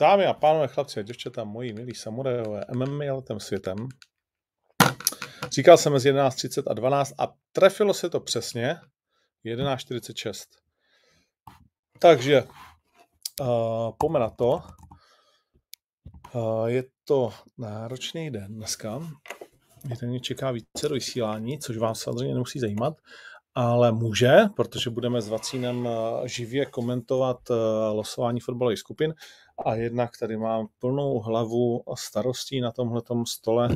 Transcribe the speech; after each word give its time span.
Dámy 0.00 0.26
a 0.26 0.32
pánové, 0.34 0.68
chlapci 0.68 1.00
a 1.00 1.02
děvčata, 1.02 1.44
moji 1.44 1.72
milí 1.72 1.94
samurajové 1.94 2.64
MMA 2.74 3.04
letem 3.14 3.40
světem. 3.40 3.76
Říkal 5.50 5.76
jsem 5.76 5.92
mezi 5.92 6.12
11.30 6.12 6.62
a 6.66 6.74
12 6.74 7.12
a 7.18 7.34
trefilo 7.52 7.94
se 7.94 8.10
to 8.10 8.20
přesně 8.20 8.76
11.46. 9.46 10.32
Takže 11.98 12.42
uh, 13.40 13.46
pome 13.98 14.20
na 14.20 14.30
to. 14.30 14.62
Uh, 16.34 16.66
je 16.66 16.84
to 17.04 17.32
náročný 17.58 18.30
den 18.30 18.54
dneska. 18.54 19.00
Víte, 19.84 20.06
mě 20.06 20.20
čeká 20.20 20.50
více 20.50 20.88
do 20.88 20.94
vysílání, 20.94 21.58
což 21.58 21.76
vám 21.76 21.94
samozřejmě 21.94 22.34
nemusí 22.34 22.60
zajímat, 22.60 22.94
ale 23.54 23.92
může, 23.92 24.38
protože 24.56 24.90
budeme 24.90 25.22
s 25.22 25.28
Vacínem 25.28 25.88
živě 26.24 26.66
komentovat 26.66 27.38
losování 27.92 28.40
fotbalových 28.40 28.78
skupin 28.78 29.14
a 29.64 29.74
jednak 29.74 30.18
tady 30.18 30.36
mám 30.36 30.66
plnou 30.78 31.18
hlavu 31.18 31.82
starostí 31.94 32.60
na 32.60 32.72
tomhletom 32.72 33.26
stole, 33.26 33.68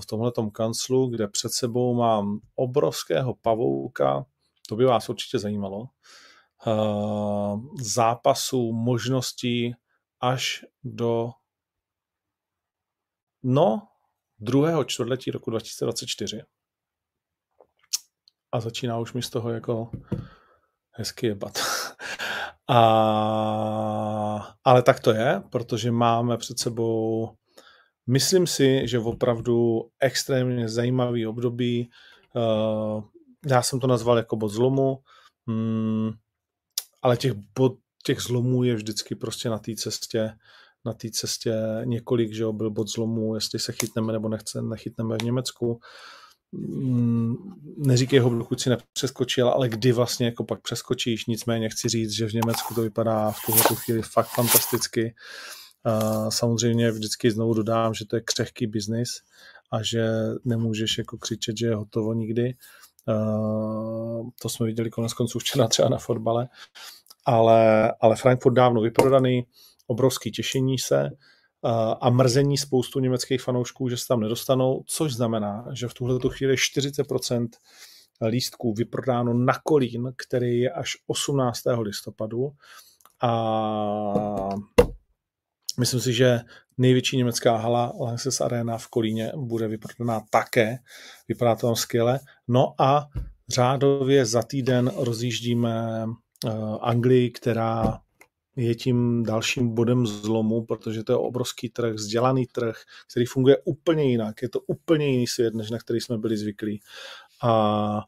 v 0.00 0.06
tomhletom 0.06 0.50
kanclu, 0.50 1.06
kde 1.06 1.28
před 1.28 1.52
sebou 1.52 1.94
mám 1.94 2.40
obrovského 2.54 3.34
pavouka, 3.34 4.26
to 4.68 4.76
by 4.76 4.84
vás 4.84 5.08
určitě 5.08 5.38
zajímalo, 5.38 5.88
zápasů, 7.80 8.72
možností 8.72 9.74
až 10.20 10.64
do 10.84 11.30
no, 13.42 13.88
druhého 14.38 14.84
čtvrtletí 14.84 15.30
roku 15.30 15.50
2024. 15.50 16.42
A 18.52 18.60
začíná 18.60 18.98
už 18.98 19.12
mi 19.12 19.22
z 19.22 19.30
toho 19.30 19.50
jako 19.50 19.90
hezky 20.90 21.26
jebat. 21.26 21.58
A, 22.68 24.54
ale 24.64 24.82
tak 24.82 25.00
to 25.00 25.12
je, 25.12 25.42
protože 25.50 25.90
máme 25.90 26.36
před 26.36 26.58
sebou, 26.58 27.30
myslím 28.06 28.46
si, 28.46 28.88
že 28.88 28.98
opravdu 28.98 29.80
extrémně 30.00 30.68
zajímavý 30.68 31.26
období. 31.26 31.90
Uh, 32.36 33.04
já 33.46 33.62
jsem 33.62 33.80
to 33.80 33.86
nazval 33.86 34.16
jako 34.16 34.36
bod 34.36 34.48
zlomu, 34.48 34.98
um, 35.46 36.12
ale 37.02 37.16
těch, 37.16 37.32
bod, 37.58 37.72
těch 38.04 38.20
zlomů 38.20 38.64
je 38.64 38.74
vždycky 38.74 39.14
prostě 39.14 39.48
na 39.48 39.58
té 39.58 39.74
cestě 39.74 40.34
na 40.84 40.92
té 40.92 41.10
cestě 41.10 41.54
několik, 41.84 42.34
že 42.34 42.42
jo, 42.42 42.52
byl 42.52 42.70
bod 42.70 42.88
zlomu, 42.88 43.34
jestli 43.34 43.58
se 43.58 43.72
chytneme 43.72 44.12
nebo 44.12 44.28
nechce, 44.28 44.62
nechytneme 44.62 45.16
v 45.18 45.22
Německu. 45.22 45.66
Mm, 45.66 45.78
neříkej 47.76 48.18
ho, 48.18 48.30
dokud 48.30 48.60
si 48.60 48.70
nepřeskočil, 48.70 49.48
ale 49.48 49.68
kdy 49.68 49.92
vlastně 49.92 50.26
jako 50.26 50.44
pak 50.44 50.62
přeskočíš, 50.62 51.26
nicméně 51.26 51.68
chci 51.68 51.88
říct, 51.88 52.10
že 52.10 52.26
v 52.26 52.32
Německu 52.32 52.74
to 52.74 52.82
vypadá 52.82 53.30
v 53.30 53.36
tuhle 53.46 53.62
chvíli 53.62 54.02
fakt 54.02 54.28
fantasticky. 54.28 55.14
Samozřejmě 56.28 56.90
vždycky 56.90 57.30
znovu 57.30 57.54
dodám, 57.54 57.94
že 57.94 58.04
to 58.06 58.16
je 58.16 58.22
křehký 58.22 58.66
biznis 58.66 59.08
a 59.72 59.82
že 59.82 60.08
nemůžeš 60.44 60.98
jako 60.98 61.18
křičet, 61.18 61.58
že 61.58 61.66
je 61.66 61.74
hotovo 61.74 62.14
nikdy. 62.14 62.54
To 64.42 64.48
jsme 64.48 64.66
viděli 64.66 64.90
konec 64.90 65.12
konců 65.12 65.38
včera 65.38 65.68
třeba 65.68 65.88
na 65.88 65.98
fotbale, 65.98 66.48
ale, 67.26 67.92
ale 68.00 68.16
Frankfurt 68.16 68.52
dávno 68.52 68.80
vyprodaný, 68.80 69.46
obrovský 69.86 70.30
těšení 70.30 70.78
se 70.78 71.10
a 72.00 72.10
mrzení 72.10 72.58
spoustu 72.58 73.00
německých 73.00 73.42
fanoušků, 73.42 73.88
že 73.88 73.96
se 73.96 74.06
tam 74.06 74.20
nedostanou, 74.20 74.82
což 74.86 75.14
znamená, 75.14 75.64
že 75.72 75.88
v 75.88 75.94
tuhle 75.94 76.18
chvíli 76.28 76.54
40% 76.54 77.48
lístků 78.28 78.74
vyprodáno 78.74 79.34
na 79.34 79.54
Kolín, 79.64 80.12
který 80.16 80.58
je 80.58 80.70
až 80.70 80.92
18. 81.06 81.60
listopadu 81.80 82.52
a 83.22 84.48
myslím 85.78 86.00
si, 86.00 86.12
že 86.12 86.40
největší 86.78 87.16
německá 87.16 87.56
hala 87.56 87.92
Lanxess 88.00 88.40
Arena 88.40 88.78
v 88.78 88.88
Kolíně 88.88 89.32
bude 89.36 89.68
vyprodaná 89.68 90.22
také. 90.30 90.78
Vypadá 91.28 91.56
to 91.56 91.76
skvěle. 91.76 92.20
No 92.48 92.74
a 92.78 93.06
řádově 93.48 94.26
za 94.26 94.42
týden 94.42 94.92
rozjíždíme 94.96 96.06
Anglii, 96.80 97.30
která 97.30 98.00
je 98.56 98.74
tím 98.74 99.22
dalším 99.22 99.74
bodem 99.74 100.06
zlomu, 100.06 100.64
protože 100.64 101.04
to 101.04 101.12
je 101.12 101.16
obrovský 101.16 101.68
trh, 101.68 101.94
vzdělaný 101.94 102.46
trh, 102.46 102.76
který 103.10 103.26
funguje 103.26 103.56
úplně 103.64 104.04
jinak. 104.04 104.42
Je 104.42 104.48
to 104.48 104.60
úplně 104.60 105.06
jiný 105.06 105.26
svět, 105.26 105.54
než 105.54 105.70
na 105.70 105.78
který 105.78 106.00
jsme 106.00 106.18
byli 106.18 106.36
zvyklí. 106.36 106.80
A 107.42 108.02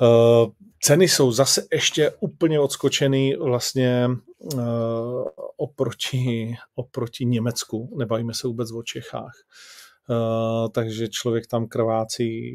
uh, 0.00 0.50
ceny 0.80 1.08
jsou 1.08 1.32
zase 1.32 1.66
ještě 1.72 2.10
úplně 2.20 2.60
odskočený 2.60 3.34
vlastně 3.34 4.08
uh, 4.38 5.24
oproti, 5.56 6.54
oproti 6.74 7.24
Německu. 7.24 7.96
Nebavíme 7.98 8.34
se 8.34 8.46
vůbec 8.46 8.72
o 8.72 8.82
Čechách. 8.82 9.34
Uh, 10.08 10.68
takže 10.68 11.08
člověk 11.08 11.46
tam 11.46 11.66
krvácí, 11.66 12.52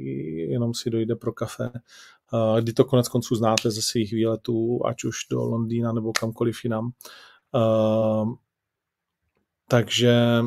jenom 0.50 0.74
si 0.74 0.90
dojde 0.90 1.16
pro 1.16 1.34
kafe 1.34 1.70
kdy 2.60 2.74
to 2.74 2.86
konec 2.86 3.08
konců 3.08 3.36
znáte 3.36 3.72
ze 3.72 3.82
svých 3.82 4.12
výletů, 4.14 4.80
ať 4.86 5.04
už 5.04 5.16
do 5.32 5.44
Londýna 5.44 5.92
nebo 5.92 6.12
kamkoliv 6.12 6.64
jinam. 6.64 6.92
Eh, 7.56 8.26
takže 9.68 10.42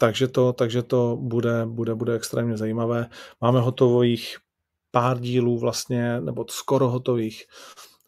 takže 0.00 0.28
to, 0.28 0.52
takže 0.52 0.82
to 0.82 1.16
bude, 1.20 1.66
bude, 1.66 1.94
bude 1.94 2.14
extrémně 2.14 2.56
zajímavé. 2.56 3.10
Máme 3.40 3.60
hotových 3.60 4.36
pár 4.90 5.20
dílů 5.20 5.58
vlastně, 5.58 6.20
nebo 6.20 6.44
skoro 6.48 6.88
hotových. 6.88 7.44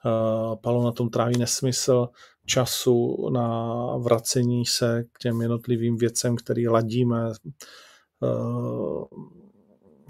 Uh, 0.05 0.57
Palo 0.57 0.85
na 0.85 0.93
tom 0.93 1.11
tráví 1.11 1.39
nesmysl 1.39 2.09
času 2.47 3.29
na 3.31 3.77
vracení 3.97 4.67
se 4.67 5.05
k 5.13 5.19
těm 5.19 5.41
jednotlivým 5.41 5.97
věcem, 5.97 6.37
který 6.37 6.69
ladíme. 6.69 7.33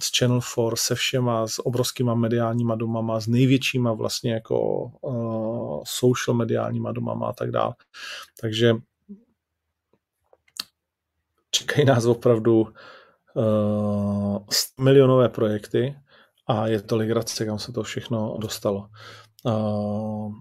S 0.02 0.10
Channel 0.18 0.40
4, 0.40 0.70
se 0.74 0.94
všema, 0.94 1.46
s 1.46 1.66
obrovskýma 1.66 2.14
mediálníma 2.14 2.74
domama, 2.74 3.20
s 3.20 3.26
největšíma 3.26 3.92
vlastně 3.92 4.32
jako 4.32 4.82
uh, 5.00 5.82
social 5.86 6.36
mediálníma 6.36 6.92
domama 6.92 7.28
a 7.28 7.32
tak 7.32 7.50
dále. 7.50 7.74
Takže 8.40 8.74
čekají 11.50 11.84
nás 11.84 12.04
opravdu 12.04 12.66
uh, 13.34 14.44
milionové 14.80 15.28
projekty 15.28 15.96
a 16.46 16.66
je 16.66 16.82
to 16.82 16.96
legrace, 16.96 17.44
kam 17.44 17.58
se 17.58 17.72
to 17.72 17.82
všechno 17.82 18.36
dostalo. 18.40 18.88
Uh, 19.44 20.34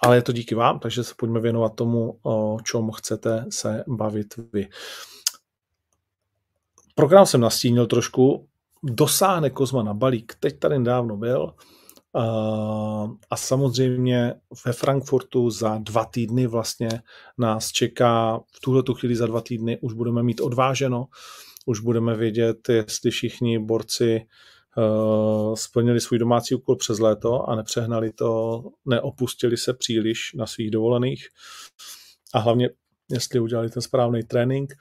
ale 0.00 0.16
je 0.16 0.22
to 0.22 0.32
díky 0.32 0.54
vám, 0.54 0.78
takže 0.78 1.04
se 1.04 1.14
pojďme 1.16 1.40
věnovat 1.40 1.74
tomu, 1.74 2.18
o 2.22 2.58
čem 2.64 2.90
chcete 2.90 3.46
se 3.50 3.84
bavit 3.88 4.34
vy. 4.52 4.68
Program 6.94 7.26
jsem 7.26 7.40
nastínil 7.40 7.86
trošku, 7.86 8.47
dosáhne 8.82 9.50
Kozma 9.50 9.82
na 9.82 9.94
balík. 9.94 10.34
Teď 10.40 10.58
tady 10.58 10.78
nedávno 10.78 11.16
byl 11.16 11.54
a 13.30 13.36
samozřejmě 13.36 14.34
ve 14.66 14.72
Frankfurtu 14.72 15.50
za 15.50 15.78
dva 15.78 16.04
týdny 16.04 16.46
vlastně 16.46 16.88
nás 17.38 17.72
čeká, 17.72 18.40
v 18.56 18.60
tuhle 18.60 18.82
chvíli 18.94 19.16
za 19.16 19.26
dva 19.26 19.40
týdny 19.40 19.78
už 19.80 19.92
budeme 19.92 20.22
mít 20.22 20.40
odváženo, 20.40 21.06
už 21.66 21.80
budeme 21.80 22.16
vědět, 22.16 22.68
jestli 22.68 23.10
všichni 23.10 23.58
borci 23.58 24.20
uh, 24.76 25.54
splnili 25.54 26.00
svůj 26.00 26.18
domácí 26.18 26.54
úkol 26.54 26.76
přes 26.76 26.98
léto 26.98 27.50
a 27.50 27.54
nepřehnali 27.54 28.12
to, 28.12 28.62
neopustili 28.84 29.56
se 29.56 29.74
příliš 29.74 30.32
na 30.34 30.46
svých 30.46 30.70
dovolených 30.70 31.28
a 32.34 32.38
hlavně, 32.38 32.70
jestli 33.10 33.40
udělali 33.40 33.70
ten 33.70 33.82
správný 33.82 34.22
trénink. 34.22 34.74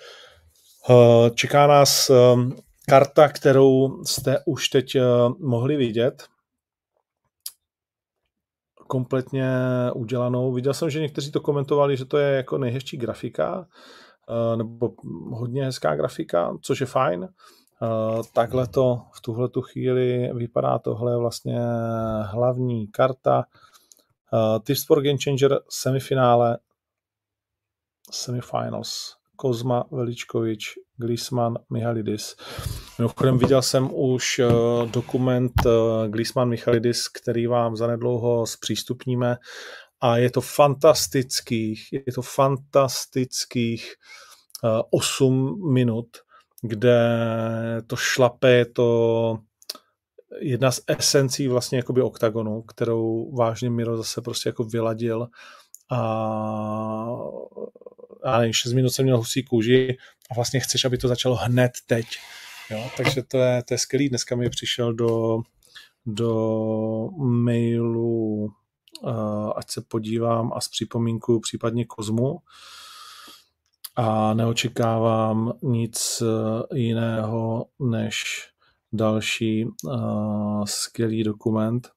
Uh, 0.90 1.29
čeká 1.35 1.68
nás 1.68 2.09
um, 2.09 2.56
karta, 2.90 3.30
kterou 3.30 4.03
jste 4.03 4.44
už 4.46 4.70
teď 4.70 4.96
eh, 4.96 5.02
mohli 5.40 5.75
vidět, 5.75 6.28
kompletně 8.88 9.52
udělanou. 9.96 10.53
Viděl 10.53 10.73
jsem, 10.73 10.90
že 10.90 11.00
někteří 11.00 11.32
to 11.32 11.41
komentovali, 11.41 11.97
že 11.97 12.06
to 12.06 12.17
je 12.17 12.35
jako 12.35 12.58
nejhezčí 12.58 12.97
grafika, 12.97 13.67
eh, 14.29 14.58
nebo 14.58 14.94
hodně 15.32 15.66
hezká 15.66 15.96
grafika, 15.96 16.58
což 16.61 16.79
je 16.79 16.85
fajn. 16.85 17.23
Eh, 17.84 18.22
takhle 18.34 18.67
to 18.67 19.02
v 19.14 19.22
tuhle 19.22 19.50
tu 19.50 19.61
chvíli 19.61 20.34
vypadá. 20.34 20.79
Tohle 20.79 21.11
je 21.11 21.17
vlastně 21.17 21.59
hlavní 22.23 22.88
karta. 22.88 23.44
Tips 24.64 24.85
for 24.85 25.03
Game 25.03 25.17
Changer 25.23 25.59
semifinále 25.70 26.58
semifinals. 28.11 29.16
Kozma 29.37 29.84
Veličkovič, 29.91 30.73
Glisman, 30.97 31.57
Mihalidis. 31.69 32.35
Mimochodem 32.97 33.37
viděl 33.37 33.61
jsem 33.61 33.89
už 33.93 34.39
eh, 34.39 34.47
dokument 34.91 35.53
eh, 35.66 36.09
Glisman 36.09 36.49
Michalidis, 36.49 37.07
který 37.07 37.47
vám 37.47 37.75
zanedlouho 37.75 38.47
zpřístupníme 38.47 39.37
a 40.01 40.17
je 40.17 40.29
to 40.31 40.41
fantastických, 40.41 41.87
je 41.91 42.13
to 42.13 42.22
fantastických 42.22 43.93
8 44.91 45.47
eh, 45.49 45.73
minut, 45.73 46.07
kde 46.61 46.99
to 47.87 47.95
šlape, 47.95 48.51
je 48.51 48.66
to 48.66 49.37
jedna 50.41 50.72
z 50.72 50.81
esencí 50.87 51.47
vlastně 51.47 51.78
jakoby 51.78 52.01
oktagonu, 52.01 52.61
kterou 52.61 53.35
vážně 53.35 53.69
Miro 53.69 53.97
zase 53.97 54.22
prostě 54.22 54.49
jako 54.49 54.63
vyladil 54.63 55.28
a, 55.91 55.97
a 58.28 58.38
nevím, 58.38 58.53
6 58.53 58.74
minut 58.74 58.90
jsem 58.90 59.06
měl 59.06 59.18
husí 59.18 59.44
kůži 59.44 59.97
a 60.32 60.34
vlastně 60.34 60.59
chceš, 60.59 60.85
aby 60.85 60.97
to 60.97 61.08
začalo 61.08 61.35
hned 61.35 61.72
teď. 61.88 62.06
Jo? 62.70 62.90
Takže 62.97 63.24
to 63.24 63.38
je, 63.38 63.64
to 63.64 63.74
je 63.74 63.78
skvělý. 63.78 64.09
Dneska 64.09 64.35
mi 64.35 64.50
přišel 64.50 64.94
do, 64.94 65.40
do 66.06 67.09
mailu, 67.18 68.50
ať 69.56 69.72
se 69.72 69.82
podívám 69.88 70.52
a 70.53 70.62
s 70.62 70.68
připomínku 70.70 71.40
případně 71.40 71.85
Kozmu 71.85 72.40
a 73.97 74.34
neočekávám 74.34 75.53
nic 75.64 76.22
eh, 76.22 76.78
jiného 76.78 77.66
než 77.80 78.47
další 78.94 79.66
uh, 79.66 80.66
skvělý 80.66 81.23
dokument, 81.23 81.90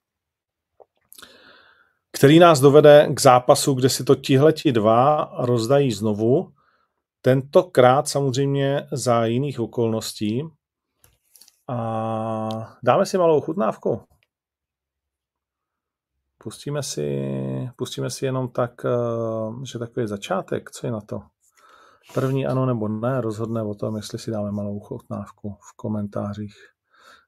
který 2.12 2.38
nás 2.38 2.60
dovede 2.60 3.08
k 3.14 3.20
zápasu, 3.20 3.74
kde 3.74 3.88
si 3.88 4.04
to 4.04 4.14
tihleti 4.14 4.72
dva 4.72 5.30
rozdají 5.38 5.92
znovu, 5.92 6.52
tentokrát 7.22 8.08
samozřejmě 8.08 8.86
za 8.92 9.24
jiných 9.24 9.60
okolností. 9.60 10.42
A 11.68 12.76
dáme 12.82 13.06
si 13.06 13.18
malou 13.18 13.40
chutnávku. 13.40 14.02
Pustíme 16.38 16.82
si, 16.82 17.28
pustíme 17.76 18.10
si 18.10 18.24
jenom 18.24 18.48
tak, 18.48 18.84
eh, 18.84 19.66
že 19.72 19.78
takový 19.78 20.06
začátek. 20.06 20.70
Co 20.70 20.86
je 20.86 20.90
na 20.90 21.00
to? 21.00 21.22
První 22.14 22.46
ano 22.46 22.66
nebo 22.66 22.88
ne, 22.88 23.20
rozhodne 23.20 23.62
o 23.62 23.74
tom, 23.74 23.96
jestli 23.96 24.18
si 24.18 24.30
dáme 24.30 24.52
malou 24.52 24.80
chutnávku 24.80 25.56
v 25.60 25.76
komentářích. 25.76 26.54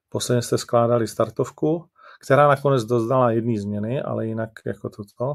Posledně 0.09 0.43
jste 0.43 0.59
skládali 0.59 1.09
startovku, 1.09 1.85
která 2.23 2.49
nakonec 2.49 2.85
doznala 2.85 3.31
jedné 3.31 3.61
změny, 3.61 4.03
ale 4.03 4.27
jinak 4.27 4.51
jako 4.67 4.89
toto. 4.89 5.35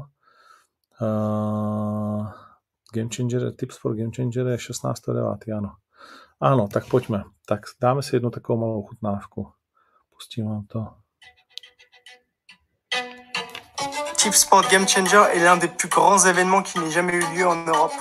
Uh, 1.00 2.26
Game 2.94 3.08
Changer, 3.16 3.52
tips 3.52 3.78
for 3.78 3.96
Game 3.96 4.10
Changer 4.16 4.46
je 4.46 4.56
16.9. 4.56 5.58
Ano. 5.58 5.74
Ano, 6.40 6.68
tak 6.72 6.88
pojďme. 6.88 7.24
Tak 7.46 7.60
dáme 7.80 8.02
si 8.02 8.16
jednu 8.16 8.30
takovou 8.30 8.60
malou 8.60 8.82
chutnávku. 8.82 9.52
Pustím 10.10 10.48
vám 10.48 10.66
to. 10.66 10.86
Tip 14.22 14.34
Sport 14.34 14.70
Game 14.70 14.86
Changer 14.86 15.22
est 15.32 15.44
l'un 15.44 15.56
des 15.56 15.68
plus 15.68 15.88
grands 15.88 16.26
événements 16.26 16.62
qui 16.62 16.78
n'ait 16.78 16.94
jamais 16.94 17.12
eu 17.12 17.34
lieu 17.34 17.46
en 17.46 17.64
Europe. 17.66 17.92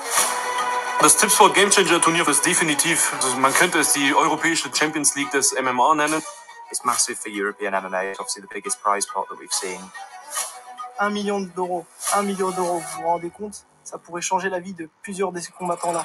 Das 1.01 1.15
Tipsport 1.15 1.53
Game 1.53 1.71
Changer 1.71 1.99
Turnier 1.99 2.27
ist 2.27 2.43
definitiv, 2.43 3.13
also 3.13 3.37
man 3.37 3.53
könnte 3.53 3.77
es 3.77 3.93
die 3.93 4.15
europäische 4.15 4.69
Champions 4.73 5.15
League 5.15 5.29
des 5.31 5.53
MMA 5.53 5.93
nennen. 5.93 6.23
It's 6.69 6.83
massive 6.85 7.17
for 7.17 7.29
European 7.29 7.73
MMA. 7.73 8.11
It's 8.11 8.19
obviously 8.19 8.41
the 8.41 8.53
biggest 8.53 8.81
prize 8.81 9.05
pot 9.05 9.25
that 9.29 9.39
we've 9.39 9.51
seen. 9.51 9.79
1 10.99 11.13
million 11.13 11.41
d'euros. 11.55 11.85
1 12.13 12.23
million 12.23 12.51
d'euros, 12.51 12.79
vous 12.79 13.01
vous 13.01 13.07
rendez 13.07 13.29
compte 13.29 13.65
Ça 13.83 13.97
pourrait 13.97 14.21
changer 14.21 14.49
la 14.49 14.59
vie 14.59 14.73
de 14.73 14.89
plusieurs 15.01 15.31
de 15.31 15.39
ces 15.39 15.51
combattants-là. 15.53 16.03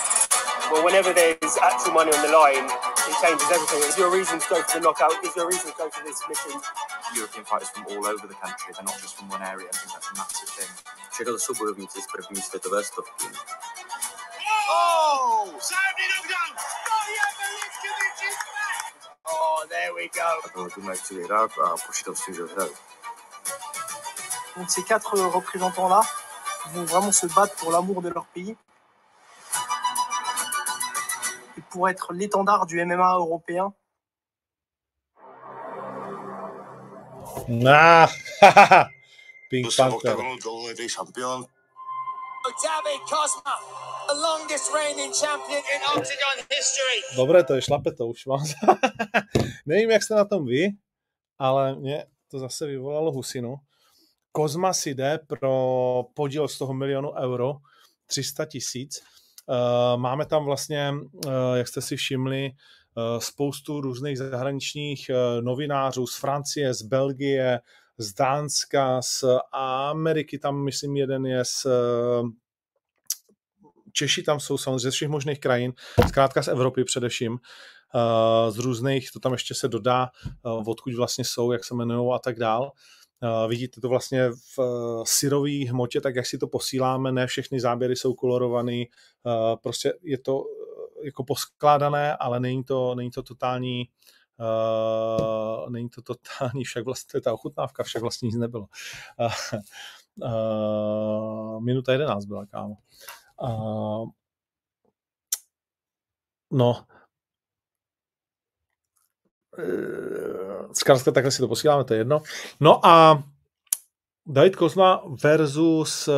Well, 0.71 0.85
whenever 0.85 1.13
there's 1.13 1.59
actual 1.59 1.93
money 1.93 2.13
on 2.15 2.23
the 2.23 2.31
line, 2.31 2.67
it 3.09 3.17
changes 3.21 3.51
everything. 3.51 3.83
Is 3.89 3.99
your 3.99 4.11
reason 4.11 4.39
to 4.39 4.47
go 4.49 4.63
for 4.63 4.79
the 4.79 4.85
knockout? 4.85 5.13
Is 5.25 5.35
your 5.35 5.49
reason 5.49 5.73
to 5.73 5.77
go 5.77 5.91
for 5.91 6.05
this 6.07 6.19
submission? 6.21 6.61
European 7.17 7.45
fighters 7.45 7.71
from 7.71 7.85
all 7.91 8.07
over 8.07 8.27
the 8.27 8.39
country. 8.39 8.73
They're 8.73 8.85
not 8.85 8.99
just 9.03 9.17
from 9.17 9.29
one 9.29 9.43
area. 9.43 9.67
I 9.67 9.77
think 9.77 9.93
that's 9.93 10.09
a 10.13 10.15
massive 10.15 10.49
thing. 10.49 10.71
Čekal 11.17 11.39
souborovníci 11.39 12.03
z 12.03 12.07
první 12.07 12.43
světové 12.43 12.85
stovky. 12.85 13.27
Oh! 14.71 15.49
Saturday 15.59 16.09
there 19.83 19.95
we 19.95 20.09
go. 20.09 20.21
Hraju. 22.55 22.73
Donc 24.57 24.71
ces 24.71 24.83
quatre 24.83 25.19
représentants-là 25.19 26.03
vont 26.73 26.85
vraiment 26.85 27.13
se 27.13 27.27
battre 27.27 27.55
pour 27.57 27.73
l'amour 27.73 28.03
de 28.03 28.11
leur 28.11 28.27
pays 28.27 28.57
et 31.59 31.63
pour 31.71 31.89
être 31.89 32.13
l'étendard 32.13 32.67
du 32.67 32.85
MMA 32.85 33.15
européen. 33.15 33.73
Nah, 37.49 38.09
Pink 39.51 39.75
Panther. 39.77 40.15
Cosma, 42.53 43.55
the 44.09 44.15
longest 44.15 44.73
reigning 44.75 45.13
champion 45.13 45.63
in 45.75 45.81
Octagon 45.89 46.37
history. 46.51 47.17
Dobré, 47.17 47.45
to 47.45 47.55
je 47.55 47.63
šlape 47.63 47.93
to 47.93 48.07
už 48.07 48.27
mám. 48.27 48.45
Nevím, 49.67 49.91
jak 49.91 50.03
jste 50.03 50.15
na 50.15 50.25
tom 50.25 50.47
vy, 50.47 50.69
ale 51.39 51.75
mě 51.75 52.07
to 52.31 52.39
zase 52.39 52.67
vyvolalo 52.67 53.13
husinu. 53.13 53.57
Kozma 54.33 54.73
si 54.73 54.95
jde 54.95 55.19
pro 55.27 56.05
podíl 56.15 56.49
z 56.49 56.59
toho 56.59 56.75
milionu 56.75 57.13
euro, 57.13 57.55
300 58.07 58.45
tisíc. 58.45 59.03
Eh, 59.51 59.97
Máme 59.97 60.27
tam 60.27 60.45
vlastně, 60.45 60.95
eh, 61.27 61.31
jak 61.55 61.69
jste 61.69 61.81
si 61.81 61.97
všimli, 61.97 62.51
eh, 62.51 63.21
spoustu 63.21 63.81
různých 63.81 64.19
zahraničních 64.19 65.11
novinářů 65.41 66.07
z 66.07 66.17
Francie, 66.17 66.75
z 66.75 66.83
Belgie, 66.83 67.61
z 68.03 68.15
Dánska, 68.15 69.03
z 69.03 69.25
Ameriky, 69.53 70.39
tam 70.39 70.65
myslím 70.65 70.97
jeden 70.97 71.27
je 71.27 71.45
z 71.45 71.67
Češi 73.93 74.23
tam 74.23 74.41
jsou 74.41 74.59
samozřejmě 74.59 74.79
ze 74.79 74.91
všech 74.91 75.09
možných 75.09 75.41
krajin, 75.41 75.73
zkrátka 76.09 76.43
z 76.43 76.49
Evropy 76.49 76.85
především, 76.85 77.39
eh, 77.95 78.51
z 78.51 78.59
různých, 78.59 79.13
to 79.13 79.21
tam 79.21 79.33
ještě 79.33 79.55
se 79.55 79.69
dodá, 79.69 80.09
eh, 80.27 80.31
odkud 80.67 80.95
vlastně 80.95 81.25
jsou, 81.25 81.53
jak 81.53 81.65
se 81.65 81.75
jmenují 81.75 82.13
a 82.15 82.19
tak 82.19 82.39
dál. 82.39 82.73
Eh, 83.23 83.49
Vidíte 83.49 83.81
to 83.81 83.89
vlastně 83.89 84.31
v 84.57 84.59
syrový 85.05 85.67
hmotě, 85.67 86.01
tak 86.01 86.17
jak 86.17 86.27
si 86.27 86.39
to 86.39 86.47
posíláme, 86.47 87.13
ne 87.13 87.27
všechny 87.27 87.61
záběry 87.61 87.97
jsou 87.97 88.15
kolorovaný, 88.15 88.87
eh, 88.87 89.57
prostě 89.63 89.93
je 90.03 90.19
to 90.19 90.45
jako 91.05 91.25
poskládané, 91.25 92.17
ale 92.17 92.41
není 92.41 92.65
to, 92.65 92.95
není 92.95 93.11
to 93.11 93.23
totální 93.23 93.85
Uh, 94.43 95.71
není 95.71 95.89
to 95.89 96.03
totální, 96.03 96.65
však 96.65 96.85
vlastně 96.85 97.21
ta 97.21 97.33
ochutnávka, 97.33 97.83
však 97.83 98.03
vlastně 98.03 98.27
nic 98.27 98.37
nebylo. 98.37 98.67
Uh, 99.19 99.61
uh, 100.17 101.61
minuta 101.61 101.93
11 101.93 102.25
byla, 102.25 102.47
kámo. 102.47 102.77
Uh, 103.43 104.09
no, 106.51 106.87
zkrátka 110.73 111.13
takhle 111.13 111.31
si 111.31 111.39
to 111.39 111.49
posíláme, 111.49 111.85
to 111.85 111.95
je 111.95 112.01
jedno. 112.01 112.23
No 112.61 112.87
a 112.87 113.25
David 114.27 114.57
Kozma 114.57 115.03
versus, 115.25 116.09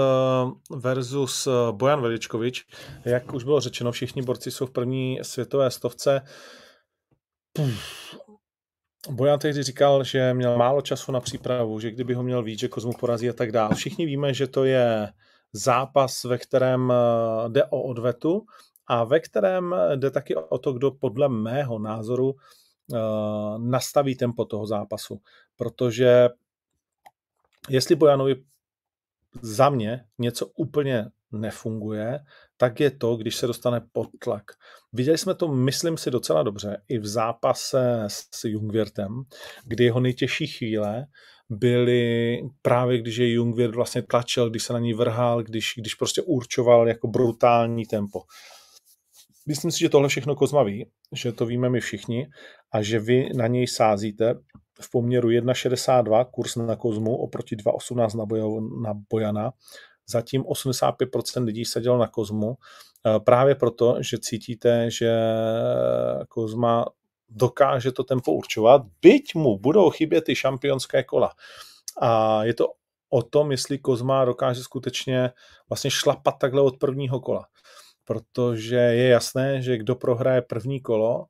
versus 0.71 1.49
Bojan 1.71 2.03
Veličkovič. 2.03 2.67
Jak 3.05 3.35
už 3.35 3.45
bylo 3.45 3.61
řečeno, 3.61 3.93
všichni 3.93 4.23
borci 4.23 4.51
jsou 4.51 4.67
v 4.67 4.71
první 4.71 5.19
světové 5.23 5.71
stovce. 5.71 6.23
Bojan 9.11 9.39
tehdy 9.39 9.63
říkal, 9.63 10.05
že 10.05 10.35
měl 10.35 10.59
málo 10.59 10.83
času 10.83 11.13
na 11.13 11.21
přípravu, 11.21 11.81
že 11.81 11.91
kdyby 11.91 12.15
ho 12.15 12.23
měl 12.23 12.43
víc, 12.43 12.61
že 12.61 12.69
Kozmu 12.69 12.93
porazí 12.93 13.31
a 13.31 13.33
tak 13.33 13.53
dále. 13.53 13.75
Všichni 13.75 14.07
víme, 14.07 14.35
že 14.35 14.47
to 14.47 14.65
je 14.65 15.13
zápas, 15.53 16.25
ve 16.25 16.39
kterém 16.39 16.93
eh, 16.93 17.49
jde 17.49 17.65
o 17.65 17.83
odvetu 17.83 18.47
a 18.87 19.05
ve 19.05 19.21
kterém 19.21 19.75
jde 19.95 20.11
taky 20.11 20.37
o 20.37 20.59
to, 20.59 20.73
kdo 20.73 20.91
podle 20.91 21.29
mého 21.29 21.79
názoru 21.79 22.35
eh, 22.35 22.99
nastaví 23.59 24.17
tempo 24.17 24.45
toho 24.45 24.67
zápasu. 24.67 25.21
Protože 25.57 26.29
jestli 27.69 27.95
Bojanovi 27.95 28.45
za 29.43 29.71
mě 29.71 30.05
něco 30.19 30.47
úplně 30.47 31.11
nefunguje, 31.35 32.19
tak 32.57 32.81
je 32.81 32.91
to, 32.91 33.17
když 33.17 33.37
se 33.37 33.47
dostane 33.47 33.81
pod 33.93 34.09
tlak. 34.19 34.45
Viděli 34.93 35.19
jsme 35.19 35.35
to, 35.35 35.49
myslím 35.49 35.97
si, 35.97 36.11
docela 36.11 36.43
dobře 36.43 36.83
i 36.89 36.99
v 36.99 37.07
zápase 37.07 38.05
s 38.09 38.45
Jungwirtem, 38.45 39.23
kdy 39.65 39.85
jeho 39.85 40.01
nejtěžší 40.01 40.47
chvíle 40.47 41.07
byly 41.51 42.39
právě, 42.63 42.99
když 42.99 43.17
je 43.17 43.33
Jungwirth 43.33 43.75
vlastně 43.75 44.03
tlačil, 44.03 44.51
když 44.51 44.63
se 44.63 44.73
na 44.73 44.79
ní 44.79 44.95
vrhal, 44.95 45.43
když, 45.43 45.75
když 45.77 45.95
prostě 45.95 46.23
určoval 46.23 46.89
jako 46.89 47.09
brutální 47.09 47.87
tempo. 47.87 48.23
Myslím 49.47 49.71
si, 49.71 49.79
že 49.79 49.89
tohle 49.89 50.09
všechno 50.09 50.35
Kozma 50.35 50.63
ví, 50.63 50.87
že 51.13 51.33
to 51.33 51.47
víme 51.47 51.69
my 51.69 51.81
všichni 51.81 52.27
a 52.73 52.83
že 52.83 52.99
vy 52.99 53.29
na 53.37 53.47
něj 53.47 53.67
sázíte 53.67 54.35
v 54.81 54.91
poměru 54.91 55.29
1,62 55.29 56.27
kurz 56.31 56.57
na 56.57 56.77
Kozmu 56.77 57.17
oproti 57.17 57.57
2,18 57.57 58.19
na, 58.19 58.27
Bojo, 58.27 58.61
na 58.61 58.95
Bojana. 59.11 59.53
Zatím 60.07 60.43
85% 60.43 61.45
lidí 61.45 61.65
sedělo 61.65 61.99
na 61.99 62.09
Kozmu 62.09 62.57
eh, 62.57 63.21
právě 63.21 63.55
proto, 63.55 63.97
že 64.01 64.19
cítíte, 64.19 64.91
že 64.91 65.13
Kozma 66.29 66.85
dokáže 67.29 67.93
to 67.93 68.05
tempo 68.05 68.33
určovat, 68.33 68.83
byť 69.03 69.35
mu 69.35 69.59
budou 69.59 69.91
chybět 69.91 70.25
ty 70.25 70.35
šampionské 70.35 71.03
kola. 71.03 71.35
A 72.01 72.45
je 72.45 72.55
to 72.55 72.69
o 73.11 73.23
tom, 73.23 73.51
jestli 73.51 73.79
Kozma 73.79 74.25
dokáže 74.25 74.63
skutečně 74.63 75.31
vlastně 75.69 75.91
šlapat 75.91 76.35
takhle 76.39 76.63
od 76.63 76.79
prvního 76.79 77.21
kola. 77.21 77.47
Protože 78.05 78.77
je 78.77 79.09
jasné, 79.09 79.63
že 79.63 79.79
kdo 79.79 79.95
prohraje 79.95 80.43
první 80.43 80.81
kolo, 80.81 81.27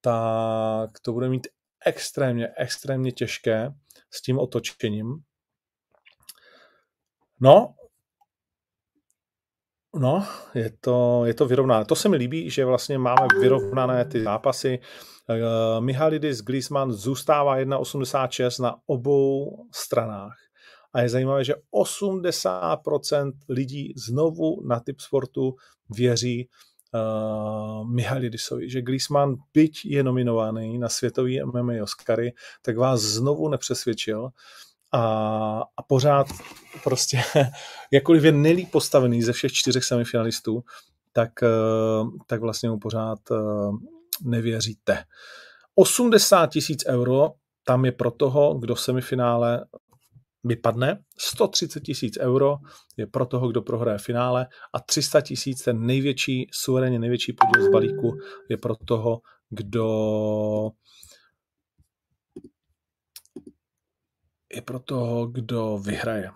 tak 0.00 0.90
to 1.02 1.12
bude 1.12 1.28
mít 1.28 1.46
extrémně, 1.86 2.48
extrémně 2.56 3.12
těžké 3.12 3.72
s 4.10 4.22
tím 4.22 4.38
otočením. 4.38 5.14
No, 7.40 7.74
No, 9.98 10.26
je 10.54 10.70
to, 10.80 11.22
je 11.24 11.34
to 11.34 11.46
vyrovnané. 11.46 11.84
To 11.84 11.94
se 11.94 12.08
mi 12.08 12.16
líbí, 12.16 12.50
že 12.50 12.64
vlastně 12.64 12.98
máme 12.98 13.26
vyrovnané 13.40 14.04
ty 14.04 14.22
zápasy. 14.22 14.78
Uh, 15.28 15.84
Mihalidis 15.84 16.40
Griezmann 16.40 16.92
zůstává 16.92 17.58
1,86 17.58 18.62
na 18.62 18.76
obou 18.86 19.56
stranách. 19.72 20.36
A 20.94 21.00
je 21.00 21.08
zajímavé, 21.08 21.44
že 21.44 21.54
80% 21.74 23.32
lidí 23.48 23.94
znovu 23.96 24.66
na 24.68 24.80
typ 24.80 25.00
sportu 25.00 25.54
věří 25.90 26.48
uh, 26.94 27.90
Mihalidisovi, 27.90 28.70
že 28.70 28.82
Griezmann, 28.82 29.36
byť 29.54 29.84
je 29.84 30.02
nominovaný 30.02 30.78
na 30.78 30.88
světový 30.88 31.42
MMA 31.42 31.82
Oscary, 31.82 32.32
tak 32.62 32.76
vás 32.76 33.00
znovu 33.00 33.48
nepřesvědčil 33.48 34.30
a, 34.92 35.62
a 35.76 35.82
pořád 35.82 36.26
prostě, 36.84 37.22
jakkoliv 37.92 38.24
je 38.24 38.32
nejlíp 38.32 38.70
postavený 38.70 39.22
ze 39.22 39.32
všech 39.32 39.52
čtyřech 39.52 39.84
semifinalistů, 39.84 40.64
tak, 41.12 41.30
uh, 41.42 42.10
tak 42.26 42.40
vlastně 42.40 42.70
mu 42.70 42.78
pořád 42.78 43.18
uh, 43.30 43.76
nevěříte. 44.24 45.04
80 45.74 46.46
tisíc 46.46 46.86
euro 46.86 47.32
tam 47.64 47.84
je 47.84 47.92
pro 47.92 48.10
toho, 48.10 48.54
kdo 48.54 48.74
v 48.74 48.80
semifinále 48.80 49.64
vypadne, 50.44 50.98
130 51.18 51.80
tisíc 51.80 52.18
euro 52.18 52.56
je 52.96 53.06
pro 53.06 53.26
toho, 53.26 53.48
kdo 53.48 53.62
prohraje 53.62 53.98
finále 53.98 54.46
a 54.72 54.80
300 54.80 55.20
tisíc, 55.20 55.62
ten 55.62 55.86
největší, 55.86 56.48
suverénně 56.52 56.98
největší 56.98 57.32
podíl 57.32 57.68
z 57.68 57.72
balíku 57.72 58.18
je 58.48 58.56
pro 58.56 58.76
toho, 58.76 59.20
kdo 59.50 60.70
je 64.54 64.62
pro 64.62 64.78
toho, 64.78 65.26
kdo 65.26 65.78
vyhraje. 65.78 66.30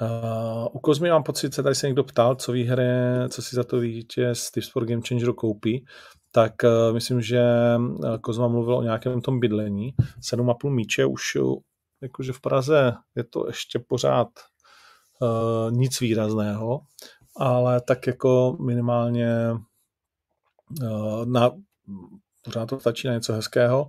Uh, 0.00 0.66
u 0.72 0.78
Kozmy 0.78 1.10
mám 1.10 1.22
pocit, 1.22 1.54
se 1.54 1.62
tady 1.62 1.74
se 1.74 1.86
někdo 1.86 2.04
ptal, 2.04 2.34
co 2.34 2.52
vyhraje, 2.52 3.28
co 3.28 3.42
si 3.42 3.56
za 3.56 3.64
to 3.64 3.78
vítěz 3.78 4.38
Steve 4.40 4.66
Sport 4.66 4.88
Game 4.88 5.02
Changer 5.08 5.32
koupí, 5.32 5.84
tak 6.32 6.52
uh, 6.64 6.94
myslím, 6.94 7.20
že 7.20 7.42
Kozma 8.20 8.48
mluvil 8.48 8.76
o 8.76 8.82
nějakém 8.82 9.20
tom 9.20 9.40
bydlení. 9.40 9.94
7,5 10.20 10.70
míče 10.70 11.06
už 11.06 11.36
jakože 12.00 12.32
v 12.32 12.40
Praze 12.40 12.94
je 13.16 13.24
to 13.24 13.46
ještě 13.46 13.78
pořád 13.78 14.28
uh, 15.20 15.72
nic 15.72 16.00
výrazného, 16.00 16.80
ale 17.36 17.80
tak 17.80 18.06
jako 18.06 18.56
minimálně 18.60 19.50
uh, 20.82 21.24
na, 21.24 21.50
pořád 22.42 22.66
to 22.66 22.80
stačí 22.80 23.08
na 23.08 23.14
něco 23.14 23.32
hezkého, 23.32 23.88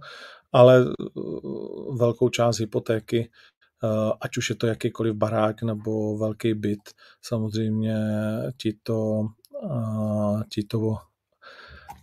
ale 0.52 0.86
uh, 1.14 1.98
velkou 1.98 2.30
část 2.30 2.60
hypotéky, 2.60 3.30
uh, 3.84 4.12
ať 4.22 4.38
už 4.38 4.50
je 4.50 4.56
to 4.56 4.68
jakýkoliv 4.68 5.16
barák 5.16 5.64
nebo 5.64 6.18
velký 6.18 6.54
byt, 6.54 6.90
samozřejmě 7.22 7.96
ti 8.58 8.74
to, 8.84 9.26
uh, 9.64 10.44
ti 10.50 10.64
to 10.64 10.98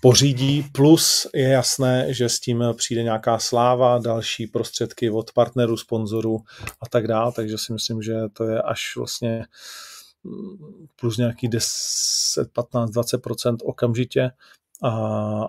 pořídí, 0.00 0.62
plus 0.73 1.26
je 1.35 1.49
jasné, 1.49 2.14
že 2.14 2.28
s 2.28 2.40
tím 2.40 2.64
přijde 2.76 3.02
nějaká 3.02 3.38
sláva, 3.38 3.99
další 3.99 4.47
prostředky 4.47 5.11
od 5.11 5.33
partnerů, 5.33 5.76
sponzorů 5.76 6.38
a 6.81 6.88
tak 6.88 7.07
dále, 7.07 7.33
takže 7.33 7.59
si 7.59 7.73
myslím, 7.73 8.02
že 8.02 8.14
to 8.33 8.45
je 8.45 8.62
až 8.62 8.97
vlastně 8.97 9.45
mm, 10.25 10.87
plus 11.00 11.17
nějaký 11.17 11.49
10, 11.49 12.52
15, 12.52 12.90
20% 12.90 13.57
okamžitě 13.62 14.31
a, 14.82 14.90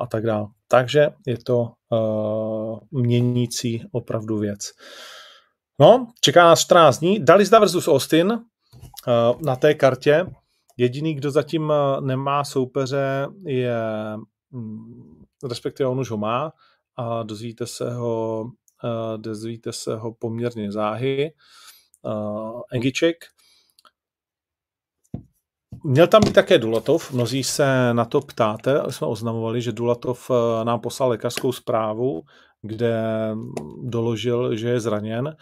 a 0.01 0.07
tak 0.07 0.25
dále. 0.25 0.47
Takže 0.67 1.09
je 1.27 1.37
to 1.37 1.71
uh, 1.89 2.79
měnící 2.91 3.83
opravdu 3.91 4.37
věc. 4.37 4.59
No, 5.79 6.07
čeká 6.21 6.43
nás 6.43 6.59
14 6.59 6.99
dní. 6.99 7.25
Dalista 7.25 7.59
versus 7.59 7.87
Austin 7.87 8.31
uh, 8.31 9.41
na 9.41 9.55
té 9.55 9.73
kartě. 9.73 10.25
Jediný, 10.77 11.13
kdo 11.13 11.31
zatím 11.31 11.73
nemá 12.01 12.43
soupeře, 12.43 13.27
je 13.45 13.73
Mm, 14.51 15.25
respektive 15.49 15.89
on 15.89 15.99
už 15.99 16.09
ho 16.09 16.17
má 16.17 16.51
a 16.95 17.23
dozvíte 17.23 17.67
se 17.67 17.93
ho, 17.93 18.41
uh, 18.83 19.17
dozvíte 19.17 19.73
se 19.73 19.95
ho 19.95 20.13
poměrně 20.13 20.71
záhy. 20.71 21.33
Uh, 22.01 22.61
Engiček. 22.71 23.15
Měl 25.83 26.07
tam 26.07 26.21
být 26.25 26.33
také 26.33 26.57
Dulatov, 26.57 27.11
mnozí 27.11 27.43
se 27.43 27.93
na 27.93 28.05
to 28.05 28.21
ptáte, 28.21 28.81
jsme 28.89 29.07
oznamovali, 29.07 29.61
že 29.61 29.71
Dulatov 29.71 30.31
eh, 30.31 30.65
nám 30.65 30.79
poslal 30.79 31.09
lékařskou 31.09 31.51
zprávu, 31.51 32.21
kde 32.61 33.01
doložil, 33.83 34.55
že 34.55 34.69
je 34.69 34.79
zraněn. 34.79 35.35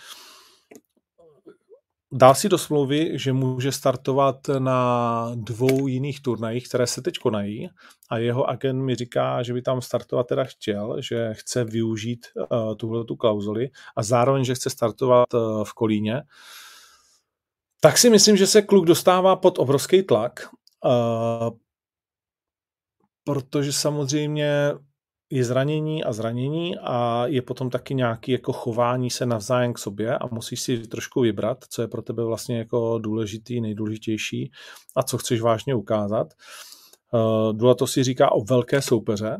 Dal 2.11 2.35
si 2.35 2.49
do 2.49 2.57
smlouvy, 2.57 3.11
že 3.13 3.33
může 3.33 3.71
startovat 3.71 4.35
na 4.59 5.31
dvou 5.35 5.87
jiných 5.87 6.21
turnajích, 6.21 6.67
které 6.67 6.87
se 6.87 7.01
teď 7.01 7.17
konají 7.17 7.69
a 8.09 8.17
jeho 8.17 8.49
agent 8.49 8.81
mi 8.81 8.95
říká, 8.95 9.43
že 9.43 9.53
by 9.53 9.61
tam 9.61 9.81
startovat 9.81 10.27
teda 10.27 10.43
chtěl, 10.43 11.01
že 11.01 11.29
chce 11.33 11.63
využít 11.63 12.25
uh, 12.35 12.75
tuhle 12.75 13.05
tu 13.05 13.15
klauzuli 13.15 13.69
a 13.95 14.03
zároveň, 14.03 14.43
že 14.43 14.55
chce 14.55 14.69
startovat 14.69 15.33
uh, 15.33 15.63
v 15.63 15.73
Kolíně. 15.73 16.21
Tak 17.79 17.97
si 17.97 18.09
myslím, 18.09 18.37
že 18.37 18.47
se 18.47 18.61
kluk 18.61 18.85
dostává 18.85 19.35
pod 19.35 19.59
obrovský 19.59 20.03
tlak, 20.03 20.49
uh, 20.85 21.49
protože 23.23 23.73
samozřejmě 23.73 24.73
je 25.29 25.43
zranění 25.43 26.03
a 26.03 26.13
zranění 26.13 26.77
a 26.77 27.23
je 27.25 27.41
potom 27.41 27.69
taky 27.69 27.95
nějaký 27.95 28.31
jako 28.31 28.53
chování 28.53 29.09
se 29.09 29.25
navzájem 29.25 29.73
k 29.73 29.77
sobě 29.77 30.17
a 30.17 30.27
musíš 30.31 30.61
si 30.61 30.87
trošku 30.87 31.21
vybrat, 31.21 31.57
co 31.69 31.81
je 31.81 31.87
pro 31.87 32.01
tebe 32.01 32.23
vlastně 32.23 32.57
jako 32.57 32.99
důležitý, 32.99 33.61
nejdůležitější 33.61 34.51
a 34.95 35.03
co 35.03 35.17
chceš 35.17 35.41
vážně 35.41 35.75
ukázat. 35.75 36.33
Uh, 37.13 37.53
Dula 37.53 37.75
to 37.75 37.87
si 37.87 38.03
říká 38.03 38.31
o 38.31 38.43
velké 38.43 38.81
soupeře 38.81 39.37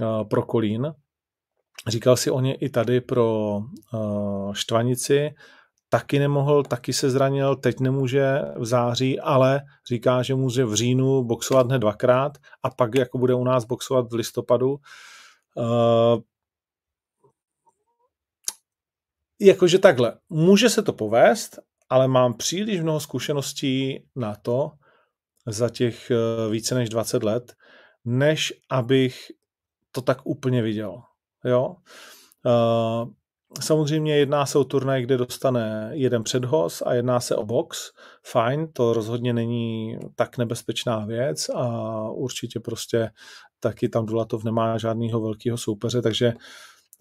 uh, 0.00 0.28
pro 0.28 0.42
Kolín. 0.42 0.94
Říkal 1.88 2.16
si 2.16 2.30
o 2.30 2.40
ně 2.40 2.54
i 2.54 2.68
tady 2.68 3.00
pro 3.00 3.58
uh, 3.94 4.54
Štvanici, 4.54 5.30
taky 5.88 6.18
nemohl, 6.18 6.62
taky 6.62 6.92
se 6.92 7.10
zranil, 7.10 7.56
teď 7.56 7.80
nemůže 7.80 8.38
v 8.56 8.64
září, 8.64 9.20
ale 9.20 9.62
říká, 9.88 10.22
že 10.22 10.34
může 10.34 10.64
v 10.64 10.74
říjnu 10.74 11.24
boxovat 11.24 11.66
hned 11.66 11.78
dvakrát 11.78 12.32
a 12.62 12.70
pak 12.70 12.94
jako 12.94 13.18
bude 13.18 13.34
u 13.34 13.44
nás 13.44 13.64
boxovat 13.64 14.10
v 14.10 14.14
listopadu. 14.14 14.70
Uh, 15.54 16.20
jakože 19.40 19.78
takhle, 19.78 20.18
může 20.28 20.70
se 20.70 20.82
to 20.82 20.92
povést, 20.92 21.58
ale 21.88 22.08
mám 22.08 22.34
příliš 22.34 22.80
mnoho 22.80 23.00
zkušeností 23.00 24.08
na 24.16 24.34
to 24.34 24.70
za 25.46 25.68
těch 25.68 26.10
uh, 26.10 26.52
více 26.52 26.74
než 26.74 26.88
20 26.88 27.22
let, 27.22 27.54
než 28.04 28.54
abych 28.70 29.26
to 29.90 30.02
tak 30.02 30.18
úplně 30.24 30.62
viděl. 30.62 31.02
Jo? 31.44 31.76
Uh, 32.46 33.12
Samozřejmě 33.60 34.16
jedná 34.16 34.46
se 34.46 34.58
o 34.58 34.64
turnaj, 34.64 35.02
kde 35.02 35.16
dostane 35.16 35.90
jeden 35.92 36.22
předhoz 36.22 36.82
a 36.86 36.94
jedná 36.94 37.20
se 37.20 37.36
o 37.36 37.44
box. 37.44 37.92
Fajn, 38.26 38.72
to 38.72 38.92
rozhodně 38.92 39.32
není 39.32 39.98
tak 40.14 40.38
nebezpečná 40.38 41.06
věc 41.06 41.48
a 41.48 41.66
určitě 42.10 42.60
prostě 42.60 43.10
taky 43.60 43.88
tam 43.88 44.06
Dulatov 44.06 44.44
nemá 44.44 44.78
žádného 44.78 45.20
velkého 45.20 45.58
soupeře, 45.58 46.02
takže 46.02 46.32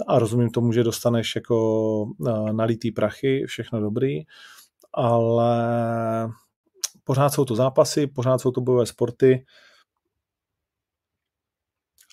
a 0.08 0.20
rozumím 0.20 0.50
tomu, 0.50 0.72
že 0.72 0.84
dostaneš 0.84 1.36
jako 1.36 2.06
nalitý 2.52 2.92
prachy, 2.92 3.46
všechno 3.48 3.82
dobrý, 3.82 4.22
ale 4.94 5.60
pořád 7.04 7.30
jsou 7.30 7.46
to 7.46 7.56
zápasy, 7.56 8.08
pořád 8.08 8.38
jsou 8.38 8.52
to 8.52 8.62
bojové 8.62 8.86
sporty, 8.86 9.46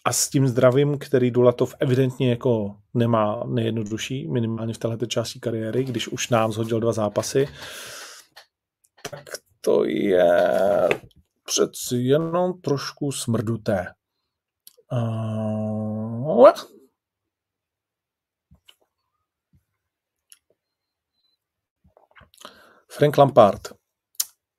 a 0.05 0.13
s 0.13 0.29
tím 0.29 0.49
zdravím, 0.49 0.99
který 0.99 1.31
Dulatov 1.31 1.75
evidentně 1.81 2.31
jako 2.31 2.77
nemá 2.95 3.45
nejjednodušší, 3.45 4.29
minimálně 4.29 4.75
v 4.75 4.79
této 4.79 5.07
části 5.07 5.41
kariéry, 5.41 5.85
když 5.85 6.09
už 6.09 6.29
nám 6.29 6.53
zhodil 6.53 6.81
dva 6.81 6.93
zápasy, 6.93 7.49
tak 9.11 9.25
to 9.61 9.85
je 9.85 10.89
přeci 11.45 11.97
jenom 11.97 12.61
trošku 12.61 13.13
smrduté. 13.13 13.87
Uh, 14.93 16.49
Frank 22.91 23.19
Lampard. 23.19 23.69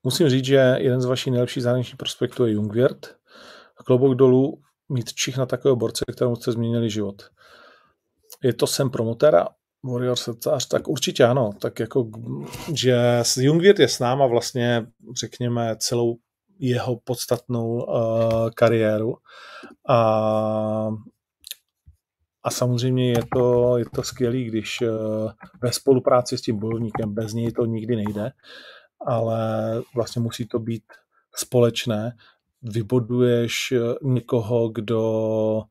Musím 0.04 0.30
říct, 0.30 0.46
že 0.46 0.76
jeden 0.78 1.02
z 1.02 1.06
vašich 1.06 1.32
nejlepších 1.32 1.64
zahraničních 1.64 1.98
prospektů 1.98 2.46
je 2.46 2.54
Jungwirth. 2.54 3.16
Klobouk 3.86 4.16
dolů 4.16 4.62
mít 4.90 5.14
čich 5.14 5.38
na 5.38 5.46
takového 5.46 5.76
borce, 5.76 6.06
kterému 6.12 6.36
jste 6.36 6.52
změnili 6.52 6.90
život. 6.90 7.30
Je 8.44 8.54
to 8.54 8.68
sem 8.68 8.90
promotéra 8.90 9.48
Warrior 9.86 10.16
srdcář, 10.16 10.68
tak 10.68 10.88
určitě 10.88 11.24
ano. 11.24 11.50
Tak 11.62 11.80
jako, 11.80 12.10
že 12.74 13.24
Jungwirth 13.38 13.80
je 13.80 13.88
s 13.88 14.00
náma 14.00 14.28
vlastně, 14.28 14.86
řekněme, 15.20 15.76
celou 15.78 16.18
jeho 16.60 16.96
podstatnou 17.04 17.68
uh, 17.68 18.50
kariéru. 18.56 19.16
A, 19.90 19.98
a 22.44 22.50
samozřejmě 22.50 23.10
je 23.10 23.22
to, 23.36 23.78
je 23.78 23.86
to 23.96 24.04
skvělé, 24.04 24.38
když 24.38 24.82
uh, 24.82 25.32
ve 25.62 25.72
spolupráci 25.72 26.38
s 26.38 26.42
tím 26.42 26.60
bojovníkem, 26.60 27.14
bez 27.14 27.34
něj 27.34 27.52
to 27.52 27.66
nikdy 27.66 27.96
nejde, 27.96 28.32
ale 29.06 29.38
vlastně 29.96 30.22
musí 30.22 30.48
to 30.48 30.60
být 30.60 30.84
společné, 31.36 32.18
vyboduješ 32.64 33.74
někoho, 34.02 34.70
kdo 34.70 35.64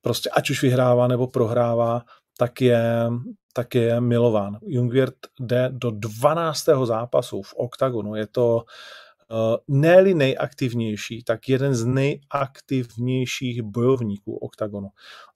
prostě 0.00 0.30
ať 0.30 0.50
už 0.50 0.62
vyhrává 0.62 1.08
nebo 1.08 1.26
prohrává, 1.26 2.02
tak 2.38 2.60
je, 2.60 3.10
tak 3.52 3.74
je 3.74 4.00
milován. 4.00 4.58
Jungwirth 4.62 5.18
jde 5.40 5.68
do 5.72 5.90
12. 5.90 6.64
zápasu 6.84 7.42
v 7.42 7.54
OKTAGONu. 7.54 8.14
Je 8.14 8.26
to 8.26 8.56
uh, 8.56 9.56
ne 9.68 10.02
nejaktivnější, 10.02 11.24
tak 11.24 11.48
jeden 11.48 11.74
z 11.74 11.84
nejaktivnějších 11.84 13.62
bojovníků 13.62 14.36
OKTAGONu. 14.36 14.88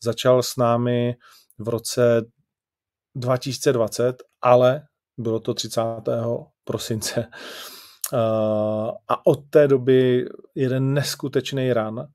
Začal 0.02 0.42
s 0.42 0.56
námi 0.56 1.14
v 1.58 1.68
roce 1.68 2.22
2020, 3.14 4.22
ale 4.42 4.82
bylo 5.18 5.40
to 5.40 5.54
30. 5.54 5.80
prosince. 6.64 7.26
Uh, 8.12 8.90
a 9.08 9.26
od 9.26 9.40
té 9.50 9.68
doby 9.68 10.24
jeden 10.54 10.94
neskutečný 10.94 11.72
ran. 11.72 12.06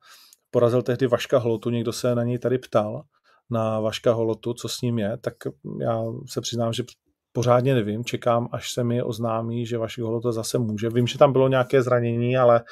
Porazil 0.51 0.81
tehdy 0.81 1.07
Vaška 1.07 1.37
Holotu, 1.37 1.69
někdo 1.69 1.93
se 1.93 2.15
na 2.15 2.23
něj 2.23 2.39
tady 2.39 2.57
ptal 2.57 3.03
na 3.49 3.79
Vaška 3.79 4.13
Holotu, 4.13 4.53
co 4.53 4.69
s 4.69 4.81
ním 4.81 4.99
je, 4.99 5.17
tak 5.17 5.33
já 5.81 6.03
se 6.29 6.41
přiznám, 6.41 6.73
že 6.73 6.83
pořádně 7.31 7.75
nevím, 7.75 8.05
čekám, 8.05 8.49
až 8.51 8.71
se 8.71 8.83
mi 8.83 9.03
oznámí, 9.03 9.65
že 9.65 9.77
Vašek 9.77 10.03
Holota 10.03 10.31
zase 10.31 10.57
může. 10.57 10.89
Vím, 10.89 11.07
že 11.07 11.17
tam 11.17 11.31
bylo 11.31 11.47
nějaké 11.47 11.81
zranění, 11.81 12.37
ale, 12.37 12.63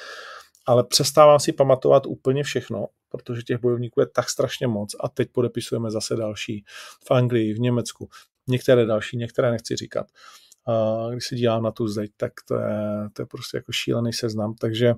ale 0.65 0.83
přestávám 0.83 1.39
si 1.39 1.53
pamatovat 1.53 2.05
úplně 2.05 2.43
všechno, 2.43 2.87
protože 3.09 3.41
těch 3.41 3.59
bojovníků 3.59 3.99
je 3.99 4.07
tak 4.07 4.29
strašně 4.29 4.67
moc 4.67 4.95
a 5.03 5.09
teď 5.09 5.29
podepisujeme 5.31 5.91
zase 5.91 6.15
další 6.15 6.63
v 7.07 7.11
Anglii, 7.11 7.53
v 7.53 7.59
Německu, 7.59 8.09
některé 8.47 8.85
další, 8.85 9.17
některé 9.17 9.51
nechci 9.51 9.75
říkat. 9.75 10.07
Když 11.11 11.27
se 11.27 11.35
dívám 11.35 11.63
na 11.63 11.71
tu 11.71 11.87
zeď, 11.87 12.11
tak 12.17 12.31
to 12.47 12.55
je, 12.55 13.09
to 13.13 13.21
je 13.21 13.25
prostě 13.25 13.57
jako 13.57 13.71
šílený 13.71 14.13
seznam, 14.13 14.53
takže 14.53 14.93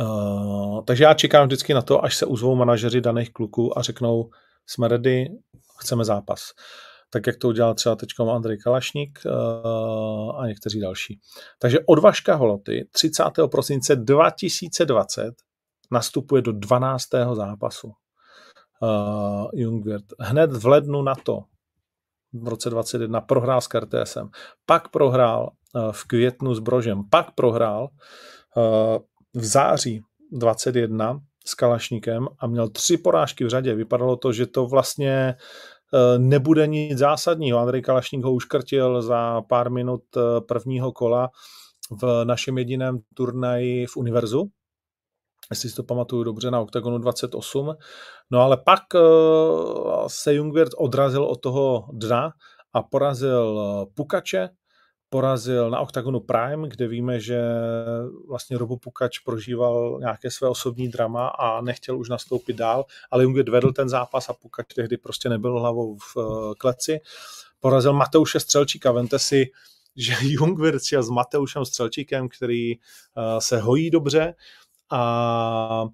Uh, 0.00 0.84
takže 0.84 1.04
já 1.04 1.14
čekám 1.14 1.46
vždycky 1.46 1.74
na 1.74 1.82
to, 1.82 2.04
až 2.04 2.16
se 2.16 2.26
uzvou 2.26 2.54
manažeři 2.54 3.00
daných 3.00 3.32
kluků 3.32 3.78
a 3.78 3.82
řeknou, 3.82 4.30
jsme 4.66 4.88
ready, 4.88 5.28
chceme 5.78 6.04
zápas. 6.04 6.40
Tak 7.10 7.26
jak 7.26 7.36
to 7.36 7.48
udělal 7.48 7.74
třeba 7.74 7.96
teď 7.96 8.08
Andrej 8.30 8.58
Kalašník 8.58 9.20
uh, 9.26 10.40
a 10.40 10.46
někteří 10.46 10.80
další. 10.80 11.20
Takže 11.58 11.78
od 11.86 11.98
Vaška 11.98 12.34
Holoty 12.34 12.88
30. 12.90 13.24
prosince 13.50 13.96
2020 13.96 15.34
nastupuje 15.90 16.42
do 16.42 16.52
12. 16.52 17.08
zápasu 17.34 17.92
uh, 18.82 19.48
Jungwirth. 19.52 20.14
Hned 20.20 20.52
v 20.52 20.66
lednu 20.66 21.02
na 21.02 21.14
to, 21.14 21.44
v 22.42 22.48
roce 22.48 22.70
2021, 22.70 23.20
prohrál 23.20 23.60
s 23.60 23.66
KRTSem. 23.66 24.28
Pak 24.66 24.88
prohrál 24.88 25.50
uh, 25.74 25.92
v 25.92 26.04
květnu 26.04 26.54
s 26.54 26.58
Brožem. 26.58 27.02
Pak 27.10 27.30
prohrál 27.34 27.88
uh, 28.56 28.62
v 29.34 29.44
září 29.44 30.02
21 30.32 31.20
s 31.46 31.54
Kalašníkem 31.54 32.28
a 32.38 32.46
měl 32.46 32.68
tři 32.68 32.96
porážky 32.96 33.44
v 33.44 33.48
řadě. 33.48 33.74
Vypadalo 33.74 34.16
to, 34.16 34.32
že 34.32 34.46
to 34.46 34.66
vlastně 34.66 35.14
e, 35.14 35.34
nebude 36.18 36.66
nic 36.66 36.98
zásadního. 36.98 37.58
Andrej 37.58 37.82
Kalašník 37.82 38.24
ho 38.24 38.32
uškrtil 38.32 39.02
za 39.02 39.42
pár 39.42 39.70
minut 39.70 40.02
prvního 40.48 40.92
kola 40.92 41.30
v 42.02 42.24
našem 42.24 42.58
jediném 42.58 42.98
turnaji 43.14 43.86
v 43.86 43.96
Univerzu, 43.96 44.44
jestli 45.50 45.70
si 45.70 45.76
to 45.76 45.82
pamatuju 45.82 46.24
dobře, 46.24 46.50
na 46.50 46.60
OKTAGONu 46.60 46.98
28. 46.98 47.74
No 48.30 48.40
ale 48.40 48.56
pak 48.56 48.82
e, 48.94 48.98
se 50.06 50.34
Jungwirth 50.34 50.74
odrazil 50.78 51.24
od 51.24 51.40
toho 51.40 51.88
dna 51.92 52.32
a 52.72 52.82
porazil 52.82 53.60
Pukače, 53.94 54.48
porazil 55.14 55.70
na 55.70 55.80
OKTAGONu 55.80 56.20
Prime, 56.20 56.68
kde 56.68 56.88
víme, 56.88 57.20
že 57.20 57.42
vlastně 58.28 58.58
Robo 58.58 58.76
Pukač 58.76 59.18
prožíval 59.18 59.98
nějaké 60.00 60.30
své 60.30 60.48
osobní 60.48 60.88
drama 60.88 61.28
a 61.28 61.60
nechtěl 61.60 61.98
už 61.98 62.08
nastoupit 62.08 62.56
dál, 62.56 62.84
ale 63.10 63.22
Jungwirth 63.22 63.48
vedl 63.48 63.72
ten 63.72 63.88
zápas 63.88 64.28
a 64.28 64.32
Pukač 64.32 64.74
tehdy 64.74 64.96
prostě 64.96 65.28
nebyl 65.28 65.60
hlavou 65.60 65.96
v 65.96 66.16
eh, 66.18 66.54
kleci. 66.58 67.00
Porazil 67.60 67.92
Mateuše 67.92 68.40
Střelčíka, 68.40 68.92
vente 68.92 69.18
si, 69.18 69.46
že 69.96 70.14
Jungwirth 70.22 70.92
s 70.92 71.10
Mateušem 71.10 71.64
Střelčíkem, 71.64 72.28
který 72.28 72.72
eh, 72.72 72.80
se 73.38 73.60
hojí 73.60 73.90
dobře 73.90 74.34
a 74.94 75.88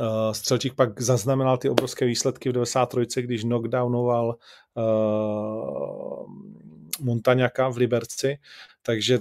eh, 0.00 0.34
Střelčík 0.34 0.74
pak 0.74 1.00
zaznamenal 1.00 1.58
ty 1.58 1.68
obrovské 1.68 2.06
výsledky 2.06 2.48
v 2.48 2.52
93, 2.52 3.22
když 3.22 3.42
knockdownoval 3.42 4.36
Montaňaka 7.00 7.68
v 7.68 7.76
Liberci, 7.76 8.38
takže 8.82 9.18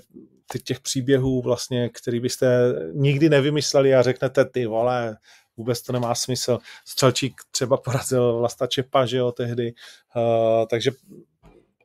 ty 0.52 0.60
těch 0.60 0.80
příběhů 0.80 1.42
vlastně, 1.42 1.89
který 1.89 2.20
byste 2.20 2.74
nikdy 2.94 3.30
nevymysleli 3.30 3.96
a 3.96 4.02
řeknete 4.02 4.46
ty 4.46 4.65
vole, 4.65 5.18
vůbec 5.58 5.82
to 5.82 5.94
nemá 5.94 6.15
smysl. 6.15 6.60
Střelčík 6.86 7.42
třeba 7.52 7.78
porazil 7.78 8.38
Vlasta 8.38 8.68
Čepa, 8.68 9.06
že 9.06 9.18
jo, 9.18 9.32
tehdy, 9.32 9.74
uh, 10.15 10.65
takže 10.70 10.92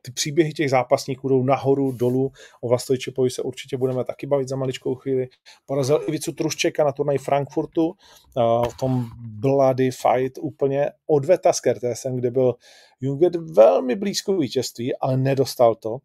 ty 0.05 0.11
příběhy 0.11 0.53
těch 0.53 0.69
zápasníků 0.69 1.29
jdou 1.29 1.43
nahoru, 1.43 1.91
dolů. 1.91 2.31
O 2.61 2.69
Vlastovi 2.69 2.99
Čepovi 2.99 3.29
se 3.29 3.41
určitě 3.41 3.77
budeme 3.77 4.03
taky 4.03 4.27
bavit 4.27 4.49
za 4.49 4.55
maličkou 4.55 4.95
chvíli. 4.95 5.27
Porazil 5.65 6.03
Ivicu 6.07 6.31
Truščeka 6.31 6.83
na 6.83 6.91
turnaj 6.91 7.17
Frankfurtu 7.17 7.85
uh, 7.87 8.65
v 8.65 8.77
tom 8.79 9.05
Bloody 9.17 9.91
Fight 9.91 10.37
úplně 10.41 10.91
odveta 11.07 11.53
s 11.53 11.59
Kertesem, 11.59 12.15
kde 12.15 12.31
byl 12.31 12.55
Jungwirth 13.01 13.35
velmi 13.35 13.95
blízko 13.95 14.37
vítězství, 14.37 14.95
ale 14.95 15.17
nedostal 15.17 15.75
to, 15.75 15.97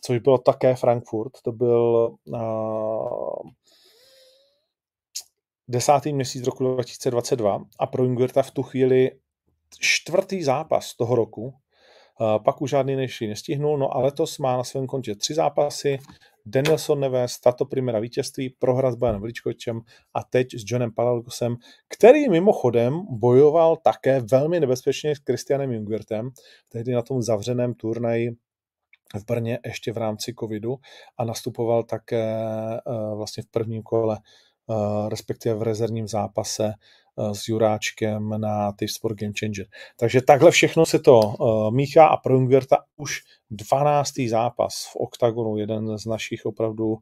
což 0.00 0.18
bylo 0.18 0.38
také 0.38 0.74
Frankfurt. 0.76 1.32
To 1.42 1.52
byl 1.52 2.14
uh, 2.26 3.50
desátý 5.68 6.12
měsíc 6.12 6.44
roku 6.44 6.64
2022 6.64 7.64
a 7.78 7.86
pro 7.86 8.04
Jungwirta 8.04 8.42
v 8.42 8.50
tu 8.50 8.62
chvíli 8.62 9.10
čtvrtý 9.78 10.42
zápas 10.42 10.94
toho 10.94 11.14
roku, 11.14 11.54
pak 12.44 12.62
už 12.62 12.70
žádný 12.70 12.96
nejší 12.96 13.26
nestihnul, 13.26 13.78
no 13.78 13.96
a 13.96 14.00
letos 14.00 14.38
má 14.38 14.56
na 14.56 14.64
svém 14.64 14.86
kontě 14.86 15.14
tři 15.14 15.34
zápasy, 15.34 15.98
Danielson 16.46 17.00
Neves, 17.00 17.40
tato 17.40 17.64
primera 17.64 18.00
vítězství, 18.00 18.50
prohra 18.58 18.92
s 18.92 18.94
Bajanem 18.94 19.20
Veličkovičem 19.20 19.80
a 20.14 20.24
teď 20.24 20.54
s 20.54 20.64
Johnem 20.66 20.92
Palalgosem, 20.92 21.56
který 21.88 22.28
mimochodem 22.28 23.00
bojoval 23.10 23.76
také 23.76 24.20
velmi 24.20 24.60
nebezpečně 24.60 25.16
s 25.16 25.18
Christianem 25.26 25.72
Jungwirtem, 25.72 26.30
tehdy 26.68 26.92
na 26.92 27.02
tom 27.02 27.22
zavřeném 27.22 27.74
turnaji 27.74 28.30
v 29.14 29.24
Brně 29.26 29.58
ještě 29.66 29.92
v 29.92 29.96
rámci 29.96 30.34
covidu 30.40 30.76
a 31.18 31.24
nastupoval 31.24 31.82
také 31.82 32.38
eh, 32.76 32.80
vlastně 33.16 33.42
v 33.42 33.46
prvním 33.46 33.82
kole, 33.82 34.18
eh, 34.18 35.08
respektive 35.08 35.54
v 35.54 35.62
rezervním 35.62 36.08
zápase 36.08 36.64
Eh, 36.66 37.03
s 37.32 37.48
Juráčkem 37.48 38.40
na 38.40 38.72
ty 38.72 38.88
Sport 38.88 39.18
Game 39.18 39.32
Changer. 39.40 39.66
Takže 39.96 40.22
takhle 40.22 40.50
všechno 40.50 40.86
se 40.86 40.98
to 40.98 41.20
uh, 41.20 41.70
míchá 41.70 42.06
a 42.06 42.16
pro 42.16 42.34
Jungwirta 42.34 42.76
už 42.96 43.20
12. 43.50 44.12
zápas 44.28 44.74
v 44.92 44.96
OKTAGONu, 44.96 45.56
jeden 45.56 45.98
z 45.98 46.06
našich 46.06 46.46
opravdu 46.46 46.86
uh, 46.86 46.98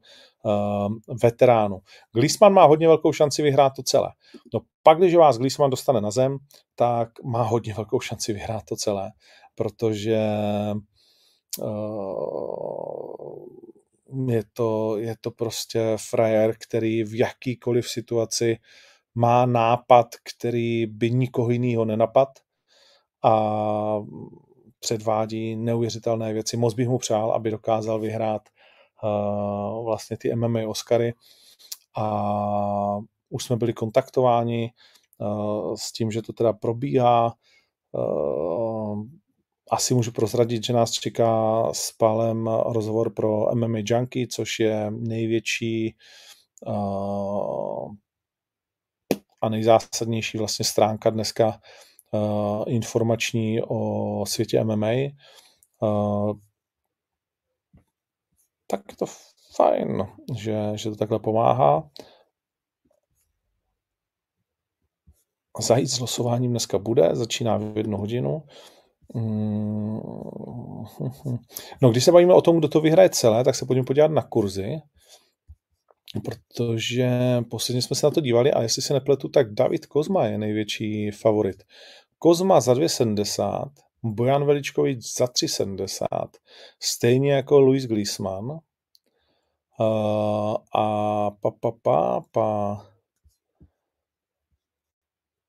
veteránů. 1.22 1.79
Glisman 2.14 2.53
má 2.53 2.64
hodně 2.64 2.87
velkou 2.88 3.12
šanci 3.12 3.42
vyhrát 3.42 3.72
to 3.77 3.83
celé. 3.83 4.09
No 4.55 4.61
pak, 4.83 4.98
když 4.98 5.14
vás 5.14 5.38
Glisman 5.38 5.70
dostane 5.70 6.01
na 6.01 6.11
zem, 6.11 6.37
tak 6.75 7.09
má 7.25 7.42
hodně 7.42 7.75
velkou 7.75 8.01
šanci 8.01 8.33
vyhrát 8.33 8.62
to 8.68 8.77
celé, 8.77 9.11
protože 9.55 10.18
je 14.29 14.42
to, 14.53 14.98
je 14.98 15.16
to 15.20 15.31
prostě 15.31 15.96
frajer, 16.11 16.55
který 16.59 17.05
v 17.05 17.18
jakýkoliv 17.18 17.88
situaci 17.88 18.57
má 19.14 19.46
nápad, 19.46 20.07
který 20.25 20.87
by 20.87 21.11
nikoho 21.11 21.51
jiného 21.51 21.85
nenapad 21.85 22.29
a 23.25 23.98
předvádí 24.81 25.57
neuvěřitelné 25.57 26.33
věci. 26.33 26.57
Moc 26.57 26.75
bych 26.75 26.88
mu 26.88 26.98
přál, 26.98 27.33
aby 27.33 27.51
dokázal 27.51 28.01
vyhrát 28.01 28.42
uh, 29.03 29.85
vlastně 29.85 30.16
ty 30.16 30.35
MMA 30.35 30.61
Oscary 30.68 31.14
a 31.96 32.98
už 33.31 33.44
jsme 33.44 33.57
byli 33.57 33.72
kontaktováni 33.72 34.72
uh, 35.18 35.75
s 35.75 35.92
tím, 35.92 36.11
že 36.11 36.22
to 36.22 36.33
teda 36.33 36.53
probíhá. 36.53 37.35
Uh, 37.92 39.05
asi 39.70 39.94
můžu 39.94 40.12
prozradit, 40.12 40.64
že 40.64 40.72
nás 40.72 40.90
čeká 40.90 41.62
s 41.72 41.92
Pálem 41.92 42.46
rozhovor 42.46 43.12
pro 43.12 43.55
MMA 43.55 43.79
Junkie, 43.85 44.27
což 44.27 44.61
je 44.61 44.90
největší 44.90 45.94
uh, 46.66 47.92
a 49.42 49.48
nejzásadnější 49.48 50.38
vlastně 50.38 50.64
stránka 50.64 51.11
dneska 51.11 51.61
uh, 52.11 52.64
informační 52.66 53.62
o 53.62 54.26
světě 54.26 54.64
MMA. 54.64 54.92
Uh, 55.83 56.33
tak 58.66 58.81
je 58.90 58.96
to 58.96 59.07
fajn, 59.57 60.07
že, 60.35 60.57
že 60.74 60.90
to 60.90 60.96
takhle 60.96 61.18
pomáhá. 61.18 61.90
Zajít 65.61 65.90
s 65.90 66.00
losováním 66.00 66.50
dneska 66.50 66.78
bude, 66.78 67.11
začíná 67.12 67.57
v 67.57 67.76
jednu 67.76 67.98
hodinu. 67.98 68.42
Mm, 69.14 70.00
no, 71.83 71.90
když 71.90 72.05
se 72.05 72.12
bavíme 72.12 72.35
o 72.35 72.40
tom, 72.40 72.59
kdo 72.59 72.68
to 72.68 72.81
vyhraje 72.81 73.11
celé, 73.11 73.44
tak 73.44 73.55
se 73.55 73.66
pojďme 73.66 73.85
podívat 73.85 74.11
na 74.11 74.22
kurzy. 74.22 74.81
Protože 76.24 77.08
posledně 77.50 77.82
jsme 77.82 77.96
se 77.96 78.06
na 78.06 78.10
to 78.10 78.20
dívali 78.20 78.52
a 78.52 78.62
jestli 78.62 78.82
se 78.82 78.94
nepletu, 78.94 79.28
tak 79.28 79.54
David 79.54 79.86
Kozma 79.86 80.26
je 80.26 80.38
největší 80.38 81.10
favorit. 81.10 81.62
Kozma 82.18 82.60
za 82.60 82.74
2,70, 82.74 83.70
Bojan 84.02 84.44
Veličkovič 84.44 85.16
za 85.16 85.24
3,70, 85.24 86.06
stejně 86.80 87.32
jako 87.32 87.60
Luis 87.60 87.86
Glisman. 87.86 88.50
Uh, 89.80 90.56
a 90.74 91.30
pa, 91.30 91.50
pa, 91.60 91.70
pa, 91.82 92.20
pa, 92.32 92.86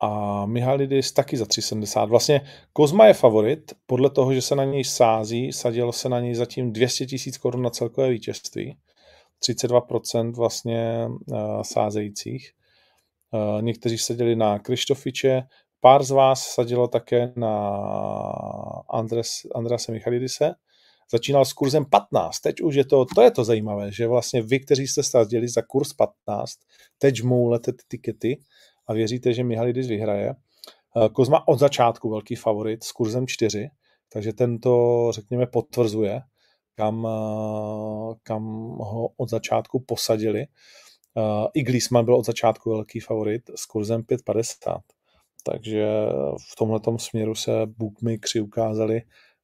a 0.04 0.46
Mihalidis 0.46 1.12
taky 1.12 1.38
za 1.38 1.46
3,70. 1.46 2.08
Vlastně 2.08 2.42
Kozma 2.74 3.06
je 3.06 3.14
favorit, 3.14 3.74
podle 3.86 4.10
toho, 4.10 4.34
že 4.34 4.42
se 4.42 4.56
na 4.56 4.64
něj 4.64 4.84
sází, 4.84 5.54
sadilo 5.54 5.92
se 5.92 6.10
na 6.10 6.20
něj 6.20 6.36
zatím 6.36 6.74
200 6.74 7.06
tisíc 7.06 7.38
korun 7.38 7.62
na 7.62 7.70
celkové 7.70 8.10
vítězství. 8.10 8.78
32% 9.50 10.36
vlastně 10.36 11.08
uh, 11.08 11.62
sázejících. 11.62 12.52
Uh, 13.32 13.62
někteří 13.62 13.98
seděli 13.98 14.36
na 14.36 14.60
Krištofiče, 14.60 15.42
pár 15.80 16.04
z 16.04 16.12
vás 16.12 16.48
sadilo 16.48 16.88
také 16.88 17.34
na 17.36 17.80
Andres, 18.90 19.30
Andrase 19.56 19.92
Michalidise. 19.92 20.54
Začínal 21.12 21.46
s 21.46 21.54
kurzem 21.54 21.86
15, 21.86 22.40
teď 22.40 22.62
už 22.62 22.76
je 22.76 22.86
to, 22.86 23.06
to 23.16 23.22
je 23.22 23.32
to 23.32 23.44
zajímavé, 23.44 23.92
že 23.92 24.08
vlastně 24.08 24.42
vy, 24.42 24.60
kteří 24.60 24.88
jste 24.88 25.04
sázeli 25.04 25.48
za 25.48 25.62
kurz 25.62 25.94
15, 25.94 26.54
teď 26.98 27.16
žmoulete 27.16 27.72
ty 27.72 27.84
tikety 27.88 28.40
a 28.88 28.94
věříte, 28.94 29.34
že 29.34 29.44
Mihalidis 29.44 29.88
vyhraje. 29.88 30.34
Uh, 30.96 31.08
Kozma 31.08 31.48
od 31.48 31.60
začátku 31.60 32.10
velký 32.10 32.36
favorit 32.36 32.84
s 32.84 32.92
kurzem 32.92 33.28
4, 33.28 33.70
takže 34.14 34.34
tento, 34.34 35.08
řekněme, 35.12 35.48
potvrzuje 35.48 36.22
kam, 36.76 37.08
eh, 37.08 38.16
kam 38.24 38.44
ho 38.68 39.10
od 39.18 39.30
začátku 39.30 39.80
posadili. 39.80 40.42
Eh, 40.42 41.48
I 41.54 41.64
Glisman 41.64 42.06
byl 42.06 42.16
od 42.16 42.26
začátku 42.26 42.70
velký 42.70 43.00
favorit 43.00 43.42
s 43.56 43.66
kurzem 43.66 44.04
5,50. 44.04 44.82
Takže 45.44 45.88
v 46.52 46.56
tomhle 46.56 46.80
směru 46.98 47.36
se 47.36 47.52
bookmakers 47.66 48.36
ukázali 48.36 49.02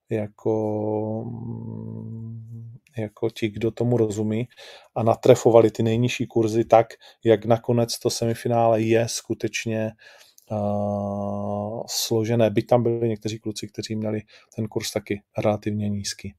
jako, 0.09 1.23
mm, 1.25 2.77
jako 2.97 3.29
ti, 3.29 3.49
kdo 3.49 3.71
tomu 3.71 3.97
rozumí 3.97 4.47
a 4.95 5.03
natrefovali 5.03 5.71
ty 5.71 5.83
nejnižší 5.83 6.27
kurzy 6.27 6.65
tak, 6.65 6.87
jak 7.23 7.45
nakonec 7.45 7.99
to 7.99 8.09
semifinále 8.09 8.81
je 8.81 9.07
skutečně 9.07 9.91
uh, 10.51 11.83
složené. 11.87 12.49
Byť 12.49 12.67
tam 12.67 12.83
byli 12.83 13.09
někteří 13.09 13.39
kluci, 13.39 13.67
kteří 13.67 13.95
měli 13.95 14.21
ten 14.55 14.67
kurz 14.67 14.91
taky 14.91 15.21
relativně 15.37 15.89
nízký. 15.89 16.33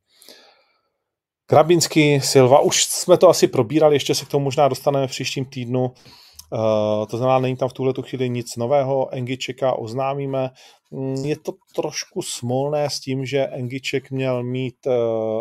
Krabinský, 1.51 2.21
Silva, 2.21 2.61
už 2.61 2.85
jsme 2.85 3.17
to 3.17 3.29
asi 3.29 3.49
probírali, 3.49 3.97
ještě 3.97 4.15
se 4.15 4.25
k 4.25 4.29
tomu 4.29 4.45
možná 4.45 4.69
dostaneme 4.69 5.07
v 5.07 5.11
příštím 5.11 5.45
týdnu. 5.45 5.83
Uh, 5.85 7.07
to 7.07 7.17
znamená, 7.17 7.39
není 7.39 7.57
tam 7.57 7.69
v 7.69 7.73
tuhle 7.73 7.95
chvíli 8.03 8.31
nic 8.31 8.57
nového. 8.57 9.15
Engičeka 9.15 9.73
oznámíme. 9.73 10.51
Mm, 10.91 11.15
je 11.15 11.37
to 11.37 11.53
trošku 11.75 12.23
smolné 12.23 12.91
s 12.91 13.01
tím, 13.01 13.25
že 13.25 13.47
Engiček 13.47 14.11
měl 14.11 14.43
mít 14.43 14.87
uh, 14.87 14.93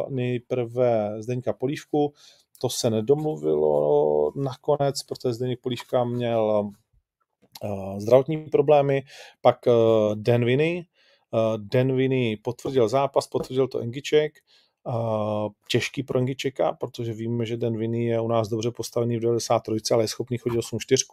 nejprve 0.09 1.15
Zdeňka 1.19 1.53
Polívku. 1.53 2.13
To 2.61 2.69
se 2.69 2.89
nedomluvilo 2.89 4.31
nakonec, 4.35 5.03
protože 5.03 5.33
Zdeněk 5.33 5.59
Polívka 5.61 6.03
měl 6.03 6.71
uh, 7.63 7.99
zdravotní 7.99 8.37
problémy. 8.37 9.03
Pak 9.41 9.57
Dan 11.57 11.95
Vinny 11.95 12.37
potvrdil 12.43 12.87
zápas, 12.87 13.27
potvrdil 13.27 13.67
to 13.67 13.79
Engiček 13.79 14.31
těžký 15.67 16.03
pro 16.03 16.21
Ngičeka, 16.21 16.73
protože 16.73 17.13
víme, 17.13 17.45
že 17.45 17.57
Den 17.57 17.77
Vinny 17.77 18.05
je 18.05 18.21
u 18.21 18.27
nás 18.27 18.47
dobře 18.47 18.71
postavený 18.71 19.17
v 19.17 19.21
93, 19.21 19.93
ale 19.93 20.03
je 20.03 20.07
schopný 20.07 20.37
chodit 20.37 20.57
8 20.57 20.79
4 20.79 21.05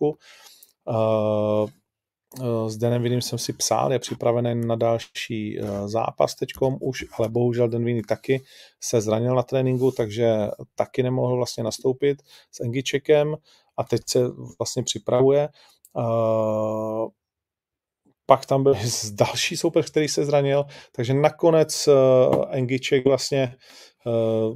s 2.67 2.77
Denem 2.77 3.03
Vinným 3.03 3.23
jsem 3.23 3.39
si 3.39 3.53
psal, 3.53 3.93
je 3.93 3.99
připravený 3.99 4.67
na 4.67 4.77
další 4.77 5.61
e, 5.61 5.89
zápas 5.89 6.35
teďkom 6.35 6.79
už, 6.81 7.05
ale 7.19 7.29
bohužel 7.29 7.69
Den 7.69 7.85
Vinny 7.85 8.03
taky 8.03 8.45
se 8.81 9.01
zranil 9.01 9.35
na 9.35 9.43
tréninku, 9.43 9.91
takže 9.91 10.37
taky 10.75 11.03
nemohl 11.03 11.37
vlastně 11.37 11.65
nastoupit 11.65 12.23
s 12.51 12.61
Engičekem 12.61 13.37
a 13.77 13.85
teď 13.85 14.01
se 14.07 14.21
vlastně 14.59 14.83
připravuje. 14.83 15.49
Pak 18.27 18.47
tam 18.47 18.63
byl 18.63 18.75
další 19.13 19.57
soupeř, 19.57 19.91
který 19.91 20.09
se 20.09 20.25
zranil, 20.25 20.65
takže 20.93 21.15
nakonec 21.15 21.89
uh, 21.89 22.45
Engiček 22.51 23.05
vlastně 23.05 23.57
uh, 24.07 24.55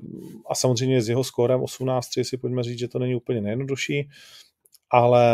a 0.50 0.54
samozřejmě 0.54 1.02
s 1.02 1.08
jeho 1.08 1.24
skórem 1.24 1.60
18-3 1.60 2.22
si 2.22 2.36
pojďme 2.36 2.62
říct, 2.62 2.78
že 2.78 2.88
to 2.88 2.98
není 2.98 3.14
úplně 3.14 3.40
nejjednodušší, 3.40 4.08
ale, 4.90 5.26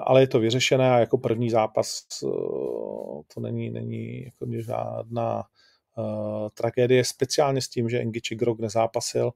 ale 0.00 0.20
je 0.20 0.26
to 0.26 0.40
vyřešené 0.40 0.90
a 0.90 0.98
jako 0.98 1.18
první 1.18 1.50
zápas 1.50 2.00
uh, 2.22 3.22
to 3.34 3.40
není, 3.40 3.70
není 3.70 4.24
jako 4.24 4.46
žádná 4.58 5.44
uh, 5.98 6.48
tragédie, 6.54 7.04
speciálně 7.04 7.60
s 7.62 7.68
tím, 7.68 7.88
že 7.88 8.00
Engiček 8.00 8.42
rok 8.42 8.60
nezápasil, 8.60 9.30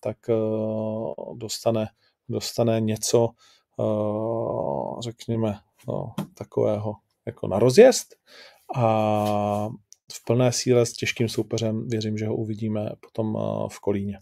tak 0.00 0.16
uh, 0.28 1.38
dostane, 1.38 1.86
dostane 2.28 2.80
něco, 2.80 3.28
uh, 3.76 5.00
řekněme, 5.00 5.58
no, 5.88 6.12
takového 6.34 6.94
jako 7.30 7.48
na 7.48 7.58
rozjezd 7.58 8.14
a 8.76 9.68
v 10.12 10.24
plné 10.24 10.52
síle 10.52 10.86
s 10.86 10.92
těžkým 10.92 11.28
soupeřem 11.28 11.88
věřím, 11.88 12.18
že 12.18 12.26
ho 12.26 12.36
uvidíme 12.36 12.90
potom 13.00 13.36
eh, 13.36 13.68
v 13.72 13.80
Kolíně. 13.80 14.18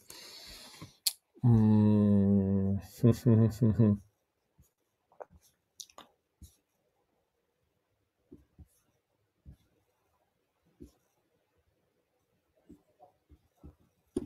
Hmm. 1.45 2.79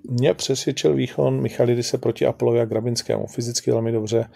Mě 0.08 0.34
přesvědčil 0.34 0.94
výchon 0.94 1.40
Michalidise 1.40 1.98
proti 1.98 2.26
Apolovi 2.26 2.60
a 2.60 2.64
Grabinskému. 2.64 3.26
Fyzicky 3.26 3.70
velmi 3.70 3.92
dobře 3.92 4.30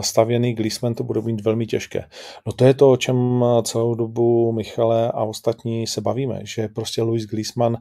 stavěný 0.00 0.54
Glisman 0.54 0.94
to 0.94 1.04
bude 1.04 1.20
mít 1.20 1.40
velmi 1.40 1.66
těžké. 1.66 2.04
No 2.46 2.52
to 2.52 2.64
je 2.64 2.74
to, 2.74 2.90
o 2.90 2.96
čem 2.96 3.44
celou 3.62 3.94
dobu 3.94 4.52
Michale 4.52 5.12
a 5.12 5.24
ostatní 5.24 5.86
se 5.86 6.00
bavíme, 6.00 6.40
že 6.42 6.68
prostě 6.68 7.02
Louis 7.02 7.26
Glisman, 7.26 7.76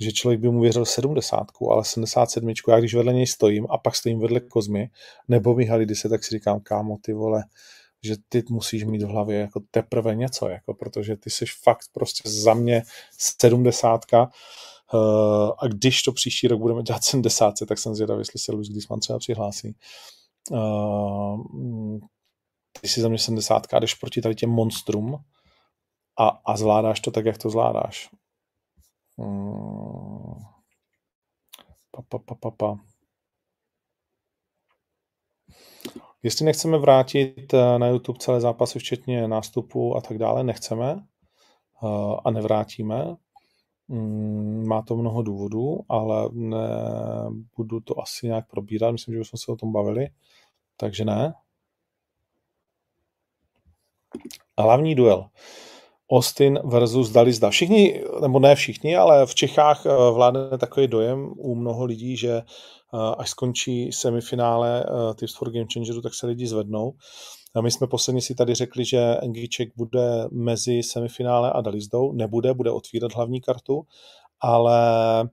že 0.00 0.12
člověk 0.12 0.40
by 0.40 0.50
mu 0.50 0.60
věřil 0.60 0.84
70, 0.84 1.46
ale 1.70 1.84
77, 1.84 2.52
já 2.68 2.78
když 2.78 2.94
vedle 2.94 3.12
něj 3.12 3.26
stojím 3.26 3.66
a 3.70 3.78
pak 3.78 3.96
stojím 3.96 4.20
vedle 4.20 4.40
Kozmy, 4.40 4.88
nebo 5.28 5.54
Michalidise, 5.54 6.08
tak 6.08 6.24
si 6.24 6.34
říkám, 6.34 6.60
kámo, 6.60 6.96
ty 7.02 7.12
vole, 7.12 7.42
že 8.04 8.14
ty 8.28 8.42
musíš 8.50 8.84
mít 8.84 9.02
v 9.02 9.08
hlavě 9.08 9.38
jako 9.38 9.60
teprve 9.70 10.14
něco, 10.14 10.48
jako, 10.48 10.74
protože 10.74 11.16
ty 11.16 11.30
jsi 11.30 11.44
fakt 11.62 11.84
prostě 11.92 12.30
za 12.30 12.54
mě 12.54 12.82
sedmdesátka 13.18 14.22
uh, 14.94 15.50
a 15.58 15.66
když 15.68 16.02
to 16.02 16.12
příští 16.12 16.48
rok 16.48 16.60
budeme 16.60 16.82
dělat 16.82 17.04
70, 17.04 17.54
tak 17.68 17.78
jsem 17.78 17.94
zvědavý, 17.94 18.20
jestli 18.20 18.38
se 18.38 18.52
Luis 18.52 18.68
Glisman 18.68 19.00
třeba 19.00 19.18
přihlásí. 19.18 19.76
Uh, 20.50 21.98
ty 22.80 22.88
si 22.88 23.00
za 23.00 23.08
mě 23.08 23.18
70 23.18 23.62
jdeš 23.80 23.94
proti 23.94 24.22
tady 24.22 24.34
těm 24.34 24.50
monstrum 24.50 25.16
a, 26.18 26.28
a 26.28 26.56
zvládáš 26.56 27.00
to 27.00 27.10
tak, 27.10 27.24
jak 27.24 27.38
to 27.38 27.50
zvládáš. 27.50 28.10
Uh, 29.16 30.42
pa, 31.90 32.02
pa, 32.08 32.18
pa, 32.18 32.34
pa, 32.34 32.50
pa. 32.50 32.76
Jestli 36.22 36.44
nechceme 36.44 36.78
vrátit 36.78 37.54
eh, 37.54 37.78
na 37.78 37.86
YouTube 37.86 38.18
celé 38.18 38.40
zápasy, 38.40 38.78
včetně 38.78 39.28
nástupu 39.28 39.96
a 39.96 40.00
tak 40.00 40.18
dále, 40.18 40.44
nechceme 40.44 40.94
uh, 40.94 42.20
a 42.24 42.30
nevrátíme. 42.30 43.16
Um, 43.92 44.66
má 44.66 44.82
to 44.82 44.96
mnoho 44.96 45.22
důvodů, 45.22 45.80
ale 45.88 46.28
nebudu 46.32 47.80
to 47.84 48.00
asi 48.00 48.26
nějak 48.26 48.48
probírat. 48.50 48.92
Myslím, 48.92 49.14
že 49.14 49.20
už 49.20 49.28
jsme 49.28 49.38
se 49.38 49.52
o 49.52 49.56
tom 49.56 49.72
bavili 49.72 50.08
takže 50.82 51.04
ne. 51.04 51.34
Hlavní 54.58 54.94
duel. 54.94 55.28
Austin 56.12 56.58
versus 56.64 57.10
Dalizda. 57.10 57.50
Všichni, 57.50 58.04
nebo 58.20 58.38
ne 58.38 58.54
všichni, 58.54 58.96
ale 58.96 59.26
v 59.26 59.34
Čechách 59.34 59.86
eh, 59.86 59.90
vládne 60.14 60.58
takový 60.58 60.88
dojem 60.88 61.32
u 61.36 61.54
mnoho 61.54 61.84
lidí, 61.84 62.16
že 62.16 62.32
eh, 62.32 62.44
až 63.18 63.30
skončí 63.30 63.92
semifinále 63.92 64.84
eh, 64.84 65.14
Tips 65.14 65.36
for 65.36 65.52
Game 65.52 65.66
Changeru, 65.74 66.02
tak 66.02 66.14
se 66.14 66.26
lidi 66.26 66.46
zvednou. 66.46 66.92
A 67.54 67.60
my 67.60 67.70
jsme 67.70 67.86
posledně 67.86 68.22
si 68.22 68.34
tady 68.34 68.54
řekli, 68.54 68.84
že 68.84 69.16
Engiček 69.16 69.72
bude 69.76 70.28
mezi 70.30 70.82
semifinále 70.82 71.52
a 71.52 71.60
Dalizdou. 71.60 72.12
Nebude, 72.12 72.54
bude 72.54 72.70
otvírat 72.70 73.14
hlavní 73.14 73.40
kartu, 73.40 73.86
ale 74.40 75.28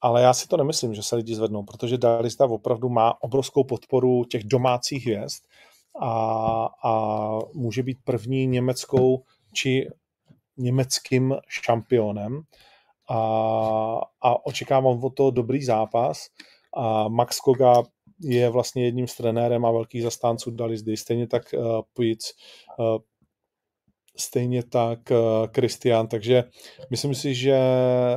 ale 0.00 0.22
já 0.22 0.34
si 0.34 0.48
to 0.48 0.56
nemyslím, 0.56 0.94
že 0.94 1.02
se 1.02 1.16
lidi 1.16 1.34
zvednou, 1.34 1.62
protože 1.62 1.98
Dalista 1.98 2.44
opravdu 2.44 2.88
má 2.88 3.22
obrovskou 3.22 3.64
podporu 3.64 4.24
těch 4.24 4.44
domácích 4.44 5.06
hvězd 5.06 5.42
a, 6.00 6.68
a 6.84 6.92
může 7.54 7.82
být 7.82 7.98
první 8.04 8.46
německou 8.46 9.22
či 9.52 9.88
německým 10.56 11.36
šampionem 11.48 12.42
a, 13.10 13.16
a 14.20 14.46
očekávám 14.46 15.04
od 15.04 15.14
toho 15.14 15.30
dobrý 15.30 15.64
zápas 15.64 16.26
a 16.76 17.08
Max 17.08 17.40
Koga 17.40 17.82
je 18.20 18.48
vlastně 18.48 18.84
jedním 18.84 19.06
z 19.06 19.16
trenérem 19.16 19.64
a 19.64 19.72
velkých 19.72 20.02
zastánců 20.02 20.50
Dalisdy. 20.50 20.96
Stejně 20.96 21.26
tak 21.26 21.42
uh, 21.54 21.80
Pujic, 21.92 22.32
uh, 22.78 22.98
stejně 24.16 24.62
tak 24.62 24.98
Kristián, 25.50 26.04
uh, 26.04 26.08
takže 26.08 26.44
myslím 26.90 27.14
si, 27.14 27.34
že 27.34 27.58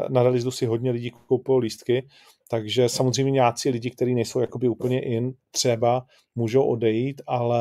na 0.10 0.24
Dalisdu 0.24 0.52
si 0.52 0.66
hodně 0.66 0.92
lidí 0.92 1.12
koupilo 1.28 1.58
lístky, 1.58 2.08
takže 2.50 2.90
samozřejmě 2.90 3.32
nějací 3.32 3.70
lidi, 3.70 3.92
kteří 3.92 4.16
nejsou 4.16 4.40
jakoby 4.40 4.68
úplně 4.68 5.02
in, 5.02 5.34
třeba 5.52 6.06
můžou 6.36 6.64
odejít, 6.64 7.22
ale 7.28 7.60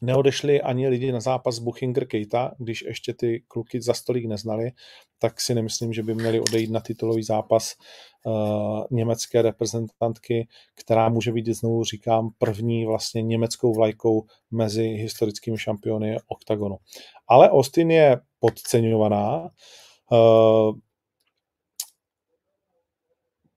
neodešli 0.00 0.62
ani 0.62 0.88
lidi 0.88 1.12
na 1.12 1.20
zápas 1.20 1.58
Buchinger 1.58 2.06
Keita, 2.06 2.54
když 2.58 2.82
ještě 2.82 3.14
ty 3.14 3.42
kluky 3.48 3.82
za 3.82 3.94
stolík 3.94 4.26
neznali, 4.26 4.72
tak 5.18 5.40
si 5.40 5.54
nemyslím, 5.54 5.92
že 5.92 6.02
by 6.02 6.14
měli 6.14 6.40
odejít 6.40 6.70
na 6.70 6.80
titulový 6.80 7.22
zápas 7.22 7.74
uh, 8.24 8.84
německé 8.90 9.42
reprezentantky, 9.42 10.48
která 10.74 11.08
může 11.08 11.32
být, 11.32 11.46
znovu 11.46 11.84
říkám, 11.84 12.30
první 12.38 12.86
vlastně 12.86 13.22
německou 13.22 13.74
vlajkou 13.74 14.26
mezi 14.50 14.82
historickými 14.82 15.58
šampiony 15.58 16.16
OKTAGONu. 16.28 16.76
Ale 17.28 17.50
Austin 17.50 17.90
je 17.90 18.20
podceňovaná, 18.38 19.48
uh, 20.12 20.74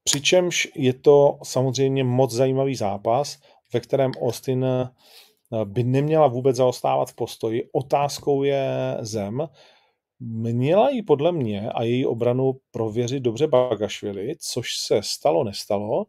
přičemž 0.03 0.67
je 0.75 0.93
to 0.93 1.39
samozřejmě 1.43 2.03
moc 2.03 2.31
zajímavý 2.31 2.75
zápas, 2.75 3.37
ve 3.73 3.79
kterém 3.79 4.11
Austin 4.21 4.65
by 5.63 5.83
neměla 5.83 6.27
vůbec 6.27 6.55
zaostávat 6.55 7.09
v 7.09 7.15
postoji. 7.15 7.69
Otázkou 7.71 8.43
je 8.43 8.97
zem. 8.99 9.47
Měla 10.19 10.89
jí 10.89 11.01
podle 11.01 11.31
mě 11.31 11.69
a 11.69 11.83
její 11.83 12.05
obranu 12.05 12.53
prověřit 12.71 13.23
dobře 13.23 13.47
Bagašvili, 13.47 14.35
což 14.39 14.67
se 14.77 15.01
stalo, 15.03 15.43
nestalo, 15.43 16.05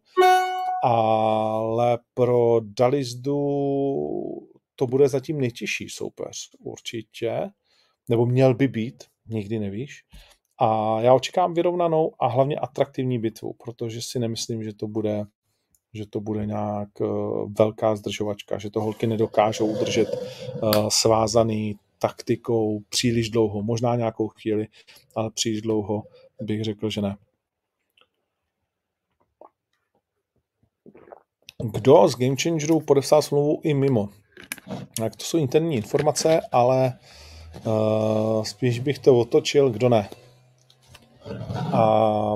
ale 0.82 1.98
pro 2.14 2.60
Dalizdu 2.60 3.38
to 4.76 4.86
bude 4.86 5.08
zatím 5.08 5.40
nejtěžší 5.40 5.88
soupeř 5.88 6.50
určitě, 6.58 7.50
nebo 8.08 8.26
měl 8.26 8.54
by 8.54 8.68
být, 8.68 9.04
nikdy 9.26 9.58
nevíš. 9.58 10.02
A 10.60 11.00
já 11.00 11.14
očekám 11.14 11.54
vyrovnanou 11.54 12.12
a 12.18 12.26
hlavně 12.26 12.56
atraktivní 12.56 13.18
bitvu, 13.18 13.52
protože 13.64 14.02
si 14.02 14.18
nemyslím, 14.18 14.62
že 14.62 14.74
to 14.74 14.88
bude 14.88 15.24
že 15.94 16.06
to 16.06 16.20
bude 16.20 16.46
nějak 16.46 16.88
eh, 17.00 17.06
velká 17.58 17.96
zdržovačka, 17.96 18.58
že 18.58 18.70
to 18.70 18.80
holky 18.80 19.06
nedokážou 19.06 19.66
udržet 19.66 20.08
eh, 20.08 20.60
svázaný 20.88 21.76
taktikou 21.98 22.80
příliš 22.88 23.30
dlouho, 23.30 23.62
možná 23.62 23.96
nějakou 23.96 24.28
chvíli, 24.28 24.66
ale 25.16 25.30
příliš 25.30 25.62
dlouho 25.62 26.02
bych 26.42 26.64
řekl, 26.64 26.90
že 26.90 27.00
ne. 27.00 27.16
Kdo 31.72 32.08
z 32.08 32.16
Game 32.16 32.36
Changerů 32.42 32.80
podepsal 32.80 33.22
smlouvu 33.22 33.60
i 33.62 33.74
mimo? 33.74 34.08
Tak 34.96 35.16
to 35.16 35.24
jsou 35.24 35.38
interní 35.38 35.76
informace, 35.76 36.40
ale 36.52 36.98
uh, 37.66 38.42
spíš 38.42 38.80
bych 38.80 38.98
to 38.98 39.18
otočil, 39.18 39.70
kdo 39.70 39.88
ne. 39.88 40.08
A 41.72 42.34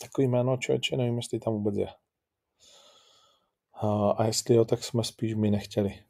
Takový 0.00 0.28
jméno 0.28 0.56
člověče, 0.56 0.96
nevím, 0.96 1.16
jestli 1.16 1.40
tam 1.40 1.52
vůbec 1.52 1.76
je. 1.76 1.88
A 4.16 4.24
jestli 4.24 4.54
jo, 4.54 4.64
tak 4.64 4.84
jsme 4.84 5.04
spíš 5.04 5.34
my 5.34 5.50
nechtěli. 5.50 6.02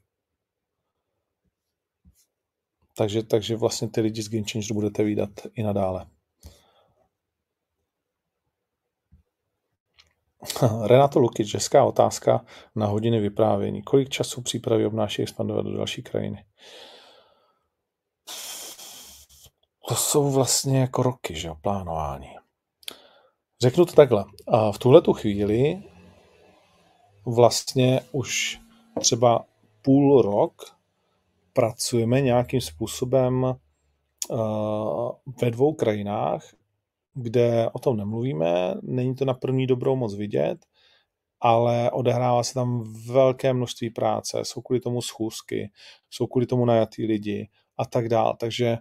Takže, 2.97 3.23
takže 3.23 3.57
vlastně 3.57 3.89
ty 3.89 4.01
lidi 4.01 4.23
z 4.23 4.29
Game 4.29 4.45
Changer 4.53 4.73
budete 4.73 5.05
výdat 5.05 5.31
i 5.55 5.63
nadále. 5.63 6.07
Renato 10.87 11.19
Lukic, 11.19 11.49
česká 11.49 11.85
otázka 11.85 12.45
na 12.77 12.87
hodiny 12.87 13.21
vyprávění. 13.21 13.83
Kolik 13.83 14.09
času 14.09 14.43
přípravy 14.43 14.87
obnáší 14.87 15.23
expandovat 15.23 15.65
do 15.65 15.77
další 15.77 16.03
krajiny? 16.03 16.45
To 19.89 19.95
jsou 19.95 20.31
vlastně 20.31 20.81
jako 20.81 21.03
roky, 21.03 21.35
že 21.35 21.49
jo, 21.49 21.55
plánování. 21.55 22.29
Řeknu 23.61 23.85
to 23.85 23.93
takhle. 23.93 24.25
A 24.49 24.73
v 24.73 24.79
tuhle 24.79 25.03
tu 25.03 25.13
chvíli 25.13 25.83
vlastně 27.27 28.01
už 28.13 28.61
třeba 29.01 29.45
půl 29.83 30.23
rok 30.23 30.77
pracujeme 31.53 32.21
nějakým 32.21 32.61
způsobem 32.61 33.45
uh, 33.45 35.11
ve 35.43 35.51
dvou 35.51 35.75
krajinách, 35.75 36.55
kde 37.15 37.71
o 37.73 37.79
tom 37.79 37.97
nemluvíme, 37.97 38.75
není 38.83 39.15
to 39.15 39.25
na 39.25 39.35
první 39.35 39.67
dobrou 39.67 39.97
moc 39.97 40.15
vidět, 40.15 40.59
ale 41.41 41.91
odehrává 41.91 42.43
se 42.43 42.55
tam 42.55 42.95
velké 43.07 43.53
množství 43.53 43.91
práce, 43.91 44.45
jsou 44.45 44.61
kvůli 44.61 44.81
tomu 44.81 45.03
schůzky, 45.03 45.71
jsou 46.11 46.27
kvůli 46.27 46.47
tomu 46.47 46.65
najatý 46.65 47.07
lidi 47.07 47.49
a 47.79 47.87
tak 47.87 48.09
dále. 48.09 48.35
Takže 48.39 48.79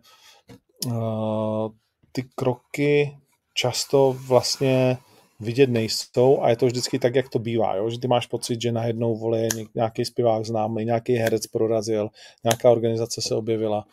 uh, 0.85 1.69
ty 2.11 2.23
kroky 2.35 3.17
často 3.57 4.15
vlastně 4.27 4.97
vidět 5.39 5.69
nejsou 5.69 6.41
a 6.41 6.49
je 6.49 6.55
to 6.55 6.65
vždycky 6.65 6.99
tak, 6.99 7.15
jak 7.15 7.29
to 7.29 7.39
bývá, 7.39 7.75
jo? 7.75 7.89
že 7.89 7.99
ty 7.99 8.07
máš 8.07 8.27
pocit, 8.27 8.61
že 8.61 8.71
najednou 8.71 9.17
vole 9.17 9.47
nějaký 9.75 10.05
zpěvák 10.05 10.45
známý, 10.45 10.85
nějaký 10.85 11.13
herec 11.13 11.47
prorazil, 11.47 12.09
nějaká 12.43 12.71
organizace 12.71 13.21
se 13.21 13.35
objevila, 13.35 13.85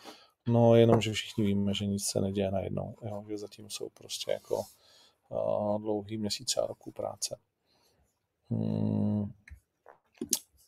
no 0.47 0.75
jenom, 0.75 1.01
že 1.01 1.13
všichni 1.13 1.45
víme, 1.45 1.73
že 1.73 1.85
nic 1.85 2.03
se 2.11 2.21
neděje 2.21 2.51
najednou, 2.51 2.95
jo? 3.01 3.23
že 3.29 3.37
zatím 3.37 3.69
jsou 3.69 3.89
prostě 3.93 4.31
jako 4.31 4.61
uh, 5.29 5.81
dlouhý 5.81 6.17
měsíce 6.17 6.61
a 6.61 6.67
roku 6.67 6.91
práce. 6.91 7.37
Hmm. 8.49 9.25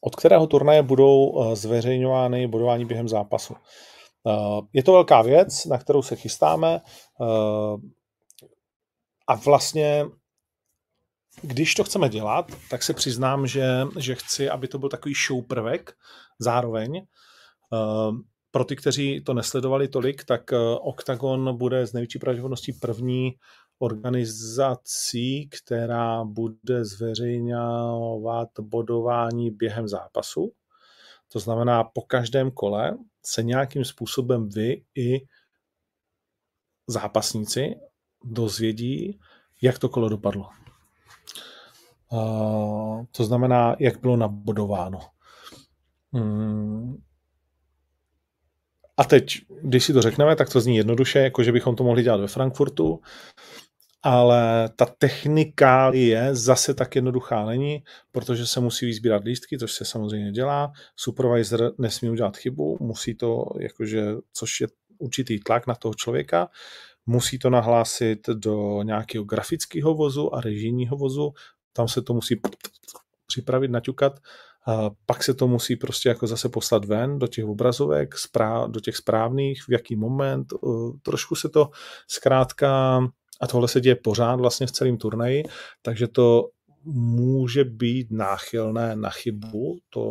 Od 0.02 0.16
kterého 0.16 0.48
turnaje 0.48 0.84
budou 0.84 1.28
uh, 1.28 1.56
zveřejňovány 1.56 2.48
bodování 2.48 2.86
během 2.86 3.08
zápasu? 3.08 3.54
Uh, 4.24 4.66
je 4.74 4.84
to 4.84 4.92
velká 4.92 5.22
věc, 5.22 5.66
na 5.66 5.78
kterou 5.78 6.02
se 6.02 6.16
chystáme. 6.16 6.82
A 9.28 9.36
vlastně, 9.36 10.06
když 11.42 11.74
to 11.74 11.84
chceme 11.84 12.10
dělat, 12.10 12.52
tak 12.70 12.84
se 12.84 12.94
přiznám, 12.94 13.48
že, 13.48 13.68
že 14.00 14.16
chci, 14.16 14.50
aby 14.50 14.68
to 14.68 14.80
byl 14.80 14.90
takový 14.90 15.16
show 15.28 15.46
prvek 15.46 15.94
zároveň. 16.40 17.02
Uh, 17.72 18.18
pro 18.52 18.66
ty, 18.66 18.76
kteří 18.76 19.24
to 19.24 19.34
nesledovali 19.34 19.88
tolik, 19.88 20.26
tak 20.26 20.52
uh, 20.52 20.58
Octagon 20.82 21.58
bude 21.58 21.88
z 21.88 21.94
největší 21.94 22.20
pravděpodobností 22.20 22.74
první 22.74 23.32
organizací, 23.80 25.50
která 25.50 26.24
bude 26.24 26.86
zveřejňovat 26.86 28.50
bodování 28.60 29.52
během 29.52 29.88
zápasu. 29.88 30.54
To 31.32 31.40
znamená, 31.40 31.84
po 31.84 32.02
každém 32.02 32.52
kole 32.52 32.98
se 33.26 33.44
nějakým 33.44 33.86
způsobem 33.86 34.50
vy 34.50 34.84
i 34.96 35.20
zápasníci 36.88 37.76
dozvědí, 38.24 39.20
jak 39.62 39.80
to 39.80 39.90
kolo 39.90 40.10
dopadlo. 40.10 40.50
Uh, 42.12 43.06
to 43.12 43.24
znamená, 43.24 43.76
jak 43.80 44.02
bylo 44.02 44.18
nabodováno. 44.18 45.00
Hmm. 46.14 46.98
A 48.98 49.04
teď, 49.04 49.38
když 49.62 49.84
si 49.84 49.94
to 49.94 50.02
řekneme, 50.02 50.36
tak 50.36 50.50
to 50.50 50.62
zní 50.62 50.78
jednoduše, 50.78 51.20
jako 51.20 51.44
že 51.44 51.52
bychom 51.52 51.76
to 51.76 51.84
mohli 51.84 52.04
dělat 52.04 52.22
ve 52.22 52.28
Frankfurtu, 52.28 53.00
ale 54.04 54.70
ta 54.76 54.86
technika 54.86 55.92
je 55.94 56.36
zase 56.36 56.74
tak 56.74 56.96
jednoduchá 56.96 57.46
není, 57.46 57.84
protože 58.12 58.48
se 58.48 58.60
musí 58.60 58.86
vyzbírat 58.86 59.24
lístky, 59.24 59.58
což 59.58 59.72
se 59.72 59.86
samozřejmě 59.86 60.32
dělá. 60.32 60.72
Supervisor 60.96 61.74
nesmí 61.78 62.10
udělat 62.10 62.38
chybu, 62.38 62.78
musí 62.82 63.16
to, 63.16 63.46
jakože, 63.60 64.06
což 64.34 64.62
je 64.62 64.68
určitý 64.98 65.40
tlak 65.40 65.68
na 65.68 65.76
toho 65.76 65.94
člověka, 65.94 66.50
musí 67.08 67.40
to 67.40 67.50
nahlásit 67.50 68.28
do 68.30 68.82
nějakého 68.84 69.24
grafického 69.24 69.94
vozu 69.94 70.36
a 70.36 70.42
režijního 70.42 70.98
vozu, 70.98 71.34
tam 71.74 71.88
se 71.88 72.02
to 72.02 72.14
musí 72.14 72.42
připravit, 73.28 73.72
naťukat, 73.72 74.20
a 74.68 74.90
pak 75.06 75.24
se 75.24 75.34
to 75.34 75.48
musí 75.48 75.76
prostě 75.76 76.10
jako 76.10 76.28
zase 76.28 76.50
poslat 76.50 76.86
ven 76.86 77.20
do 77.20 77.28
těch 77.28 77.46
obrazovek, 77.46 78.16
do 78.68 78.80
těch 78.80 78.96
správných, 78.96 79.64
v 79.64 79.72
jaký 79.72 79.96
moment, 79.96 80.54
trošku 81.02 81.36
se 81.36 81.50
to 81.50 81.70
zkrátka, 82.08 83.00
a 83.42 83.48
tohle 83.48 83.68
se 83.68 83.82
děje 83.82 83.96
pořád 83.96 84.36
vlastně 84.36 84.68
v 84.68 84.72
celém 84.72 84.98
turnaji, 84.98 85.44
takže 85.82 86.08
to 86.08 86.50
může 86.86 87.64
být 87.64 88.12
náchylné 88.12 88.96
na 88.96 89.10
chybu, 89.10 89.80
to, 89.90 90.02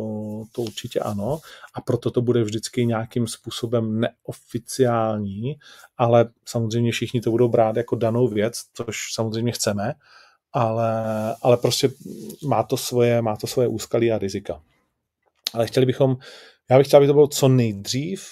to 0.51 0.61
určitě 0.61 0.99
ano, 0.99 1.39
a 1.73 1.81
proto 1.81 2.11
to 2.11 2.21
bude 2.21 2.43
vždycky 2.43 2.85
nějakým 2.85 3.27
způsobem 3.27 3.99
neoficiální, 3.99 5.55
ale 5.97 6.29
samozřejmě 6.45 6.91
všichni 6.91 7.21
to 7.21 7.31
budou 7.31 7.47
brát 7.47 7.75
jako 7.75 7.95
danou 7.95 8.27
věc, 8.27 8.61
což 8.73 8.97
samozřejmě 9.13 9.51
chceme, 9.51 9.93
ale, 10.53 10.91
ale 11.41 11.57
prostě 11.57 11.89
má 12.47 12.63
to, 12.63 12.77
svoje, 12.77 13.21
má 13.21 13.35
to 13.35 13.47
svoje 13.47 13.67
úskalí 13.67 14.11
a 14.11 14.17
rizika. 14.17 14.61
Ale 15.53 15.67
chtěli 15.67 15.85
bychom, 15.85 16.17
já 16.69 16.77
bych 16.77 16.87
chtěl, 16.87 16.97
aby 16.97 17.07
to 17.07 17.13
bylo 17.13 17.27
co 17.27 17.47
nejdřív, 17.47 18.27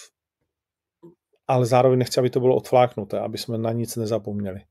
ale 1.47 1.65
zároveň 1.65 1.99
nechci, 1.99 2.19
aby 2.19 2.29
to 2.29 2.39
bylo 2.39 2.55
odfláknuté, 2.55 3.19
aby 3.19 3.37
jsme 3.37 3.57
na 3.57 3.71
nic 3.71 3.95
nezapomněli. 3.95 4.61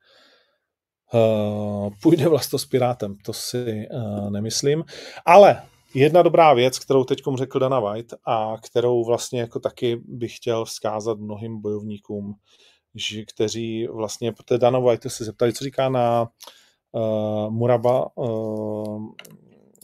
Uh, 1.13 1.91
půjde 2.03 2.29
vlasto 2.29 2.59
s 2.59 2.67
Pirátem, 2.67 3.17
to 3.25 3.33
si 3.33 3.89
uh, 3.93 4.31
nemyslím. 4.31 4.85
Ale 5.27 5.63
jedna 5.95 6.23
dobrá 6.23 6.55
věc, 6.55 6.79
kterou 6.79 7.05
teď 7.05 7.23
řekl 7.35 7.59
Dana 7.59 7.81
White 7.81 8.15
a 8.27 8.57
kterou 8.63 9.05
vlastně 9.05 9.41
jako 9.41 9.61
taky 9.61 10.01
bych 10.05 10.37
chtěl 10.37 10.65
vzkázat 10.65 11.19
mnohým 11.19 11.61
bojovníkům, 11.61 12.35
že, 12.95 13.25
kteří 13.25 13.87
vlastně, 13.87 14.33
protože 14.33 14.59
Dana 14.59 14.79
White 14.79 15.07
se 15.09 15.25
zeptali, 15.25 15.53
co 15.53 15.65
říká 15.65 15.89
na 15.89 16.29
uh, 16.93 17.51
Muraba, 17.51 18.17
uh, 18.17 19.07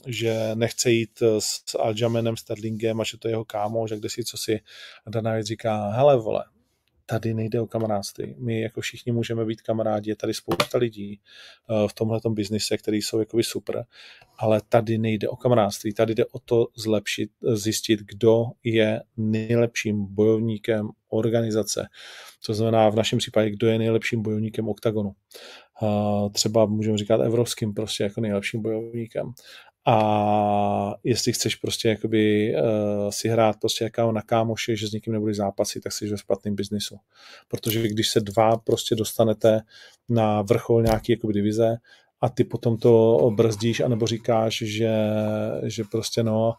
že 0.07 0.51
nechce 0.53 0.91
jít 0.91 1.23
s 1.39 1.75
Aljamenem 1.79 2.37
Sterlingem 2.37 3.01
a 3.01 3.03
že 3.03 3.17
to 3.17 3.27
je 3.27 3.31
jeho 3.31 3.45
kámo, 3.45 3.87
že 3.87 3.97
kde 3.97 4.09
si 4.09 4.23
co 4.23 4.37
si. 4.37 4.59
Dana 5.07 5.31
White 5.31 5.47
říká, 5.47 5.89
hele 5.89 6.17
vole, 6.17 6.43
tady 7.11 7.33
nejde 7.33 7.61
o 7.61 7.67
kamarádství. 7.67 8.35
My 8.37 8.61
jako 8.61 8.81
všichni 8.81 9.11
můžeme 9.11 9.45
být 9.45 9.61
kamarádi, 9.61 10.11
je 10.11 10.15
tady 10.15 10.33
spousta 10.33 10.77
lidí 10.77 11.19
uh, 11.69 11.87
v 11.87 11.93
tomhle 11.93 12.19
biznise, 12.29 12.77
který 12.77 13.01
jsou 13.01 13.19
jakoby 13.19 13.43
super, 13.43 13.85
ale 14.37 14.61
tady 14.69 14.97
nejde 14.97 15.29
o 15.29 15.35
kamarádství, 15.35 15.93
tady 15.93 16.15
jde 16.15 16.25
o 16.25 16.39
to 16.39 16.67
zlepšit, 16.77 17.29
zjistit, 17.53 17.99
kdo 17.99 18.45
je 18.63 19.01
nejlepším 19.17 20.05
bojovníkem 20.09 20.89
organizace. 21.09 21.87
To 22.45 22.53
znamená 22.53 22.89
v 22.89 22.95
našem 22.95 23.19
případě, 23.19 23.49
kdo 23.49 23.67
je 23.67 23.77
nejlepším 23.77 24.21
bojovníkem 24.21 24.69
oktagonu. 24.69 25.11
Uh, 25.81 26.31
třeba 26.31 26.65
můžeme 26.65 26.97
říkat 26.97 27.21
evropským 27.21 27.73
prostě 27.73 28.03
jako 28.03 28.21
nejlepším 28.21 28.61
bojovníkem 28.61 29.33
a 29.85 30.93
jestli 31.03 31.33
chceš 31.33 31.55
prostě 31.55 31.89
jakoby 31.89 32.53
uh, 32.55 33.09
si 33.09 33.29
hrát 33.29 33.59
prostě 33.59 33.83
jaká 33.83 34.11
na 34.11 34.21
kámoše, 34.21 34.75
že 34.75 34.87
s 34.87 34.91
někým 34.91 35.13
nebudeš 35.13 35.37
zápasit, 35.37 35.83
tak 35.83 35.93
jsi 35.93 36.09
ve 36.09 36.17
špatném 36.17 36.55
biznisu. 36.55 36.97
Protože 37.47 37.87
když 37.87 38.09
se 38.09 38.19
dva 38.19 38.57
prostě 38.57 38.95
dostanete 38.95 39.61
na 40.09 40.41
vrchol 40.41 40.83
nějaký 40.83 41.11
jakoby 41.11 41.33
divize 41.33 41.77
a 42.21 42.29
ty 42.29 42.43
potom 42.43 42.77
to 42.77 43.29
brzdíš 43.35 43.79
anebo 43.79 44.07
říkáš, 44.07 44.57
že, 44.65 44.91
že 45.63 45.83
prostě 45.83 46.23
no, 46.23 46.53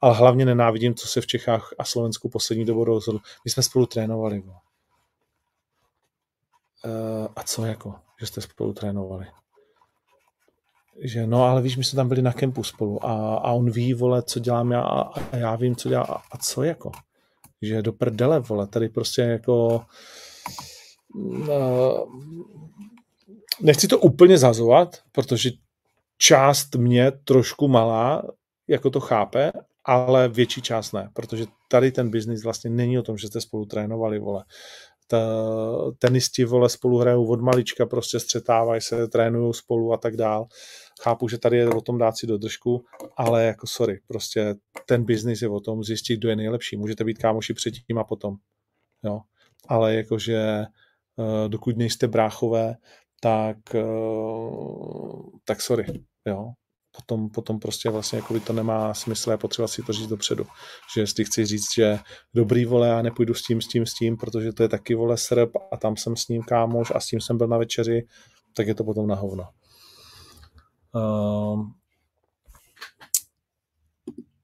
ale 0.00 0.14
hlavně 0.14 0.44
nenávidím, 0.44 0.94
co 0.94 1.06
se 1.06 1.20
v 1.20 1.26
Čechách 1.26 1.74
a 1.78 1.84
Slovensku 1.84 2.28
poslední 2.28 2.64
dobou 2.64 2.84
rozhodl. 2.84 3.20
My 3.44 3.50
jsme 3.50 3.62
spolu 3.62 3.86
trénovali. 3.86 4.42
Uh, 4.42 4.50
a 7.36 7.42
co 7.42 7.64
jako, 7.64 7.94
že 8.20 8.26
jste 8.26 8.40
spolu 8.40 8.72
trénovali? 8.72 9.26
Že 11.00 11.26
no, 11.26 11.44
ale 11.44 11.62
víš, 11.62 11.76
my 11.76 11.84
jsme 11.84 11.96
tam 11.96 12.08
byli 12.08 12.22
na 12.22 12.32
kempu 12.32 12.62
spolu 12.62 13.06
a, 13.06 13.36
a 13.36 13.52
on 13.52 13.70
ví, 13.70 13.94
vole, 13.94 14.22
co 14.22 14.40
dělám 14.40 14.70
já 14.70 14.80
a, 14.80 15.00
a 15.32 15.36
já 15.36 15.56
vím, 15.56 15.76
co 15.76 15.88
dělá 15.88 16.02
a, 16.02 16.22
a 16.32 16.38
co 16.38 16.62
jako. 16.62 16.92
Že 17.62 17.82
do 17.82 17.92
prdele, 17.92 18.40
vole, 18.40 18.66
tady 18.66 18.88
prostě 18.88 19.22
jako 19.22 19.84
uh, 21.14 22.08
nechci 23.60 23.88
to 23.88 23.98
úplně 23.98 24.38
zazovat, 24.38 24.98
protože 25.12 25.50
část 26.18 26.74
mě 26.74 27.12
trošku 27.24 27.68
malá, 27.68 28.22
jako 28.68 28.90
to 28.90 29.00
chápe, 29.00 29.52
ale 29.84 30.28
větší 30.28 30.62
část 30.62 30.92
ne, 30.92 31.10
protože 31.12 31.44
tady 31.68 31.92
ten 31.92 32.10
biznis 32.10 32.44
vlastně 32.44 32.70
není 32.70 32.98
o 32.98 33.02
tom, 33.02 33.18
že 33.18 33.26
jste 33.26 33.40
spolu 33.40 33.66
trénovali, 33.66 34.18
vole. 34.18 34.44
Ta, 35.12 35.18
tenisti, 35.98 36.44
vole, 36.44 36.68
spolu 36.68 36.98
hrajou 36.98 37.26
od 37.26 37.40
malička, 37.40 37.86
prostě 37.86 38.20
střetávají 38.20 38.80
se, 38.80 39.08
trénují 39.08 39.54
spolu 39.54 39.92
a 39.92 39.96
tak 39.96 40.16
dál 40.16 40.46
chápu, 41.02 41.28
že 41.28 41.38
tady 41.38 41.56
je 41.56 41.68
o 41.68 41.80
tom 41.80 41.98
dát 41.98 42.16
si 42.16 42.26
do 42.26 42.38
držku, 42.38 42.84
ale 43.16 43.44
jako 43.44 43.66
sorry, 43.66 44.00
prostě 44.06 44.54
ten 44.86 45.04
biznis 45.04 45.42
je 45.42 45.48
o 45.48 45.60
tom 45.60 45.84
zjistit, 45.84 46.16
kdo 46.16 46.28
je 46.28 46.36
nejlepší. 46.36 46.76
Můžete 46.76 47.04
být 47.04 47.18
kámoši 47.18 47.54
předtím 47.54 47.98
a 47.98 48.04
potom, 48.04 48.34
jo. 49.04 49.20
Ale 49.68 49.94
jakože 49.94 50.64
uh, 51.16 51.48
dokud 51.48 51.76
nejste 51.76 52.08
bráchové, 52.08 52.76
tak, 53.20 53.56
uh, 53.74 55.22
tak 55.44 55.60
sorry, 55.60 55.86
jo. 56.26 56.52
Potom, 56.96 57.30
potom 57.30 57.60
prostě 57.60 57.90
vlastně 57.90 58.18
jako 58.18 58.34
by 58.34 58.40
to 58.40 58.52
nemá 58.52 58.94
smysl, 58.94 59.30
je 59.30 59.36
potřeba 59.36 59.68
si 59.68 59.82
to 59.82 59.92
říct 59.92 60.08
dopředu. 60.08 60.46
Že 60.94 61.00
jestli 61.00 61.24
chci 61.24 61.46
říct, 61.46 61.74
že 61.74 61.98
dobrý 62.34 62.64
vole, 62.64 62.88
já 62.88 63.02
nepůjdu 63.02 63.34
s 63.34 63.42
tím, 63.42 63.60
s 63.60 63.68
tím, 63.68 63.86
s 63.86 63.94
tím, 63.94 64.16
protože 64.16 64.52
to 64.52 64.62
je 64.62 64.68
taky 64.68 64.94
vole 64.94 65.16
Srb 65.16 65.50
a 65.72 65.76
tam 65.76 65.96
jsem 65.96 66.16
s 66.16 66.28
ním 66.28 66.42
kámoš 66.42 66.92
a 66.94 67.00
s 67.00 67.06
tím 67.06 67.20
jsem 67.20 67.38
byl 67.38 67.48
na 67.48 67.58
večeři, 67.58 68.06
tak 68.56 68.66
je 68.66 68.74
to 68.74 68.84
potom 68.84 69.06
na 69.06 69.14
hovno. 69.14 69.44
Uh, 70.94 71.66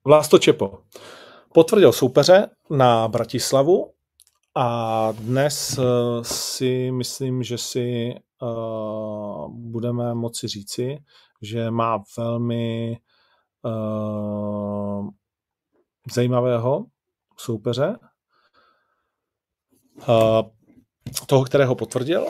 Vlasto 0.04 0.38
Čepo 0.38 0.78
potvrdil 1.54 1.92
soupeře 1.92 2.48
na 2.70 3.08
Bratislavu 3.08 3.92
a 4.54 5.12
dnes 5.12 5.78
uh, 5.78 5.84
si 6.22 6.90
myslím, 6.90 7.42
že 7.42 7.58
si 7.58 8.14
uh, 8.42 9.52
budeme 9.52 10.14
moci 10.14 10.48
říci, 10.48 10.98
že 11.42 11.70
má 11.70 12.02
velmi 12.18 12.98
uh, 13.62 15.08
zajímavého 16.12 16.86
soupeře, 17.36 17.96
uh, 20.08 20.42
toho, 21.26 21.44
kterého 21.44 21.74
potvrdil. 21.74 22.26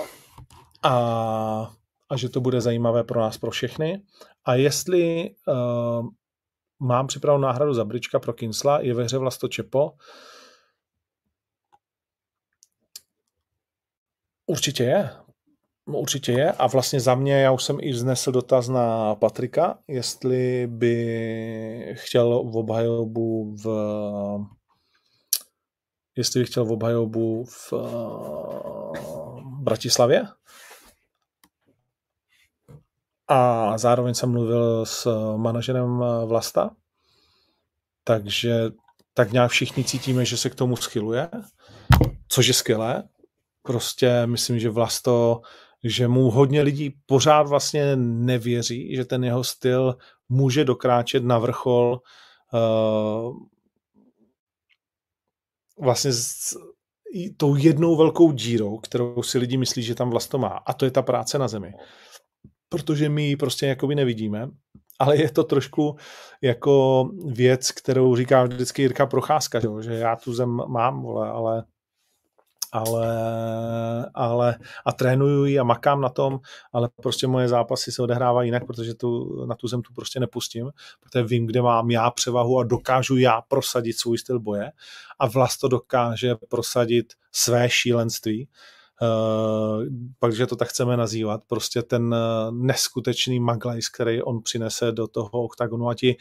A 0.82 1.74
a 2.10 2.16
že 2.16 2.28
to 2.28 2.40
bude 2.40 2.60
zajímavé 2.60 3.04
pro 3.04 3.20
nás, 3.20 3.38
pro 3.38 3.50
všechny. 3.50 4.02
A 4.44 4.54
jestli 4.54 5.30
uh, 5.46 6.08
mám 6.80 7.06
připravenou 7.06 7.42
náhradu 7.42 7.74
za 7.74 7.84
Brička 7.84 8.18
pro 8.18 8.32
Kinsla, 8.32 8.80
je 8.80 8.94
ve 8.94 9.04
hře 9.04 9.18
Vlasto 9.18 9.48
Čepo, 9.48 9.92
Určitě 14.48 14.82
je. 14.84 15.10
No, 15.88 15.98
určitě 15.98 16.32
je. 16.32 16.52
A 16.52 16.66
vlastně 16.66 17.00
za 17.00 17.14
mě, 17.14 17.40
já 17.40 17.52
už 17.52 17.64
jsem 17.64 17.76
i 17.80 17.90
vznesl 17.90 18.32
dotaz 18.32 18.68
na 18.68 19.14
Patrika, 19.14 19.78
jestli 19.88 20.66
by 20.66 21.94
chtěl 21.98 22.44
v 22.44 22.56
obhajobu 22.56 23.56
v 23.64 23.68
jestli 26.16 26.40
by 26.40 26.46
chtěl 26.46 26.64
v 26.64 26.72
obhajobu 26.72 27.44
v 27.44 27.72
Bratislavě, 29.62 30.26
a 33.28 33.78
zároveň 33.78 34.14
jsem 34.14 34.30
mluvil 34.30 34.86
s 34.86 35.06
manažerem 35.36 36.02
Vlasta, 36.26 36.70
takže 38.04 38.70
tak 39.14 39.32
nějak 39.32 39.50
všichni 39.50 39.84
cítíme, 39.84 40.24
že 40.24 40.36
se 40.36 40.50
k 40.50 40.54
tomu 40.54 40.76
schyluje, 40.76 41.30
což 42.28 42.46
je 42.46 42.54
skvělé. 42.54 43.02
Prostě 43.62 44.26
myslím, 44.26 44.58
že 44.58 44.70
Vlasto, 44.70 45.40
že 45.84 46.08
mu 46.08 46.30
hodně 46.30 46.62
lidí 46.62 46.94
pořád 47.06 47.42
vlastně 47.42 47.96
nevěří, 47.96 48.96
že 48.96 49.04
ten 49.04 49.24
jeho 49.24 49.44
styl 49.44 49.96
může 50.28 50.64
dokráčet 50.64 51.24
na 51.24 51.38
vrchol 51.38 52.00
uh, 52.52 53.36
vlastně 55.80 56.12
s 56.12 56.56
tou 57.36 57.56
jednou 57.56 57.96
velkou 57.96 58.32
dírou, 58.32 58.78
kterou 58.78 59.22
si 59.22 59.38
lidi 59.38 59.56
myslí, 59.56 59.82
že 59.82 59.94
tam 59.94 60.10
Vlasto 60.10 60.38
má. 60.38 60.48
A 60.66 60.72
to 60.72 60.84
je 60.84 60.90
ta 60.90 61.02
práce 61.02 61.38
na 61.38 61.48
zemi 61.48 61.74
protože 62.68 63.08
my 63.08 63.22
ji 63.22 63.36
prostě 63.36 63.66
jakoby 63.66 63.94
nevidíme, 63.94 64.50
ale 64.98 65.16
je 65.16 65.30
to 65.30 65.44
trošku 65.44 65.96
jako 66.42 67.04
věc, 67.26 67.72
kterou 67.72 68.16
říká 68.16 68.44
vždycky 68.44 68.82
Jirka 68.82 69.06
Procházka, 69.06 69.60
že 69.80 69.94
já 69.94 70.16
tu 70.16 70.34
zem 70.34 70.48
mám, 70.48 71.02
vole, 71.02 71.28
ale 71.28 71.64
ale, 72.72 74.10
ale 74.14 74.58
a 74.86 74.92
trénuju 74.92 75.60
a 75.60 75.64
makám 75.64 76.00
na 76.00 76.08
tom, 76.08 76.40
ale 76.72 76.88
prostě 77.02 77.26
moje 77.26 77.48
zápasy 77.48 77.92
se 77.92 78.02
odehrávají 78.02 78.48
jinak, 78.48 78.66
protože 78.66 78.94
tu, 78.94 79.44
na 79.46 79.54
tu 79.54 79.68
zem 79.68 79.82
tu 79.82 79.92
prostě 79.94 80.20
nepustím, 80.20 80.70
protože 81.00 81.24
vím, 81.24 81.46
kde 81.46 81.62
mám 81.62 81.90
já 81.90 82.10
převahu 82.10 82.58
a 82.58 82.64
dokážu 82.64 83.16
já 83.16 83.40
prosadit 83.40 83.98
svůj 83.98 84.18
styl 84.18 84.40
boje. 84.40 84.72
A 85.18 85.26
vlast 85.26 85.60
to 85.60 85.68
dokáže 85.68 86.34
prosadit 86.48 87.12
své 87.32 87.70
šílenství. 87.70 88.48
Uh, 89.02 89.84
pak, 90.18 90.32
že 90.32 90.46
to 90.46 90.56
tak 90.56 90.68
chceme 90.68 90.96
nazývat, 90.96 91.40
prostě 91.46 91.82
ten 91.82 92.14
uh, 92.14 92.54
neskutečný 92.54 93.40
maglajs, 93.40 93.88
který 93.88 94.22
on 94.22 94.42
přinese 94.42 94.92
do 94.92 95.08
toho 95.08 95.30
oktagonu. 95.30 95.88
A 95.88 95.94
ti 95.94 96.16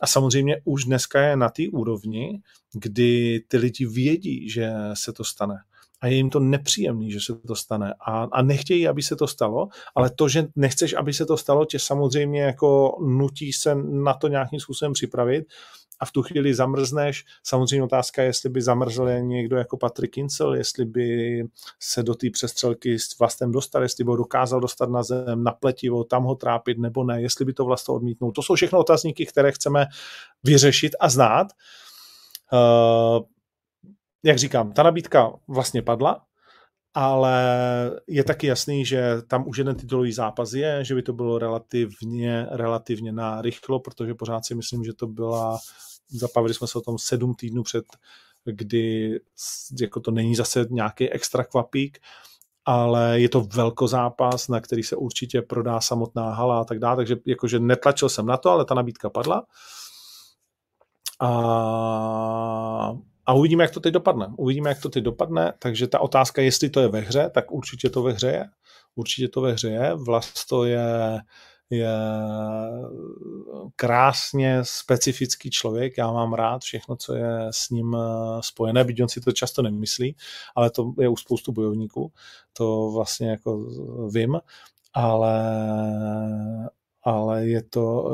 a 0.00 0.06
samozřejmě 0.06 0.60
už 0.64 0.84
dneska 0.84 1.20
je 1.20 1.36
na 1.36 1.48
té 1.48 1.62
úrovni, 1.72 2.42
kdy 2.74 3.40
ty 3.48 3.56
lidi 3.56 3.86
vědí, 3.86 4.50
že 4.50 4.72
se 4.94 5.12
to 5.12 5.24
stane. 5.24 5.54
A 6.00 6.06
je 6.06 6.14
jim 6.14 6.30
to 6.30 6.40
nepříjemný, 6.40 7.10
že 7.10 7.20
se 7.20 7.34
to 7.34 7.54
stane. 7.54 7.94
A, 8.00 8.28
a 8.32 8.42
nechtějí, 8.42 8.88
aby 8.88 9.02
se 9.02 9.16
to 9.16 9.26
stalo, 9.26 9.68
ale 9.94 10.10
to, 10.10 10.28
že 10.28 10.46
nechceš, 10.56 10.94
aby 10.94 11.12
se 11.12 11.26
to 11.26 11.36
stalo, 11.36 11.64
tě 11.64 11.78
samozřejmě 11.78 12.42
jako 12.42 12.98
nutí 13.00 13.52
se 13.52 13.74
na 13.74 14.14
to 14.14 14.28
nějakým 14.28 14.60
způsobem 14.60 14.92
připravit 14.92 15.46
a 16.00 16.06
v 16.06 16.12
tu 16.12 16.22
chvíli 16.22 16.54
zamrzneš. 16.54 17.24
Samozřejmě 17.42 17.82
otázka 17.82 18.22
je, 18.22 18.28
jestli 18.28 18.48
by 18.48 18.62
zamrzl 18.62 19.08
někdo 19.20 19.56
jako 19.56 19.76
Patrick 19.76 20.14
Kincel, 20.14 20.54
jestli 20.54 20.84
by 20.84 21.42
se 21.80 22.02
do 22.02 22.14
té 22.14 22.30
přestřelky 22.30 22.98
s 22.98 23.18
vlastem 23.18 23.52
dostal, 23.52 23.82
jestli 23.82 24.04
by 24.04 24.08
ho 24.08 24.16
dokázal 24.16 24.60
dostat 24.60 24.90
na 24.90 25.02
zem, 25.02 25.44
na 25.44 25.52
pletivo, 25.52 26.04
tam 26.04 26.24
ho 26.24 26.34
trápit 26.34 26.78
nebo 26.78 27.04
ne, 27.04 27.22
jestli 27.22 27.44
by 27.44 27.52
to 27.52 27.64
vlastně 27.64 27.94
odmítnul. 27.94 28.32
To 28.32 28.42
jsou 28.42 28.54
všechno 28.54 28.78
otázníky, 28.78 29.26
které 29.26 29.52
chceme 29.52 29.86
vyřešit 30.44 30.92
a 31.00 31.08
znát. 31.08 31.46
Uh, 32.52 33.24
jak 34.22 34.38
říkám, 34.38 34.72
ta 34.72 34.82
nabídka 34.82 35.32
vlastně 35.48 35.82
padla 35.82 36.28
ale 37.00 37.40
je 38.06 38.24
taky 38.24 38.46
jasný, 38.46 38.84
že 38.84 39.22
tam 39.28 39.48
už 39.48 39.58
jeden 39.58 39.76
titulový 39.76 40.12
zápas 40.12 40.52
je, 40.52 40.84
že 40.84 40.94
by 40.94 41.02
to 41.02 41.12
bylo 41.12 41.38
relativně, 41.38 42.46
relativně 42.50 43.12
na 43.12 43.42
rychlo, 43.42 43.80
protože 43.80 44.14
pořád 44.14 44.44
si 44.44 44.54
myslím, 44.54 44.84
že 44.84 44.92
to 44.92 45.06
byla, 45.06 45.58
zapavili 46.08 46.54
jsme 46.54 46.66
se 46.66 46.78
o 46.78 46.80
tom 46.80 46.98
sedm 46.98 47.34
týdnů 47.34 47.62
před, 47.62 47.84
kdy 48.44 49.20
jako 49.80 50.00
to 50.00 50.10
není 50.10 50.34
zase 50.34 50.66
nějaký 50.70 51.10
extra 51.10 51.44
kvapík, 51.44 51.98
ale 52.64 53.20
je 53.20 53.28
to 53.28 53.40
velkozápas, 53.40 54.48
na 54.48 54.60
který 54.60 54.82
se 54.82 54.96
určitě 54.96 55.42
prodá 55.42 55.80
samotná 55.80 56.34
hala 56.34 56.60
a 56.60 56.64
tak 56.64 56.78
dále, 56.78 56.96
takže 56.96 57.16
jakože 57.26 57.58
netlačil 57.60 58.08
jsem 58.08 58.26
na 58.26 58.36
to, 58.36 58.50
ale 58.50 58.64
ta 58.64 58.74
nabídka 58.74 59.10
padla. 59.10 59.46
A 61.20 62.92
a 63.28 63.34
uvidíme, 63.34 63.64
jak 63.64 63.70
to 63.70 63.80
teď 63.80 63.92
dopadne. 63.92 64.28
Uvidíme, 64.36 64.68
jak 64.68 64.82
to 64.82 64.88
teď 64.88 65.04
dopadne. 65.04 65.52
Takže 65.58 65.86
ta 65.86 66.00
otázka, 66.00 66.42
jestli 66.42 66.70
to 66.70 66.80
je 66.80 66.88
ve 66.88 67.00
hře, 67.00 67.30
tak 67.34 67.52
určitě 67.52 67.90
to 67.90 68.02
ve 68.02 68.12
hře 68.12 68.28
je. 68.28 68.44
Určitě 68.94 69.28
to 69.28 69.40
ve 69.40 69.52
hře 69.52 69.68
je. 69.68 69.94
Vlasto 69.94 70.64
je, 70.64 71.20
je 71.70 71.90
krásně 73.76 74.60
specifický 74.62 75.50
člověk. 75.50 75.98
Já 75.98 76.12
mám 76.12 76.32
rád 76.32 76.62
všechno, 76.62 76.96
co 76.96 77.14
je 77.14 77.46
s 77.50 77.70
ním 77.70 77.96
eh, 77.96 78.40
spojené, 78.40 78.84
byť 78.84 79.02
on 79.02 79.08
si 79.08 79.20
to 79.20 79.32
často 79.32 79.62
nemyslí, 79.62 80.16
ale 80.56 80.70
to 80.70 80.94
je 81.00 81.08
u 81.08 81.16
spoustu 81.16 81.52
bojovníků. 81.52 82.12
To 82.52 82.90
vlastně 82.90 83.30
jako 83.30 83.68
vím, 84.12 84.40
ale, 84.94 85.40
ale 87.02 87.46
je 87.46 87.62
to 87.62 88.04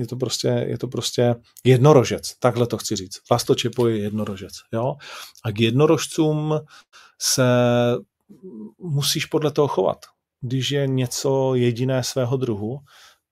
je 0.00 0.06
to 0.06 0.16
prostě, 0.16 0.48
je 0.48 0.78
to 0.78 0.88
prostě 0.88 1.34
jednorožec, 1.64 2.34
takhle 2.38 2.66
to 2.66 2.78
chci 2.78 2.96
říct. 2.96 3.20
Vlastočepo 3.30 3.88
je 3.88 3.98
jednorožec. 3.98 4.52
Jo? 4.72 4.96
A 5.44 5.52
k 5.52 5.60
jednorožcům 5.60 6.54
se 7.18 7.44
musíš 8.78 9.26
podle 9.26 9.50
toho 9.50 9.68
chovat. 9.68 9.98
Když 10.40 10.70
je 10.70 10.86
něco 10.86 11.54
jediné 11.54 12.02
svého 12.04 12.36
druhu, 12.36 12.78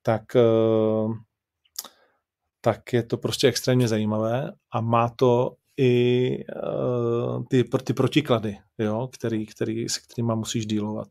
tak, 0.02 0.36
eh, 0.36 1.08
tak 2.60 2.92
je 2.92 3.02
to 3.02 3.16
prostě 3.16 3.48
extrémně 3.48 3.88
zajímavé 3.88 4.52
a 4.72 4.80
má 4.80 5.08
to 5.08 5.54
i 5.76 6.30
eh, 6.40 7.44
ty, 7.50 7.64
ty 7.84 7.92
protiklady, 7.94 8.58
jo, 8.78 9.08
který, 9.12 9.46
který, 9.46 9.88
se 9.88 10.00
kterými 10.00 10.32
musíš 10.36 10.66
dílovat. 10.66 11.08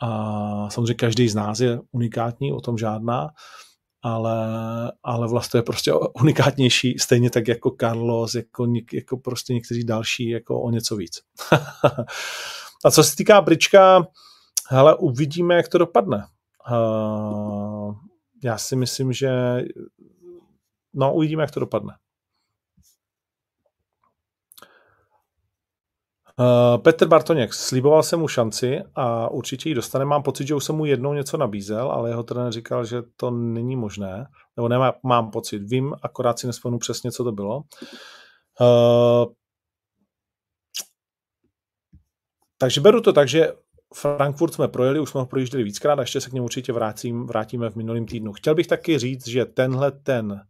A 0.00 0.70
samozřejmě 0.70 0.94
každý 0.94 1.28
z 1.28 1.34
nás 1.34 1.60
je 1.60 1.80
unikátní, 1.92 2.52
o 2.52 2.60
tom 2.60 2.78
žádná, 2.78 3.28
ale, 4.04 4.92
ale 5.02 5.28
vlastně 5.28 5.58
je 5.58 5.62
prostě 5.62 5.92
unikátnější, 6.20 6.98
stejně 6.98 7.30
tak 7.30 7.48
jako 7.48 7.76
Carlos, 7.80 8.34
jako, 8.34 8.66
jako 8.92 9.16
prostě 9.16 9.54
někteří 9.54 9.84
další, 9.84 10.28
jako 10.28 10.60
o 10.60 10.70
něco 10.70 10.96
víc. 10.96 11.20
A 12.84 12.90
co 12.90 13.04
se 13.04 13.16
týká 13.16 13.40
Brička, 13.40 14.06
hele, 14.68 14.96
uvidíme, 14.96 15.54
jak 15.54 15.68
to 15.68 15.78
dopadne. 15.78 16.26
Uh, 16.70 17.94
já 18.44 18.58
si 18.58 18.76
myslím, 18.76 19.12
že 19.12 19.30
no, 20.94 21.14
uvidíme, 21.14 21.42
jak 21.42 21.50
to 21.50 21.60
dopadne. 21.60 21.94
Uh, 26.40 26.82
Petr 26.82 27.08
Bartoněk, 27.08 27.54
sliboval 27.54 28.02
jsem 28.02 28.20
mu 28.20 28.28
šanci 28.28 28.82
a 28.94 29.28
určitě 29.28 29.68
ji 29.68 29.74
dostane. 29.74 30.04
Mám 30.04 30.22
pocit, 30.22 30.46
že 30.46 30.54
už 30.54 30.64
jsem 30.64 30.76
mu 30.76 30.84
jednou 30.84 31.14
něco 31.14 31.36
nabízel, 31.36 31.90
ale 31.90 32.10
jeho 32.10 32.22
trenér 32.22 32.52
říkal, 32.52 32.84
že 32.84 33.02
to 33.16 33.30
není 33.30 33.76
možné. 33.76 34.26
Nebo 34.56 34.68
nemá, 34.68 34.92
mám 35.04 35.30
pocit, 35.30 35.58
vím, 35.58 35.94
akorát 36.02 36.38
si 36.38 36.46
nespomenu 36.46 36.78
přesně, 36.78 37.12
co 37.12 37.24
to 37.24 37.32
bylo. 37.32 37.62
Uh, 38.60 39.32
takže 42.58 42.80
beru 42.80 43.00
to 43.00 43.12
tak, 43.12 43.28
že 43.28 43.52
Frankfurt 43.94 44.54
jsme 44.54 44.68
projeli, 44.68 45.00
už 45.00 45.10
jsme 45.10 45.20
ho 45.20 45.26
projížděli 45.26 45.64
víckrát 45.64 45.98
a 45.98 46.02
ještě 46.02 46.20
se 46.20 46.30
k 46.30 46.32
němu 46.32 46.44
určitě 46.44 46.72
vrátím, 46.72 47.26
vrátíme 47.26 47.70
v 47.70 47.76
minulém 47.76 48.06
týdnu. 48.06 48.32
Chtěl 48.32 48.54
bych 48.54 48.66
taky 48.66 48.98
říct, 48.98 49.28
že 49.28 49.44
tenhle 49.44 49.92
ten 49.92 50.40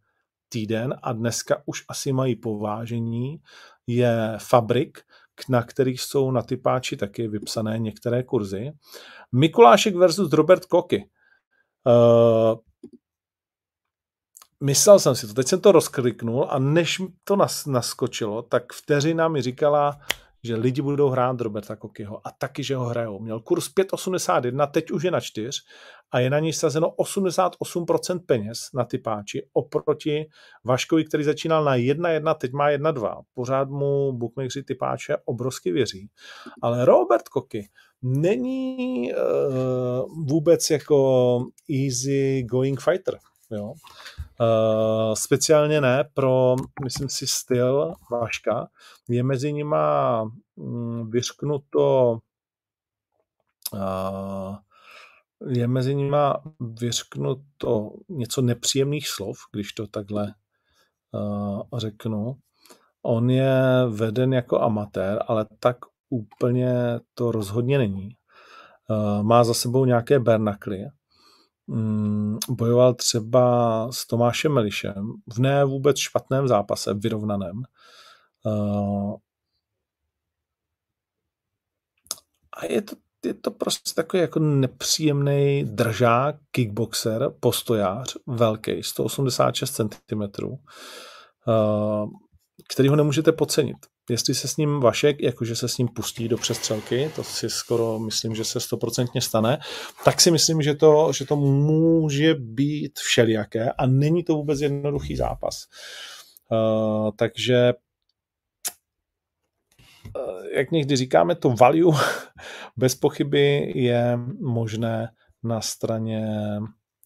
týden 0.49 0.95
a 1.03 1.12
dneska 1.12 1.62
už 1.66 1.85
asi 1.89 2.12
mají 2.12 2.37
povážení, 2.37 3.41
je 3.87 4.39
Fabrik, 4.39 4.99
na 5.49 5.62
kterých 5.62 6.01
jsou 6.01 6.30
na 6.30 6.43
typáči 6.43 6.97
taky 6.97 7.28
vypsané 7.28 7.78
některé 7.78 8.22
kurzy. 8.22 8.72
Mikulášek 9.32 9.97
versus 9.97 10.32
Robert 10.32 10.64
Koky. 10.64 11.11
Uh, 11.87 12.59
myslel 14.61 14.99
jsem 14.99 15.14
si 15.14 15.26
to, 15.26 15.35
teď 15.35 15.47
jsem 15.47 15.61
to 15.61 15.72
rozkliknul 15.72 16.47
a 16.51 16.59
než 16.59 17.03
to 17.24 17.37
nas, 17.37 17.66
naskočilo, 17.66 18.43
tak 18.43 18.72
vteřina 18.72 19.28
mi 19.28 19.43
říkala, 19.43 19.99
že 20.45 20.57
lidi 20.57 20.82
budou 20.82 21.09
hrát 21.09 21.40
Roberta 21.40 21.76
Kokyho 21.76 22.26
a 22.26 22.30
taky, 22.38 22.64
že 22.64 22.76
ho 22.76 22.84
hrajou. 22.84 23.20
Měl 23.20 23.40
kurz 23.40 23.68
5,81, 23.68 24.70
teď 24.70 24.90
už 24.90 25.03
je 25.03 25.11
na 25.11 25.20
4 25.20 25.51
a 26.11 26.18
je 26.18 26.30
na 26.30 26.38
něj 26.38 26.53
sazeno 26.53 26.90
88% 26.90 28.20
peněz 28.26 28.59
na 28.74 28.84
ty 28.84 28.99
páči 28.99 29.49
oproti 29.53 30.26
Vaškovi, 30.64 31.05
který 31.05 31.24
začínal 31.24 31.64
na 31.64 31.76
1,1, 31.76 32.34
teď 32.34 32.53
má 32.53 32.70
1,2. 32.70 33.22
Pořád 33.34 33.68
mu 33.68 34.12
bookmakeri 34.12 34.62
ty 34.62 34.74
páče 34.74 35.16
obrovsky 35.24 35.72
věří. 35.72 36.09
Ale 36.62 36.84
Robert 36.84 37.28
Koky 37.28 37.68
není 38.03 39.12
uh, 39.12 40.24
vůbec 40.26 40.70
jako 40.70 41.38
easy 41.70 42.42
going 42.42 42.80
fighter. 42.80 43.18
Jo. 43.51 43.74
Uh, 44.41 45.14
speciálně 45.14 45.80
ne 45.80 46.05
pro, 46.14 46.57
myslím 46.85 47.09
si, 47.09 47.26
styl 47.26 47.95
Váška. 48.11 48.68
Je 49.09 49.22
mezi 49.22 49.53
nima 49.53 50.22
um, 50.55 51.11
vyřknuto 51.11 52.18
uh, 53.72 54.57
je 55.49 55.66
mezi 55.66 55.95
nima 55.95 56.43
vyřknuto 56.61 57.91
něco 58.09 58.43
nepříjemných 58.43 59.09
slov, 59.09 59.37
když 59.53 59.72
to 59.72 59.87
takhle 59.87 60.35
uh, 61.12 61.62
řeknu. 61.76 62.37
On 63.03 63.30
je 63.30 63.62
veden 63.89 64.32
jako 64.32 64.61
amatér, 64.61 65.24
ale 65.28 65.47
tak 65.59 65.76
úplně 66.09 67.01
to 67.14 67.32
rozhodně 67.32 67.78
není. 67.78 68.16
Uh, 68.91 69.22
má 69.22 69.45
za 69.45 69.55
sebou 69.55 69.85
nějaké 69.85 70.18
bernakly, 70.18 70.78
Mm, 70.78 71.03
bojoval 72.48 72.94
třeba 72.94 73.88
s 73.92 74.06
Tomášem 74.06 74.52
Melišem 74.52 75.12
v 75.34 75.38
ne 75.38 75.64
vůbec 75.64 75.98
špatném 75.98 76.48
zápase, 76.48 76.94
vyrovnaném. 76.94 77.62
Uh, 78.46 79.14
a 82.56 82.64
je 82.64 82.82
to, 82.82 82.96
je 83.24 83.34
to 83.34 83.50
prostě 83.50 83.94
takový 83.94 84.20
jako 84.20 84.38
nepříjemný 84.38 85.64
držák, 85.64 86.36
kickboxer, 86.50 87.30
postojář, 87.40 88.16
velký, 88.26 88.82
186 88.82 89.70
cm, 89.70 90.22
uh, 90.44 92.10
který 92.68 92.88
ho 92.88 92.96
nemůžete 92.96 93.32
podcenit 93.32 93.76
jestli 94.11 94.34
se 94.34 94.48
s 94.48 94.57
ním 94.57 94.80
Vašek, 94.80 95.22
jakože 95.22 95.57
se 95.57 95.68
s 95.68 95.78
ním 95.78 95.88
pustí 95.88 96.28
do 96.28 96.36
přestřelky, 96.36 97.11
to 97.16 97.24
si 97.24 97.50
skoro 97.50 97.98
myslím, 97.98 98.34
že 98.34 98.44
se 98.44 98.61
stoprocentně 98.61 99.20
stane, 99.20 99.59
tak 100.05 100.20
si 100.20 100.30
myslím, 100.30 100.62
že 100.62 100.74
to, 100.74 101.12
že 101.12 101.24
to 101.26 101.36
může 101.36 102.34
být 102.34 102.98
všelijaké 102.98 103.72
a 103.72 103.86
není 103.86 104.24
to 104.24 104.34
vůbec 104.34 104.61
jednoduchý 104.61 105.16
zápas. 105.16 105.66
Uh, 106.50 107.11
takže 107.16 107.72
uh, 110.16 110.44
jak 110.55 110.70
někdy 110.70 110.96
říkáme, 110.96 111.34
to 111.34 111.50
value 111.50 111.98
bez 112.76 112.94
pochyby 112.94 113.72
je 113.74 114.18
možné 114.40 115.09
na 115.42 115.61
straně 115.61 116.26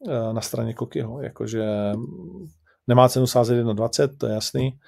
uh, 0.00 0.32
na 0.32 0.40
straně 0.40 0.74
Kokyho, 0.74 1.22
jakože 1.22 1.64
nemá 2.86 3.08
cenu 3.08 3.26
sázet 3.26 3.64
1,20, 3.64 4.16
to 4.16 4.26
je 4.26 4.34
jasný. 4.34 4.78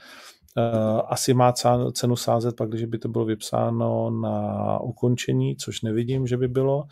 Eh, 0.59 1.03
asi 1.07 1.35
má 1.35 1.53
cenu 1.93 2.17
sázet 2.17 2.57
pak, 2.57 2.69
když 2.69 2.85
by 2.85 2.99
to 2.99 3.09
bylo 3.09 3.25
vypsáno 3.25 4.11
na 4.11 4.79
ukončení, 4.81 5.57
což 5.57 5.83
nevidím, 5.83 6.27
že 6.27 6.37
by 6.37 6.49
bylo. 6.49 6.85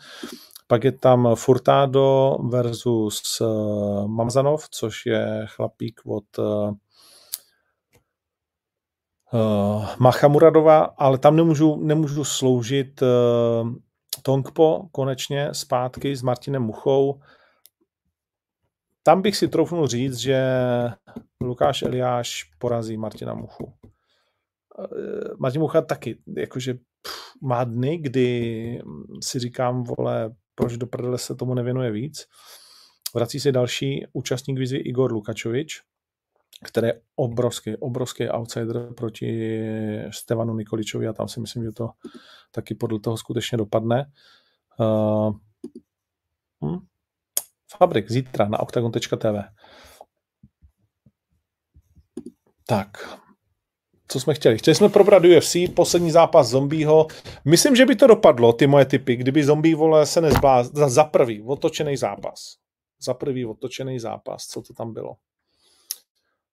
Pak 0.67 0.83
je 0.83 0.91
tam 0.91 1.35
Furtado 1.35 2.37
versus 2.49 3.41
eh, 3.41 3.45
Mamzanov, 4.07 4.69
což 4.69 5.05
je 5.05 5.45
chlapík 5.47 6.01
od 6.05 6.37
uh, 6.37 6.73
Machamuradova, 9.99 10.79
ale 10.97 11.17
tam 11.17 11.35
nemůžu, 11.35 11.75
nemůžu 11.75 12.23
sloužit 12.23 13.03
Tongpo 14.23 14.87
konečně 14.91 15.49
zpátky 15.53 16.15
s 16.15 16.21
Martinem 16.21 16.63
Muchou. 16.63 17.19
Tam 19.09 19.21
bych 19.21 19.35
si 19.35 19.47
troufnul 19.47 19.87
říct, 19.87 20.17
že 20.17 20.43
Lukáš 21.41 21.81
Eliáš 21.81 22.43
porazí 22.59 22.97
Martina 22.97 23.33
Muchu. 23.33 23.73
Eh, 24.79 25.33
Martin 25.39 25.61
Mucha 25.61 25.81
taky, 25.81 26.17
jakože 26.37 26.73
pff, 26.73 27.41
má 27.41 27.63
dny, 27.63 27.97
kdy 27.97 28.81
si 29.23 29.39
říkám, 29.39 29.83
vole, 29.83 30.35
proč 30.55 30.77
do 30.77 30.87
prdele 30.87 31.17
se 31.17 31.35
tomu 31.35 31.53
nevěnuje 31.53 31.91
víc. 31.91 32.25
Vrací 33.15 33.39
se 33.39 33.51
další 33.51 34.05
účastník 34.13 34.59
výzvy 34.59 34.77
Igor 34.77 35.11
Lukačovič. 35.11 35.81
který 36.63 36.87
je 36.87 37.01
obrovský, 37.15 37.75
obrovský 37.75 38.29
outsider 38.29 38.93
proti 38.93 39.61
Stevanu 40.11 40.55
Nikoličovi 40.55 41.07
a 41.07 41.13
tam 41.13 41.27
si 41.27 41.39
myslím, 41.39 41.63
že 41.63 41.71
to 41.71 41.89
taky 42.51 42.75
podle 42.75 42.99
toho 42.99 43.17
skutečně 43.17 43.57
dopadne. 43.57 44.11
Uh, 44.79 45.33
hm? 46.65 46.79
Fabrik 47.77 48.11
zítra 48.11 48.47
na 48.47 48.59
octagon.tv. 48.59 49.43
Tak, 52.67 53.19
co 54.11 54.19
jsme 54.19 54.33
chtěli? 54.33 54.57
Chtěli 54.57 54.75
jsme 54.75 54.89
probrat 54.89 55.23
UFC, 55.25 55.55
poslední 55.75 56.11
zápas 56.11 56.47
zombího. 56.47 57.07
Myslím, 57.45 57.75
že 57.75 57.85
by 57.85 57.95
to 57.95 58.07
dopadlo, 58.07 58.53
ty 58.53 58.67
moje 58.67 58.85
typy, 58.85 59.15
kdyby 59.15 59.43
zombie 59.43 59.75
vole 59.75 60.05
se 60.05 60.21
nezblázl. 60.21 60.71
Za, 60.73 60.89
za 60.89 61.03
prvý, 61.03 61.41
otočený 61.41 61.97
zápas. 61.97 62.55
Za 63.01 63.13
prvý 63.13 63.45
otočený 63.45 63.99
zápas, 63.99 64.47
co 64.47 64.61
to 64.61 64.73
tam 64.73 64.93
bylo? 64.93 65.15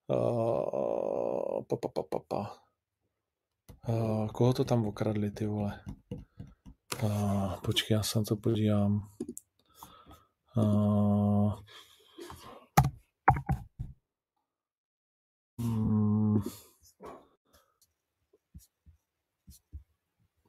Uh, 0.09 1.64
pa, 1.64 1.77
pa, 1.77 1.89
pa, 1.89 2.03
pa, 2.03 2.19
pa. 2.29 2.57
Uh, 3.89 4.29
koho 4.29 4.53
to 4.53 4.64
tam 4.64 4.87
okradli, 4.87 5.31
ty 5.31 5.47
vole? 5.47 5.81
Uh, 7.03 7.61
počkej, 7.64 7.95
já 7.95 8.03
se 8.03 8.19
na 8.19 8.25
to 8.25 8.37
podívám. 8.37 9.01
Hmm. 10.57 11.53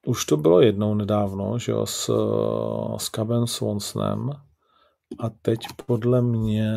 Už 0.05 0.25
to 0.25 0.37
bylo 0.37 0.61
jednou 0.61 0.93
nedávno, 0.93 1.59
že 1.59 1.71
jo, 1.71 1.85
s, 1.85 2.11
s 2.97 3.09
Caben 3.09 3.47
Swansonem. 3.47 4.29
A 5.19 5.29
teď 5.29 5.59
podle 5.85 6.21
mě... 6.21 6.71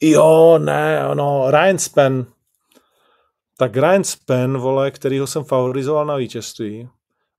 Jo, 0.00 0.58
ne, 0.58 1.14
no, 1.14 1.50
Ryan 1.50 1.78
Spen. 1.78 2.26
Tak 3.56 3.76
Ryan 3.76 4.04
Spen, 4.04 4.58
vole, 4.58 4.90
kterýho 4.90 5.26
jsem 5.26 5.44
favorizoval 5.44 6.06
na 6.06 6.16
vítězství, 6.16 6.88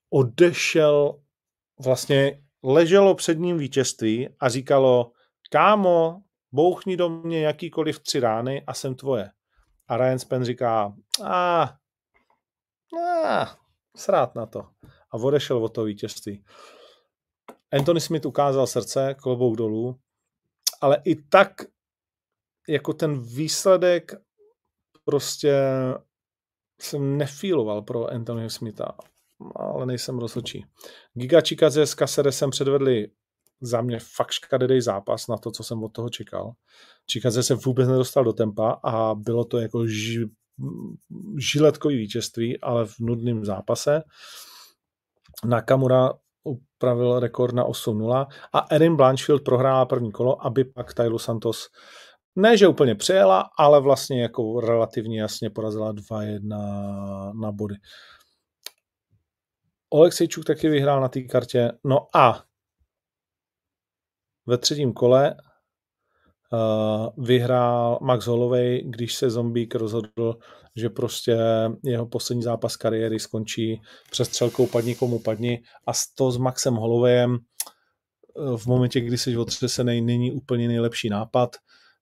odešel, 0.09 1.19
vlastně 1.83 2.41
leželo 2.63 3.15
před 3.15 3.39
ním 3.39 3.57
vítězství 3.57 4.29
a 4.39 4.49
říkalo, 4.49 5.11
kámo, 5.51 6.21
bouchni 6.51 6.97
do 6.97 7.09
mě 7.09 7.41
jakýkoliv 7.41 7.99
tři 7.99 8.19
rány 8.19 8.63
a 8.67 8.73
jsem 8.73 8.95
tvoje. 8.95 9.31
A 9.87 9.97
Ryan 9.97 10.19
Spen 10.19 10.43
říká, 10.43 10.93
a 11.23 11.63
ah, 13.25 13.47
srát 13.97 14.35
na 14.35 14.45
to. 14.45 14.69
A 15.11 15.13
odešel 15.13 15.63
od 15.63 15.69
toho 15.69 15.85
vítězství. 15.85 16.45
Anthony 17.71 18.01
Smith 18.01 18.25
ukázal 18.25 18.67
srdce, 18.67 19.15
klobouk 19.21 19.57
dolů, 19.57 19.99
ale 20.81 21.01
i 21.05 21.15
tak 21.15 21.61
jako 22.67 22.93
ten 22.93 23.21
výsledek 23.21 24.11
prostě 25.05 25.53
jsem 26.81 27.17
nefíloval 27.17 27.81
pro 27.81 28.07
Anthony 28.07 28.49
Smitha, 28.49 28.97
ale 29.55 29.85
nejsem 29.85 30.19
rozhodčí. 30.19 30.65
Giga 31.13 31.41
Chikaze 31.41 31.85
s 31.85 31.95
Caceresem 31.95 32.49
předvedli 32.49 33.07
za 33.61 33.81
mě 33.81 33.99
fakt 34.15 34.31
škaredý 34.31 34.81
zápas 34.81 35.27
na 35.27 35.37
to, 35.37 35.51
co 35.51 35.63
jsem 35.63 35.83
od 35.83 35.93
toho 35.93 36.09
čekal. 36.09 36.51
Chikaze 37.11 37.43
se 37.43 37.55
vůbec 37.55 37.87
nedostal 37.87 38.23
do 38.23 38.33
tempa 38.33 38.79
a 38.83 39.15
bylo 39.15 39.45
to 39.45 39.57
jako 39.57 39.87
ži, 39.87 40.29
žiletkový 41.37 41.97
vítězství, 41.97 42.61
ale 42.61 42.85
v 42.85 42.99
nudném 42.99 43.45
zápase. 43.45 44.01
Nakamura 45.45 46.13
upravil 46.43 47.19
rekord 47.19 47.55
na 47.55 47.65
8-0 47.65 48.27
a 48.53 48.65
Erin 48.71 48.95
Blanchfield 48.95 49.43
prohrála 49.43 49.85
první 49.85 50.11
kolo, 50.11 50.45
aby 50.45 50.63
pak 50.63 50.93
Tylu 50.93 51.19
Santos 51.19 51.67
ne, 52.35 52.57
že 52.57 52.67
úplně 52.67 52.95
přejela, 52.95 53.49
ale 53.57 53.81
vlastně 53.81 54.21
jako 54.21 54.59
relativně 54.59 55.21
jasně 55.21 55.49
porazila 55.49 55.93
2-1 55.93 57.39
na 57.41 57.51
body. 57.51 57.75
Oleksejčuk 59.89 60.45
taky 60.45 60.69
vyhrál 60.69 61.01
na 61.01 61.07
té 61.07 61.21
kartě. 61.21 61.71
No 61.83 62.07
a 62.15 62.43
ve 64.45 64.57
třetím 64.57 64.93
kole 64.93 65.35
uh, 66.53 67.25
vyhrál 67.25 67.99
Max 68.01 68.25
Holloway, 68.25 68.81
když 68.85 69.15
se 69.15 69.29
Zombík 69.29 69.75
rozhodl, 69.75 70.37
že 70.75 70.89
prostě 70.89 71.37
jeho 71.83 72.05
poslední 72.05 72.43
zápas 72.43 72.75
kariéry 72.75 73.19
skončí 73.19 73.81
přestřelkou 74.11 74.67
padni 74.67 74.95
komu 74.95 75.19
padni. 75.19 75.63
A 75.87 75.91
to 76.15 76.31
s 76.31 76.37
Maxem 76.37 76.75
Hollowayem 76.75 77.31
uh, 77.31 78.57
v 78.57 78.65
momentě, 78.65 79.01
kdy 79.01 79.17
jsi 79.17 79.37
otřesený, 79.37 80.01
není 80.01 80.31
úplně 80.31 80.67
nejlepší 80.67 81.09
nápad, 81.09 81.55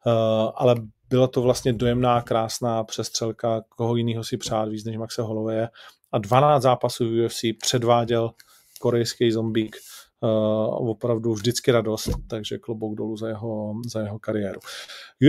uh, 0.05 0.13
ale 0.55 0.75
byla 1.09 1.27
to 1.27 1.41
vlastně 1.41 1.73
dojemná, 1.73 2.21
krásná 2.21 2.83
přestřelka, 2.83 3.63
koho 3.69 3.95
jiného 3.95 4.23
si 4.23 4.37
přát 4.37 4.69
víc 4.69 4.85
než 4.85 4.97
Maxe 4.97 5.21
Holloway 5.21 5.67
a 6.11 6.17
12 6.17 6.63
zápasů 6.63 7.05
v 7.05 7.25
UFC 7.25 7.41
předváděl 7.61 8.31
korejský 8.79 9.31
zombík 9.31 9.75
uh, 10.19 10.89
opravdu 10.89 11.33
vždycky 11.33 11.71
radost, 11.71 12.09
takže 12.29 12.57
klobouk 12.57 12.97
dolů 12.97 13.17
za 13.17 13.27
jeho, 13.27 13.73
za 13.87 14.01
jeho 14.01 14.19
kariéru. 14.19 14.59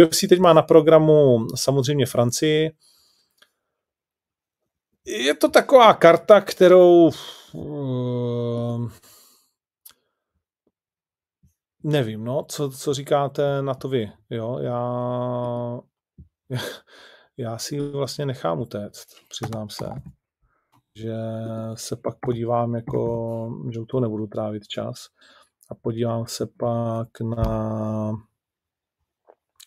UFC 0.04 0.20
teď 0.28 0.38
má 0.38 0.52
na 0.52 0.62
programu 0.62 1.46
samozřejmě 1.54 2.06
Francii. 2.06 2.70
Je 5.06 5.34
to 5.34 5.48
taková 5.48 5.94
karta, 5.94 6.40
kterou 6.40 7.10
uh, 7.52 8.90
nevím, 11.84 12.24
no, 12.24 12.44
co, 12.48 12.70
co 12.70 12.94
říkáte 12.94 13.62
na 13.62 13.74
to 13.74 13.88
vy, 13.88 14.12
jo, 14.30 14.58
já, 14.58 14.80
já, 16.50 16.60
já 17.36 17.58
si 17.58 17.80
vlastně 17.80 18.26
nechám 18.26 18.60
utéct, 18.60 19.06
přiznám 19.28 19.68
se 19.68 19.84
že 20.98 21.14
se 21.74 21.96
pak 21.96 22.16
podívám, 22.20 22.74
jako, 22.74 23.00
že 23.72 23.80
u 23.80 23.84
toho 23.84 24.00
nebudu 24.00 24.26
trávit 24.26 24.68
čas 24.68 25.06
a 25.70 25.74
podívám 25.74 26.26
se 26.26 26.46
pak 26.46 27.08
na 27.20 28.12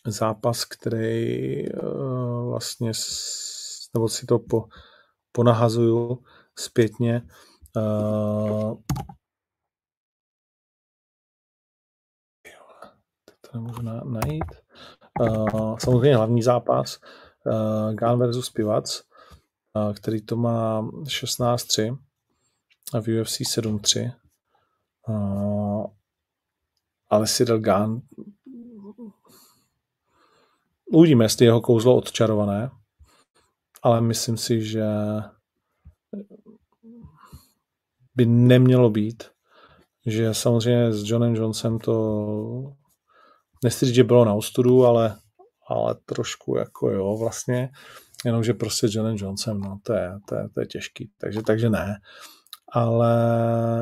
zápas, 0.08 0.66
který 0.66 1.74
uh, 1.74 2.50
vlastně, 2.50 2.92
nebo 3.94 4.08
si 4.08 4.26
to 4.26 4.40
po, 4.40 4.66
ponahazuju 5.32 6.24
zpětně. 6.60 7.22
Uh, 7.76 8.78
to 13.42 13.58
nemůžu 13.58 13.82
na, 13.82 14.02
najít. 14.04 14.46
Uh, 15.20 15.78
samozřejmě 15.78 16.16
hlavní 16.16 16.42
zápas 16.42 17.00
Gan 17.94 18.20
versus 18.20 18.50
Pivac 18.50 19.11
který 19.96 20.22
to 20.22 20.36
má 20.36 20.82
16-3 20.82 21.98
a 22.94 23.00
v 23.00 23.22
UFC 23.22 23.40
7-3. 23.40 24.14
Ale 27.10 27.28
Cyril 27.28 27.60
Gahn 27.60 28.02
uvidíme, 30.86 31.26
jestli 31.26 31.46
jeho 31.46 31.62
kouzlo 31.62 31.96
odčarované, 31.96 32.70
ale 33.84 34.02
myslím 34.02 34.38
si, 34.38 34.64
že 34.66 34.86
by 38.16 38.26
nemělo 38.26 38.90
být, 38.90 39.24
že 40.06 40.34
samozřejmě 40.34 40.94
s 40.94 41.10
Johnem 41.10 41.36
Johnsonem 41.36 41.80
to 41.80 42.74
nechci 43.64 43.86
říct, 43.86 43.96
že 43.96 44.04
bylo 44.04 44.26
na 44.26 44.34
ostudu, 44.34 44.86
ale, 44.86 45.18
ale 45.68 45.96
trošku 46.06 46.58
jako 46.58 46.90
jo 46.90 47.18
vlastně 47.20 47.70
jenomže 48.26 48.54
prostě 48.54 48.88
Johnem 48.90 49.16
Johnsonem, 49.20 49.62
no, 49.62 49.80
to 49.84 49.94
je, 49.94 50.12
to 50.30 50.36
je, 50.36 50.50
to 50.54 50.60
je 50.60 50.66
těžký, 50.66 51.12
takže, 51.22 51.42
takže 51.42 51.70
ne. 51.70 51.96
Ale 52.74 53.14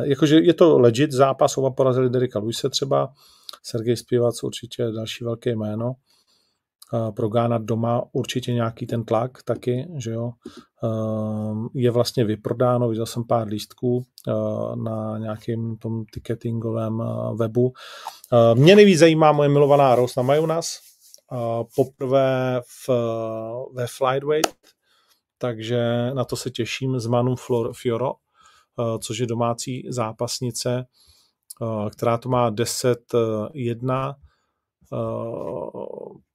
jakože 0.04 0.40
je 0.40 0.54
to 0.54 0.80
legit 0.80 1.12
zápas, 1.12 1.58
oba 1.58 1.72
porazili 1.72 2.10
Derika 2.10 2.40
Luise 2.40 2.70
třeba, 2.70 3.14
Sergej 3.64 3.98
Spivac 3.98 4.44
určitě 4.44 4.84
další 4.92 5.24
velké 5.24 5.56
jméno, 5.56 5.96
pro 7.16 7.30
Gána 7.30 7.58
doma 7.58 8.04
určitě 8.12 8.54
nějaký 8.54 8.88
ten 8.88 9.04
tlak 9.06 9.44
taky, 9.44 9.88
že 9.98 10.12
jo. 10.12 10.32
Ehm, 10.84 11.68
je 11.74 11.92
vlastně 11.92 12.26
vyprodáno, 12.26 12.90
viděl 12.90 13.06
jsem 13.06 13.24
pár 13.24 13.48
lístků 13.48 14.04
eh, 14.28 14.32
na 14.76 15.18
nějakém 15.18 15.78
tom 15.78 16.06
ticketingovém 16.14 17.02
eh, 17.02 17.36
webu. 17.36 17.74
Eh, 18.34 18.56
mě 18.56 18.76
nejvíc 18.76 19.00
zajímá 19.00 19.32
moje 19.32 19.50
milovaná 19.50 19.96
Rose 19.96 20.14
na 20.18 20.24
Majonas, 20.24 20.80
poprvé 21.76 22.62
v, 22.68 22.90
ve 23.74 23.88
flyweight, 23.88 24.58
takže 25.38 26.12
na 26.14 26.26
to 26.26 26.36
se 26.36 26.50
těším 26.50 27.00
s 27.00 27.08
Manu 27.08 27.36
Fioro, 27.74 28.14
což 29.02 29.18
je 29.18 29.28
domácí 29.28 29.88
zápasnice, 29.90 30.86
která 31.92 32.18
to 32.18 32.30
má 32.30 32.52
10-1. 32.52 34.16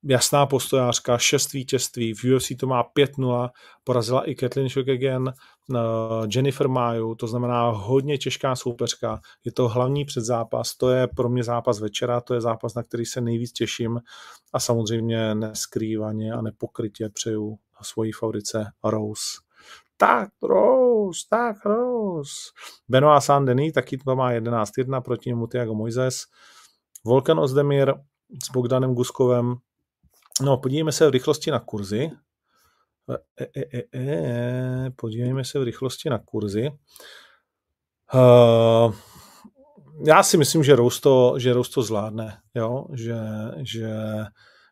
Jasná 0.04 0.46
postojářka, 0.46 1.18
šest 1.18 1.52
vítězství, 1.52 2.14
v 2.14 2.24
UFC 2.24 2.52
to 2.60 2.66
má 2.66 2.84
5-0, 2.98 3.50
porazila 3.84 4.24
i 4.30 4.34
Kathleen 4.34 4.68
Shogegen, 4.68 5.22
uh, 5.22 5.76
Jennifer 6.34 6.68
Maju, 6.68 7.14
to 7.14 7.26
znamená 7.26 7.70
hodně 7.70 8.18
těžká 8.18 8.56
soupeřka, 8.56 9.20
je 9.44 9.52
to 9.52 9.68
hlavní 9.68 10.04
předzápas, 10.04 10.76
to 10.76 10.90
je 10.90 11.06
pro 11.06 11.28
mě 11.28 11.44
zápas 11.44 11.80
večera, 11.80 12.20
to 12.20 12.34
je 12.34 12.40
zápas, 12.40 12.74
na 12.74 12.82
který 12.82 13.04
se 13.04 13.20
nejvíc 13.20 13.52
těším 13.52 14.00
a 14.52 14.60
samozřejmě 14.60 15.34
neskrývaně 15.34 16.32
a 16.32 16.42
nepokrytě 16.42 17.08
přeju 17.08 17.58
svojí 17.82 18.12
favorice 18.12 18.66
Rose. 18.84 19.44
Tak, 19.96 20.28
Rose, 20.42 21.20
tak, 21.30 21.64
Rose. 21.64 22.32
Benoit 22.88 23.22
Saint-Denis 23.22 23.72
taky 23.72 23.96
to 23.96 24.16
má 24.16 24.32
11-1 24.32 25.02
proti 25.02 25.28
němu 25.28 25.46
Tiago 25.46 25.74
Moises. 25.74 26.22
Volkan 27.04 27.38
Ozdemir 27.38 27.94
s 28.44 28.50
Bogdanem 28.52 28.94
Guskovem. 28.94 29.54
No, 30.42 30.56
podívejme 30.56 30.92
se 30.92 31.06
v 31.06 31.10
rychlosti 31.10 31.50
na 31.50 31.60
kurzy. 31.60 32.10
E, 33.40 33.44
e, 33.44 33.68
e, 33.78 33.84
e, 33.94 34.90
podívejme 34.96 35.44
se 35.44 35.58
v 35.58 35.62
rychlosti 35.62 36.10
na 36.10 36.18
kurzy. 36.18 36.70
Uh, 38.14 38.94
já 40.06 40.22
si 40.22 40.36
myslím, 40.36 40.64
že 40.64 40.76
Rose 40.76 41.00
to, 41.00 41.34
že 41.38 41.52
Rose 41.52 41.70
to 41.70 41.82
zvládne, 41.82 42.38
jo? 42.54 42.86
Že, 42.94 43.16
že 43.62 43.88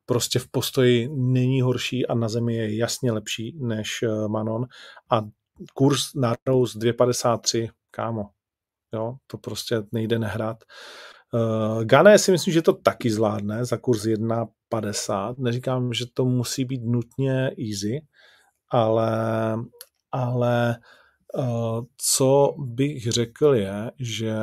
prostě 0.06 0.38
v 0.38 0.48
postoji 0.50 1.08
není 1.08 1.62
horší 1.62 2.06
a 2.06 2.14
na 2.14 2.28
zemi 2.28 2.54
je 2.54 2.76
jasně 2.76 3.12
lepší 3.12 3.58
než 3.60 4.04
Manon 4.28 4.66
a 5.10 5.22
kurz 5.74 6.14
na 6.14 6.34
Rose 6.46 6.78
2,53, 6.78 7.70
kámo, 7.90 8.30
jo, 8.94 9.16
to 9.26 9.38
prostě 9.38 9.82
nejde 9.92 10.18
nehrát. 10.18 10.64
Uh, 11.34 11.84
Gané 11.84 12.18
si 12.18 12.32
myslím, 12.32 12.54
že 12.54 12.62
to 12.62 12.72
taky 12.72 13.10
zvládne 13.10 13.64
za 13.64 13.76
kurz 13.76 14.04
1,50. 14.04 15.34
Neříkám, 15.38 15.92
že 15.92 16.04
to 16.14 16.24
musí 16.24 16.64
být 16.64 16.82
nutně 16.84 17.50
easy, 17.58 18.06
ale, 18.68 19.56
ale 20.12 20.76
uh, 21.34 21.84
co 21.96 22.54
bych 22.58 23.10
řekl 23.10 23.54
je, 23.54 23.92
že 23.98 24.34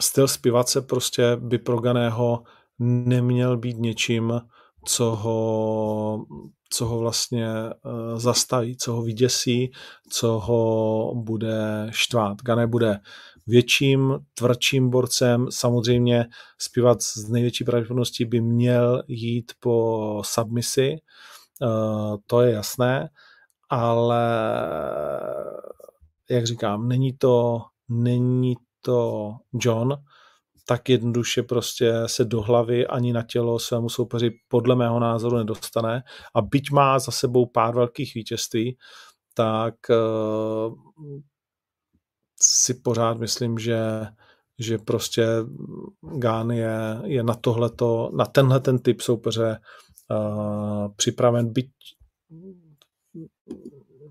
styl 0.00 0.28
zpěvace 0.28 0.82
prostě 0.82 1.36
by 1.36 1.58
pro 1.58 1.80
Ganého 1.80 2.42
neměl 2.78 3.56
být 3.56 3.76
něčím, 3.78 4.40
co 4.84 5.04
ho, 5.04 6.26
co 6.70 6.86
ho 6.86 6.98
vlastně 6.98 7.48
uh, 7.48 8.18
zastaví, 8.18 8.76
co 8.76 8.92
ho 8.92 9.02
vyděsí, 9.02 9.70
co 10.10 10.28
ho 10.38 11.12
bude 11.14 11.86
štvát. 11.90 12.42
Gané 12.42 12.66
bude 12.66 13.00
větším, 13.46 14.18
tvrdším 14.34 14.90
borcem. 14.90 15.46
Samozřejmě 15.50 16.26
zpívat 16.58 17.02
z 17.02 17.28
největší 17.28 17.64
pravděpodobností 17.64 18.24
by 18.24 18.40
měl 18.40 19.02
jít 19.08 19.52
po 19.60 20.22
submisi, 20.24 20.96
uh, 21.62 22.16
to 22.26 22.40
je 22.40 22.52
jasné, 22.52 23.08
ale 23.70 24.22
jak 26.30 26.46
říkám, 26.46 26.88
není 26.88 27.12
to, 27.12 27.62
není 27.88 28.54
to 28.80 29.32
John, 29.60 29.96
tak 30.68 30.88
jednoduše 30.88 31.42
prostě 31.42 31.92
se 32.06 32.24
do 32.24 32.42
hlavy 32.42 32.86
ani 32.86 33.12
na 33.12 33.22
tělo 33.22 33.58
svému 33.58 33.88
soupeři 33.88 34.30
podle 34.48 34.76
mého 34.76 35.00
názoru 35.00 35.36
nedostane. 35.36 36.02
A 36.34 36.42
byť 36.42 36.70
má 36.70 36.98
za 36.98 37.12
sebou 37.12 37.46
pár 37.46 37.74
velkých 37.74 38.14
vítězství, 38.14 38.76
tak 39.34 39.74
uh, 39.90 40.74
si 42.40 42.74
pořád 42.74 43.18
myslím, 43.18 43.58
že, 43.58 43.78
že 44.58 44.78
prostě 44.78 45.26
Gán 46.18 46.50
je, 46.50 46.78
je 47.04 47.22
na 47.22 47.34
tohleto, 47.34 48.10
na 48.14 48.24
tenhle 48.24 48.60
ten 48.60 48.78
typ 48.78 49.00
soupeře 49.00 49.60
uh, 50.10 50.94
připraven, 50.96 51.52
byť 51.52 51.70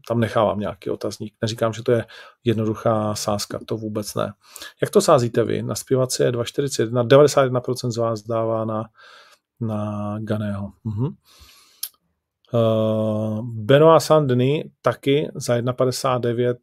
tam 0.08 0.20
nechávám 0.20 0.60
nějaký 0.60 0.90
otazník. 0.90 1.34
Neříkám, 1.42 1.74
že 1.74 1.84
to 1.84 1.92
je 1.92 2.06
jednoduchá 2.44 3.16
sázka, 3.16 3.60
to 3.66 3.78
vůbec 3.78 4.16
ne. 4.16 4.34
Jak 4.82 4.90
to 4.90 5.02
sázíte 5.02 5.44
vy? 5.44 5.64
Na 5.64 5.76
zpěvaci 5.76 6.24
je 6.24 6.32
2,41, 6.32 7.08
91% 7.08 7.92
z 7.92 7.98
vás 7.98 8.22
dává 8.24 8.66
na, 8.66 8.84
na 9.62 10.16
Ganého. 10.20 10.72
Mhm. 10.84 11.08
Uh, 12.54 13.42
Benoit 13.44 14.02
Saint-Denis 14.02 14.64
taky 14.82 15.30
za 15.36 15.58
1,59 15.58 16.56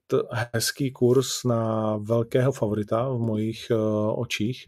hezký 0.54 0.90
kurz 0.90 1.44
na 1.44 1.96
velkého 1.96 2.52
favorita 2.52 3.08
v 3.08 3.18
mojich 3.18 3.66
uh, 3.70 4.20
očích. 4.20 4.66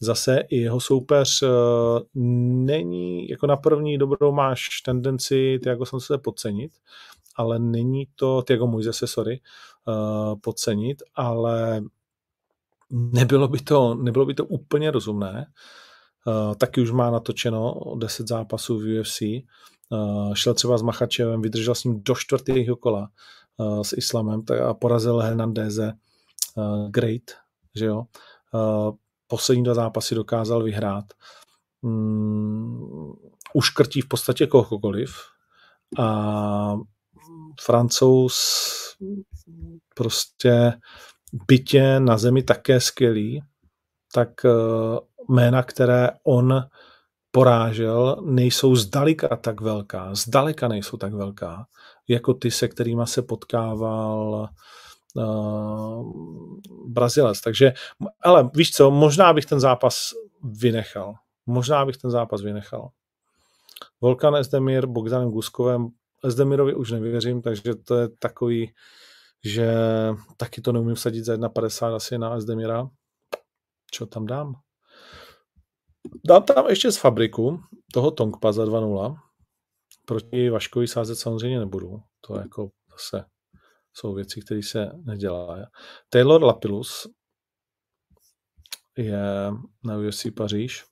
Zase 0.00 0.38
i 0.48 0.56
jeho 0.56 0.80
soupeř 0.80 1.42
uh, 1.42 1.48
není, 2.66 3.28
jako 3.28 3.46
na 3.46 3.56
první 3.56 3.98
dobrou 3.98 4.32
máš 4.32 4.68
tendenci 4.84 5.58
ty 5.62 5.68
jako 5.68 5.86
jsem 5.86 6.00
se 6.00 6.18
podcenit, 6.18 6.72
ale 7.36 7.58
není 7.58 8.08
to, 8.16 8.42
ty 8.42 8.52
jako 8.52 8.78
zase, 8.82 9.06
sorry, 9.06 9.40
uh, 9.88 10.34
podcenit, 10.40 11.02
ale 11.14 11.82
nebylo 12.90 13.48
by 13.48 13.58
to, 13.58 13.94
nebylo 13.94 14.26
by 14.26 14.34
to 14.34 14.44
úplně 14.44 14.90
rozumné. 14.90 15.46
Uh, 16.26 16.54
taky 16.54 16.80
už 16.80 16.90
má 16.90 17.10
natočeno 17.10 17.74
10 17.96 18.28
zápasů 18.28 18.78
v 18.78 19.00
UFC, 19.00 19.22
šel 20.34 20.54
třeba 20.54 20.78
s 20.78 20.82
Machačevem, 20.82 21.42
vydržel 21.42 21.74
s 21.74 21.84
ním 21.84 22.02
do 22.02 22.14
čtvrtého 22.14 22.76
kola 22.76 23.08
uh, 23.56 23.82
s 23.82 23.92
Islamem 23.92 24.42
a 24.68 24.74
porazil 24.74 25.18
Hernandéze 25.18 25.92
uh, 26.56 26.90
Great, 26.90 27.22
že 27.74 27.86
jo. 27.86 28.04
Poslední 29.26 29.64
dva 29.64 29.74
zápasy 29.74 30.14
dokázal 30.14 30.62
vyhrát. 30.62 31.04
Um, 31.80 33.16
uškrtí 33.54 34.00
v 34.00 34.08
podstatě 34.08 34.46
kohokoliv 34.46 35.10
a 35.98 36.74
francouz 37.60 38.36
prostě 39.94 40.72
bytě 41.46 42.00
na 42.00 42.18
zemi 42.18 42.42
také 42.42 42.80
skvělý, 42.80 43.42
tak 44.14 44.30
jména, 45.28 45.62
které 45.62 46.10
on 46.24 46.62
porážel, 47.38 48.16
nejsou 48.24 48.76
zdaleka 48.76 49.36
tak 49.36 49.60
velká, 49.60 50.14
zdaleka 50.14 50.68
nejsou 50.68 50.96
tak 50.96 51.14
velká, 51.14 51.66
jako 52.08 52.34
ty, 52.34 52.50
se 52.50 52.68
kterými 52.68 53.02
se 53.04 53.22
potkával 53.22 54.48
uh, 55.14 56.12
Brazilec. 56.86 57.40
Takže, 57.40 57.72
ale 58.20 58.50
víš 58.54 58.70
co, 58.70 58.90
možná 58.90 59.32
bych 59.32 59.46
ten 59.46 59.60
zápas 59.60 60.10
vynechal. 60.42 61.14
Možná 61.46 61.86
bych 61.86 61.96
ten 61.96 62.10
zápas 62.10 62.42
vynechal. 62.42 62.88
Volkan 64.00 64.36
Esdemir, 64.36 64.86
Bogdanem 64.86 65.30
Guskovem, 65.30 65.88
Esdemirovi 66.24 66.74
už 66.74 66.90
nevěřím, 66.90 67.42
takže 67.42 67.74
to 67.74 67.96
je 67.96 68.08
takový, 68.08 68.72
že 69.44 69.74
taky 70.36 70.60
to 70.60 70.72
neumím 70.72 70.96
sadit 70.96 71.24
za 71.24 71.34
1,50 71.34 71.94
asi 71.94 72.18
na 72.18 72.34
Esdemira. 72.34 72.88
Co 73.90 74.06
tam 74.06 74.26
dám? 74.26 74.54
Dám 76.26 76.42
tam 76.42 76.66
ještě 76.68 76.92
z 76.92 76.96
fabriku 76.96 77.60
toho 77.92 78.10
Tongpa 78.10 78.52
za 78.52 78.64
2-0. 78.64 79.16
Proti 80.06 80.50
Vaškovi 80.50 80.88
sázet 80.88 81.16
samozřejmě 81.16 81.58
nebudu. 81.58 82.02
To 82.20 82.38
jako 82.38 82.70
zase 82.90 83.24
jsou 83.92 84.14
věci, 84.14 84.40
které 84.40 84.62
se 84.62 84.90
nedělá. 85.04 85.66
Taylor 86.10 86.42
Lapilus 86.42 87.06
je 88.96 89.52
na 89.84 89.96
UFC 89.96 90.26
Paříž. 90.36 90.84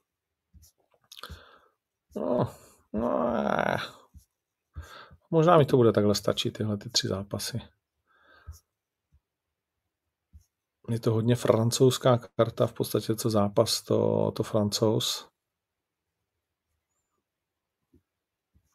No, 2.17 2.55
no, 2.93 3.35
eh. 3.37 3.77
možná 5.31 5.59
mi 5.59 5.65
to 5.65 5.77
bude 5.77 5.93
takhle 5.93 6.15
stačit, 6.15 6.51
tyhle 6.51 6.77
ty 6.77 6.91
tři 6.91 7.09
zápasy. 7.09 7.61
Je 10.89 11.01
to 11.01 11.13
hodně 11.13 11.37
francouzská 11.37 12.19
karta, 12.37 12.67
v 12.67 12.73
podstatě 12.73 13.15
co 13.17 13.31
zápas, 13.31 13.83
to, 13.83 14.31
to 14.37 14.43
francouz. 14.43 15.29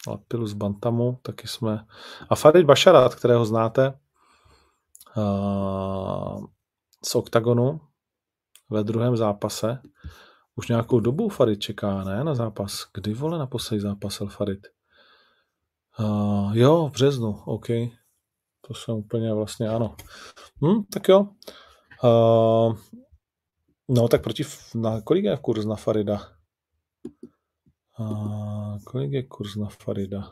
Lapilus 0.08 0.54
Bantamu, 0.54 1.20
taky 1.22 1.48
jsme. 1.48 1.86
A 2.30 2.36
Farid 2.36 2.66
Basharat, 2.66 3.16
kterého 3.16 3.46
znáte 3.46 4.00
uh, 5.18 6.46
z 7.06 7.16
OKTAGONu 7.16 7.82
ve 8.70 8.84
druhém 8.84 9.18
zápase. 9.18 9.82
Už 10.56 10.68
nějakou 10.68 11.00
dobu 11.00 11.30
Farid 11.30 11.60
čeká, 11.60 12.04
ne, 12.04 12.24
na 12.24 12.36
zápas. 12.36 12.86
Kdy 12.94 13.14
vole 13.14 13.40
na 13.40 13.48
poslední 13.48 13.82
zápasel 13.82 14.28
Farid? 14.28 14.68
Uh, 16.00 16.58
jo, 16.58 16.88
v 16.88 16.92
březnu, 16.92 17.42
OK. 17.46 17.68
To 18.68 18.74
jsem 18.74 18.96
úplně 18.96 19.34
vlastně, 19.34 19.70
ano. 19.70 19.96
Hm, 20.66 20.84
tak 20.94 21.08
jo. 21.08 21.28
Uh, 22.04 22.78
no 23.90 24.08
tak 24.08 24.24
proti, 24.24 24.44
na, 24.76 25.02
kolik 25.02 25.26
je 25.26 25.38
kurz 25.38 25.66
na 25.66 25.76
Farida? 25.76 26.20
Uh, 28.00 28.78
kolik 28.84 29.12
je 29.12 29.24
kurz 29.28 29.56
na 29.56 29.70
Farida? 29.70 30.32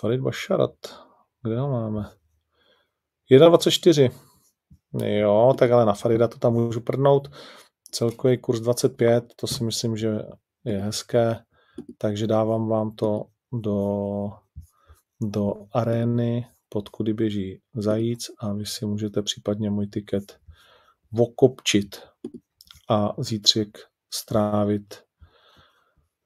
Farid 0.00 0.20
Basharat. 0.20 0.96
Kde 1.42 1.60
ho 1.60 1.68
máme? 1.68 2.10
1,24. 3.30 4.10
Jo, 5.04 5.54
tak 5.58 5.70
ale 5.70 5.84
na 5.84 5.94
Farida 5.94 6.28
to 6.28 6.38
tam 6.38 6.52
můžu 6.52 6.80
prdnout. 6.80 7.28
celkový 7.90 8.38
kurz 8.38 8.60
25, 8.60 9.24
to 9.36 9.46
si 9.46 9.64
myslím, 9.64 9.96
že 9.96 10.18
je 10.64 10.78
hezké, 10.78 11.36
takže 11.98 12.26
dávám 12.26 12.68
vám 12.68 12.90
to 12.90 13.24
do, 13.52 14.30
do 15.22 15.54
arény, 15.72 16.46
pod 16.72 16.88
kudy 16.88 17.14
běží 17.14 17.60
zajíc 17.74 18.30
a 18.38 18.52
vy 18.52 18.66
si 18.66 18.86
můžete 18.86 19.22
případně 19.22 19.70
můj 19.70 19.86
tiket 19.86 20.40
vokopčit 21.12 22.02
a 22.88 23.14
zítřek 23.18 23.78
strávit 24.14 25.02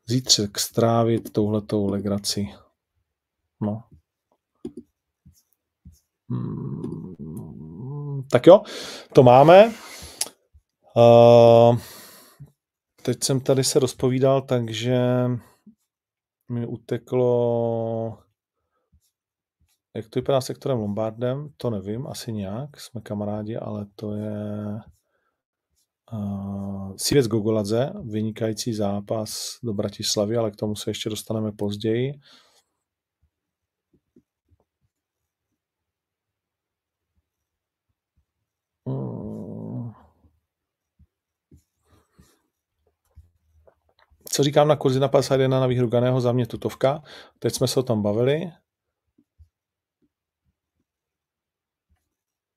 zítřek 0.07 0.59
strávit 0.59 1.33
touhletou 1.33 1.87
legrací. 1.87 2.55
No. 3.61 3.83
Hmm, 6.31 8.23
tak 8.31 8.47
jo, 8.47 8.63
to 9.13 9.23
máme. 9.23 9.75
Uh, 10.97 11.79
teď 13.03 13.25
jsem 13.25 13.41
tady 13.41 13.65
se 13.65 13.79
rozpovídal, 13.79 14.43
takže 14.43 14.99
mi 16.49 16.67
uteklo 16.67 18.19
jak 19.95 20.09
to 20.09 20.21
vypadá 20.21 20.41
s 20.41 20.47
sektorem 20.47 20.79
Lombardem, 20.79 21.49
to 21.57 21.71
nevím, 21.71 22.07
asi 22.07 22.33
nějak, 22.33 22.81
jsme 22.81 23.01
kamarádi, 23.01 23.57
ale 23.57 23.87
to 23.95 24.15
je 24.15 24.81
uh, 26.13 26.97
Sivec 26.97 27.27
Gogoladze, 27.27 27.93
vynikající 28.05 28.75
zápas 28.75 29.59
do 29.63 29.75
Bratislavy, 29.75 30.37
ale 30.37 30.51
k 30.51 30.57
tomu 30.57 30.77
se 30.77 30.91
ještě 30.91 31.11
dostaneme 31.11 31.53
později. 31.53 32.15
Co 44.35 44.43
říkám 44.43 44.69
na 44.69 44.77
kurzi 44.77 45.01
na 45.01 45.09
51 45.09 45.61
na 45.61 45.67
výhru 45.67 45.89
Ganého, 45.89 46.21
za 46.21 46.33
mě 46.33 46.47
tutovka. 46.47 47.03
Teď 47.39 47.55
jsme 47.55 47.69
se 47.69 47.81
o 47.81 47.83
tom 47.83 48.03
bavili. 48.03 48.53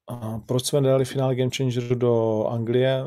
A 0.07 0.36
proč 0.47 0.65
jsme 0.65 0.81
nedali 0.81 1.05
finále 1.05 1.35
Game 1.35 1.51
Changeru 1.57 1.95
do 1.95 2.43
Anglie? 2.47 3.03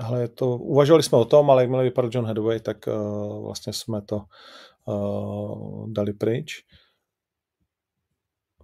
Hele, 0.00 0.28
to, 0.28 0.56
uvažovali 0.56 1.02
jsme 1.02 1.18
o 1.18 1.24
tom, 1.24 1.50
ale 1.50 1.62
jakmile 1.62 1.84
vypadl 1.84 2.10
John 2.12 2.26
Hathaway, 2.26 2.60
tak 2.60 2.76
uh, 2.86 3.44
vlastně 3.44 3.72
jsme 3.72 4.02
to 4.02 4.20
uh, 4.86 5.92
dali 5.92 6.12
pryč. 6.12 6.52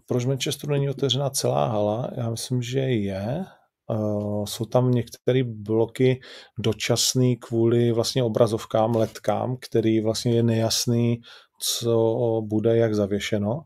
Proč 0.07 0.27
Manchesteru 0.27 0.73
není 0.73 0.89
otevřená 0.89 1.31
celá 1.31 1.67
hala? 1.67 2.11
Já 2.17 2.31
myslím, 2.31 2.63
že 2.63 2.81
je. 2.81 3.45
Uh, 3.91 4.45
jsou 4.45 4.65
tam 4.65 4.91
některé 4.91 5.43
bloky 5.45 6.21
dočasný 6.59 7.37
kvůli 7.37 7.93
vlastně 7.93 8.23
obrazovkám, 8.23 8.97
letkám, 8.97 9.57
který 9.61 10.01
vlastně 10.01 10.33
je 10.33 10.43
nejasný, 10.43 11.21
co 11.61 12.43
bude 12.45 12.77
jak 12.77 12.95
zavěšeno. 12.95 13.63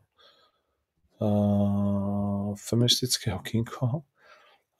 Uh, 1.25 2.55
feministické 2.68 3.35
okýnko. 3.35 3.87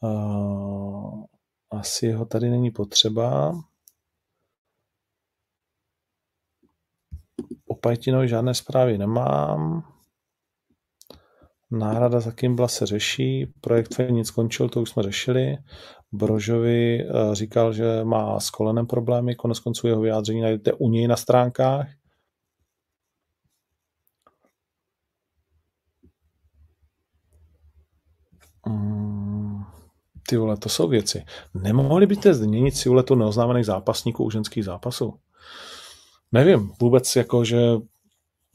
Uh, 0.01 1.25
asi 1.71 2.13
ho 2.13 2.25
tady 2.25 2.51
není 2.51 2.71
potřeba. 2.71 3.53
O 7.67 7.75
Pajtinovi 7.75 8.29
žádné 8.29 8.55
zprávy 8.55 8.99
nemám. 8.99 9.83
Náhrada 11.71 12.21
za 12.21 12.33
Kimbla 12.33 12.69
se 12.69 12.87
řeší, 12.87 13.47
projekt 13.61 13.99
nic 14.11 14.29
skončil, 14.29 14.69
to 14.69 14.83
už 14.83 14.91
jsme 14.91 15.03
řešili. 15.03 15.57
Brožovi 16.13 17.01
eh, 17.01 17.35
říkal, 17.35 17.73
že 17.73 18.05
má 18.05 18.41
s 18.41 18.51
kolenem 18.51 18.87
problémy, 18.87 19.35
konec 19.35 19.59
konců 19.59 19.87
jeho 19.87 20.01
vyjádření 20.01 20.41
najdete 20.41 20.73
u 20.73 20.89
něj 20.89 21.09
na 21.09 21.17
stránkách. 21.17 21.89
Ty 30.29 30.37
vole, 30.37 30.57
to 30.57 30.69
jsou 30.69 30.89
věci. 30.89 31.25
Nemohli 31.55 32.07
byste 32.07 32.35
změnit 32.35 32.77
si 32.77 32.91
tu 33.07 33.15
neoznámených 33.15 33.67
zápasníků 33.67 34.25
u 34.25 34.31
ženských 34.31 34.65
zápasů? 34.65 35.19
Nevím, 36.33 36.73
vůbec 36.81 37.17
jako, 37.17 37.45
že 37.45 37.59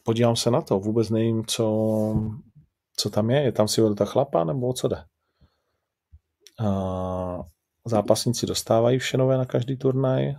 podívám 0.04 0.36
se 0.36 0.52
na 0.52 0.62
to, 0.62 0.80
vůbec 0.80 1.10
nevím, 1.10 1.46
co, 1.46 1.66
co 2.96 3.10
tam 3.10 3.30
je? 3.30 3.42
Je 3.42 3.52
tam 3.52 3.68
si 3.68 3.82
ta 3.98 4.06
chlapa, 4.06 4.44
nebo 4.44 4.68
o 4.68 4.74
co 4.74 4.88
jde? 4.88 5.04
A 6.60 7.40
zápasníci 7.86 8.46
dostávají 8.46 9.00
vše 9.00 9.18
nové 9.18 9.38
na 9.38 9.46
každý 9.46 9.78
turnaj. 9.78 10.36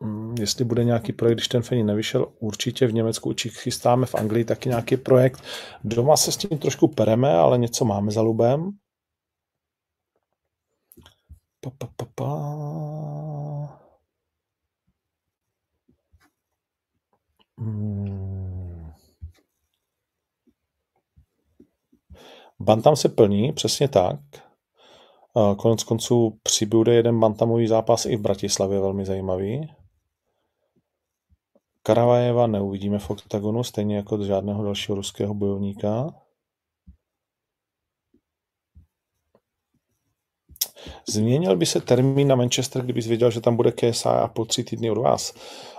Hmm, 0.00 0.27
jestli 0.38 0.64
bude 0.64 0.84
nějaký 0.84 1.12
projekt, 1.12 1.36
když 1.36 1.48
ten 1.48 1.62
Feni 1.62 1.84
nevyšel, 1.84 2.32
určitě 2.38 2.86
v 2.86 2.94
Německu 2.94 3.32
či 3.32 3.48
chystáme, 3.50 4.06
v 4.06 4.14
Anglii 4.14 4.44
taky 4.44 4.68
nějaký 4.68 4.96
projekt. 4.96 5.42
Doma 5.84 6.16
se 6.16 6.32
s 6.32 6.36
tím 6.36 6.58
trošku 6.58 6.88
pereme, 6.88 7.32
ale 7.34 7.58
něco 7.58 7.84
máme 7.84 8.10
za 8.10 8.20
lubem. 8.20 8.70
Pa, 11.60 11.70
pa, 11.78 11.88
pa, 11.96 12.06
pa. 12.14 12.28
Hmm. 17.58 18.92
Bantam 22.60 22.96
se 22.96 23.08
plní, 23.08 23.52
přesně 23.52 23.88
tak. 23.88 24.20
Konec 25.58 25.84
konců 25.84 26.38
přibude 26.42 26.94
jeden 26.94 27.20
bantamový 27.20 27.66
zápas 27.66 28.06
i 28.06 28.16
v 28.16 28.20
Bratislavě, 28.20 28.80
velmi 28.80 29.04
zajímavý. 29.04 29.68
Karavajeva 31.82 32.46
neuvidíme 32.46 32.98
v 32.98 33.10
oktagonu, 33.10 33.64
stejně 33.64 33.96
jako 33.96 34.24
žádného 34.24 34.64
dalšího 34.64 34.96
ruského 34.96 35.34
bojovníka. 35.34 36.14
Změnil 41.08 41.56
by 41.56 41.66
se 41.66 41.80
termín 41.80 42.28
na 42.28 42.36
Manchester, 42.36 42.82
kdybys 42.82 43.06
věděl, 43.06 43.30
že 43.30 43.40
tam 43.40 43.56
bude 43.56 43.72
KSA 43.72 44.10
a 44.10 44.28
po 44.28 44.44
tři 44.44 44.64
týdny 44.64 44.90
od 44.90 44.98
vás? 44.98 45.34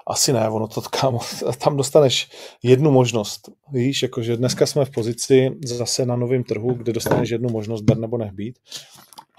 Asi 0.08 0.34
ne, 0.34 0.50
ono 0.50 0.68
to 0.68 0.82
kámo, 0.82 1.20
tam 1.64 1.78
dostaneš 1.78 2.30
jednu 2.64 2.92
možnost. 2.92 3.50
Víš, 3.72 4.04
jakože 4.04 4.38
dneska 4.38 4.66
jsme 4.66 4.86
v 4.86 4.90
pozici 4.90 5.52
zase 5.66 6.06
na 6.06 6.16
novém 6.16 6.44
trhu, 6.44 6.74
kde 6.74 6.94
dostaneš 6.94 7.30
jednu 7.30 7.50
možnost, 7.50 7.82
ber 7.82 7.98
nebo 7.98 8.18
nehbít. 8.18 8.60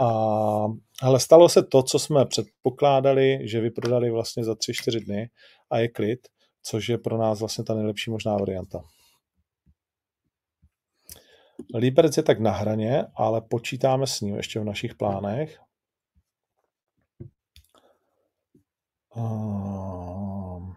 A 0.00 0.08
ale 1.02 1.20
stalo 1.20 1.48
se 1.48 1.62
to, 1.62 1.82
co 1.82 1.98
jsme 1.98 2.26
předpokládali, 2.26 3.38
že 3.42 3.60
vyprodali 3.60 4.10
vlastně 4.10 4.44
za 4.44 4.52
3-4 4.52 5.04
dny 5.04 5.30
a 5.70 5.78
je 5.78 5.88
klid, 5.88 6.18
což 6.62 6.88
je 6.88 6.98
pro 6.98 7.18
nás 7.18 7.40
vlastně 7.40 7.64
ta 7.64 7.74
nejlepší 7.74 8.10
možná 8.10 8.36
varianta. 8.36 8.82
Liberec 11.74 12.16
je 12.16 12.22
tak 12.22 12.40
na 12.40 12.50
hraně, 12.50 13.06
ale 13.14 13.40
počítáme 13.40 14.06
s 14.06 14.20
ním 14.20 14.36
ještě 14.36 14.60
v 14.60 14.64
našich 14.64 14.94
plánech. 14.94 15.60
Um... 19.16 20.74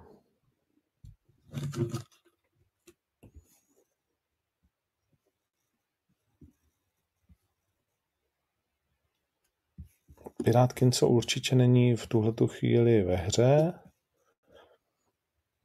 Pirátkin, 10.43 10.91
co 10.91 11.07
určitě 11.07 11.55
není 11.55 11.95
v 11.95 12.07
tuhletu 12.07 12.47
chvíli 12.47 13.03
ve 13.03 13.15
hře. 13.15 13.73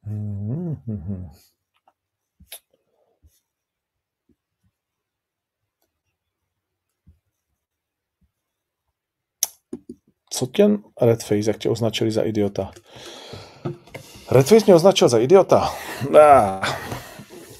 Mm-hmm. 0.08 1.30
Co 10.30 10.46
tě 10.46 10.68
Redface, 11.00 11.50
jak 11.50 11.58
tě 11.58 11.68
označili 11.70 12.10
za 12.10 12.22
idiota? 12.22 12.70
Redface 14.30 14.64
mě 14.66 14.74
označil 14.74 15.08
za 15.08 15.18
idiota. 15.18 15.68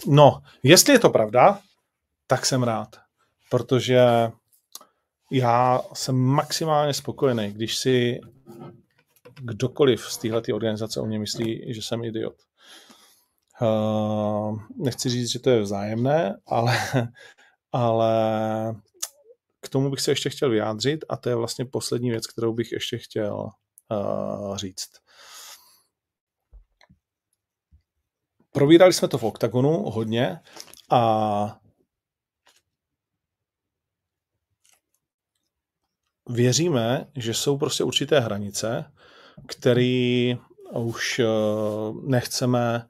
No, 0.07 0.43
jestli 0.63 0.93
je 0.93 0.99
to 0.99 1.11
pravda, 1.11 1.61
tak 2.27 2.47
jsem 2.47 2.63
rád, 2.63 2.97
protože 3.51 4.01
já 5.33 5.81
jsem 5.95 6.17
maximálně 6.17 6.95
spokojený, 6.95 7.53
když 7.53 7.77
si 7.77 8.21
kdokoliv 9.41 10.13
z 10.13 10.19
téhle 10.19 10.43
organizace 10.55 11.01
o 11.01 11.07
mě 11.07 11.19
myslí, 11.19 11.75
že 11.75 11.83
jsem 11.83 12.05
idiot. 12.05 12.35
Uh, 13.61 14.59
nechci 14.77 15.09
říct, 15.09 15.31
že 15.31 15.39
to 15.39 15.51
je 15.51 15.61
vzájemné, 15.61 16.37
ale, 16.47 16.79
ale 17.73 18.13
k 19.61 19.69
tomu 19.69 19.91
bych 19.91 20.01
se 20.01 20.11
ještě 20.11 20.31
chtěl 20.31 20.51
vyjádřit 20.51 21.05
a 21.09 21.17
to 21.17 21.29
je 21.29 21.35
vlastně 21.35 21.65
poslední 21.65 22.11
věc, 22.11 22.27
kterou 22.27 22.53
bych 22.53 22.73
ještě 22.73 22.99
chtěl 22.99 23.51
uh, 23.91 24.57
říct. 24.57 24.89
Probírali 28.53 28.93
jsme 28.93 29.09
to 29.09 29.19
v 29.19 29.25
OKTAGONu 29.25 29.91
hodně 29.91 30.41
a 30.91 31.61
věříme, 36.29 37.11
že 37.17 37.35
jsou 37.35 37.59
prostě 37.59 37.85
určité 37.85 38.21
hranice, 38.21 38.93
které 39.47 40.35
už 40.73 41.21
nechceme 42.07 42.87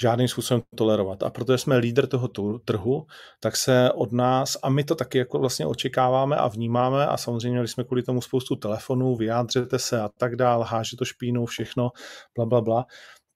žádným 0.00 0.28
způsobem 0.28 0.62
tolerovat. 0.76 1.22
A 1.22 1.30
protože 1.30 1.58
jsme 1.58 1.76
lídr 1.76 2.06
toho 2.06 2.28
trhu, 2.64 3.06
tak 3.40 3.56
se 3.56 3.90
od 3.92 4.12
nás, 4.12 4.56
a 4.62 4.70
my 4.70 4.84
to 4.84 4.94
taky 4.94 5.18
jako 5.18 5.38
vlastně 5.38 5.66
očekáváme 5.66 6.36
a 6.36 6.48
vnímáme 6.48 7.06
a 7.06 7.16
samozřejmě 7.16 7.50
měli 7.50 7.68
jsme 7.68 7.84
kvůli 7.84 8.02
tomu 8.02 8.20
spoustu 8.20 8.56
telefonů, 8.56 9.16
vyjádřete 9.16 9.78
se 9.78 10.00
a 10.00 10.08
tak 10.18 10.36
dál, 10.36 10.62
háže 10.62 10.96
to 10.96 11.04
špínu, 11.04 11.46
všechno, 11.46 11.90
bla, 12.36 12.46
bla, 12.46 12.60
bla, 12.60 12.86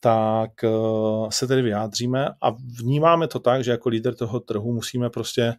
tak 0.00 0.64
eh, 0.64 0.68
se 1.28 1.46
tedy 1.46 1.62
vyjádříme 1.62 2.28
a 2.42 2.50
vnímáme 2.80 3.28
to 3.28 3.38
tak, 3.38 3.64
že 3.64 3.70
jako 3.70 3.88
lídr 3.88 4.14
toho 4.14 4.40
trhu 4.40 4.72
musíme 4.72 5.10
prostě 5.10 5.54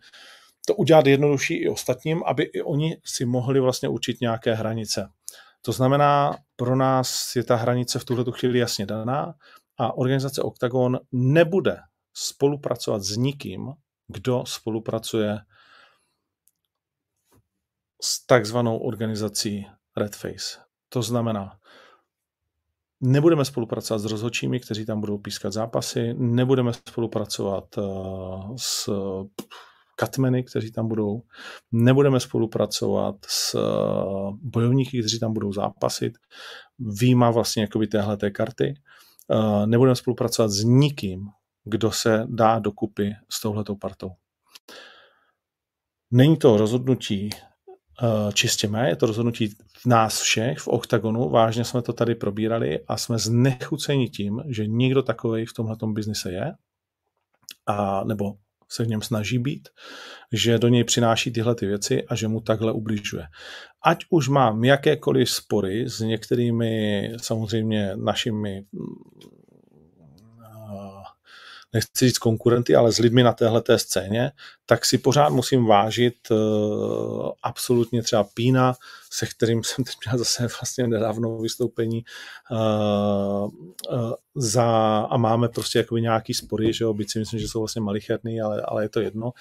to 0.68 0.76
udělat 0.76 1.06
jednodušší 1.06 1.54
i 1.54 1.70
ostatním, 1.70 2.24
aby 2.26 2.44
i 2.44 2.62
oni 2.62 2.98
si 3.06 3.26
mohli 3.26 3.60
vlastně 3.60 3.90
učit 3.90 4.22
nějaké 4.22 4.54
hranice. 4.54 5.08
To 5.66 5.72
znamená, 5.72 6.38
pro 6.56 6.76
nás 6.76 7.36
je 7.36 7.44
ta 7.44 7.56
hranice 7.56 8.00
v 8.00 8.06
tuhle 8.06 8.26
chvíli 8.32 8.60
jasně 8.60 8.86
daná 8.86 9.34
a 9.78 9.98
organizace 9.98 10.42
Octagon 10.42 11.00
nebude 11.12 11.78
spolupracovat 12.14 13.04
s 13.04 13.18
nikým, 13.18 13.74
kdo 14.08 14.44
spolupracuje 14.48 15.40
s 18.02 18.26
takzvanou 18.26 18.78
organizací 18.78 19.68
Redface. 19.98 20.60
To 20.90 21.02
znamená, 21.02 21.60
nebudeme 23.02 23.46
spolupracovat 23.46 24.00
s 24.00 24.06
rozhodčími, 24.06 24.60
kteří 24.60 24.86
tam 24.86 25.00
budou 25.00 25.18
pískat 25.18 25.54
zápasy, 25.54 26.14
nebudeme 26.14 26.74
spolupracovat 26.74 27.78
uh, 27.78 28.56
s 28.58 28.90
katmeny, 29.96 30.44
kteří 30.44 30.72
tam 30.72 30.88
budou, 30.88 31.22
nebudeme 31.72 32.20
spolupracovat 32.20 33.16
s 33.28 33.56
uh, 33.56 34.38
bojovníky, 34.42 35.00
kteří 35.00 35.20
tam 35.20 35.34
budou 35.34 35.54
zápasit, 35.54 36.14
výjima 36.80 37.32
vlastně 37.32 37.62
jakoby 37.62 37.88
téhle 37.88 38.18
té 38.18 38.32
karty. 38.32 38.74
Eh, 39.32 39.68
nebudeme 39.68 39.96
spolupracovat 39.96 40.48
s 40.52 40.64
nikým, 40.64 41.28
kdo 41.64 41.92
se 41.92 42.26
dá 42.30 42.60
dokupy 42.60 43.16
s 43.30 43.42
touhletou 43.42 43.76
partou. 43.76 44.12
Není 46.12 46.38
to 46.38 46.58
rozhodnutí 46.58 47.30
eh, 47.34 48.34
čistě 48.34 48.68
mé, 48.68 48.90
je 48.90 48.96
to 48.96 49.06
rozhodnutí 49.06 49.48
v 49.78 49.86
nás 49.86 50.22
všech, 50.22 50.58
v 50.58 50.68
OKTAGONu, 50.68 51.30
vážně 51.30 51.66
jsme 51.66 51.82
to 51.82 51.94
tady 51.94 52.16
probírali 52.16 52.86
a 52.88 52.98
jsme 52.98 53.20
znechuceni 53.20 54.10
tím, 54.10 54.44
že 54.48 54.68
někdo 54.68 55.04
takový 55.04 55.46
v 55.46 55.54
tomhle 55.54 55.78
biznise 55.86 56.32
je, 56.32 56.54
a, 57.66 58.04
nebo 58.04 58.34
se 58.70 58.84
v 58.84 58.88
něm 58.88 59.02
snaží 59.02 59.40
být, 59.40 59.70
že 60.32 60.60
do 60.60 60.68
něj 60.68 60.84
přináší 60.84 61.32
tyhle 61.32 61.56
ty 61.56 61.66
věci 61.66 62.04
a 62.04 62.16
že 62.16 62.28
mu 62.28 62.42
takhle 62.42 62.72
ubližuje. 62.72 63.24
Ať 63.86 64.06
už 64.10 64.28
mám 64.28 64.64
jakékoliv 64.64 65.30
spory 65.30 65.90
s 65.90 66.00
některými 66.00 67.12
samozřejmě 67.22 67.92
našimi 67.96 68.66
nechci 71.76 72.06
říct 72.06 72.18
konkurenty, 72.18 72.76
ale 72.76 72.92
s 72.92 73.00
lidmi 73.00 73.24
na 73.24 73.34
téhle 73.34 73.64
scéně, 73.76 74.32
tak 74.66 74.86
si 74.86 74.98
pořád 74.98 75.30
musím 75.30 75.66
vážit 75.66 76.16
uh, 76.32 77.32
absolutně 77.44 78.04
třeba 78.04 78.24
Pína, 78.24 78.76
se 79.12 79.26
kterým 79.26 79.64
jsem 79.64 79.84
teď 79.84 79.96
měl 80.06 80.18
zase 80.18 80.48
vlastně 80.62 80.88
nedávno 80.88 81.38
vystoupení 81.38 82.04
uh, 82.52 83.50
uh, 83.92 84.14
za, 84.36 84.68
a 85.10 85.18
máme 85.18 85.50
prostě 85.50 85.80
jakoby 85.80 86.02
nějaký 86.02 86.34
spory, 86.34 86.74
že 86.74 86.84
jo, 86.84 86.94
byť 86.94 87.12
si 87.12 87.20
myslím, 87.20 87.40
že 87.40 87.48
jsou 87.48 87.60
vlastně 87.60 87.82
malicherný, 87.82 88.42
ale, 88.42 88.62
ale 88.62 88.84
je 88.84 88.90
to 88.90 89.00
jedno, 89.00 89.32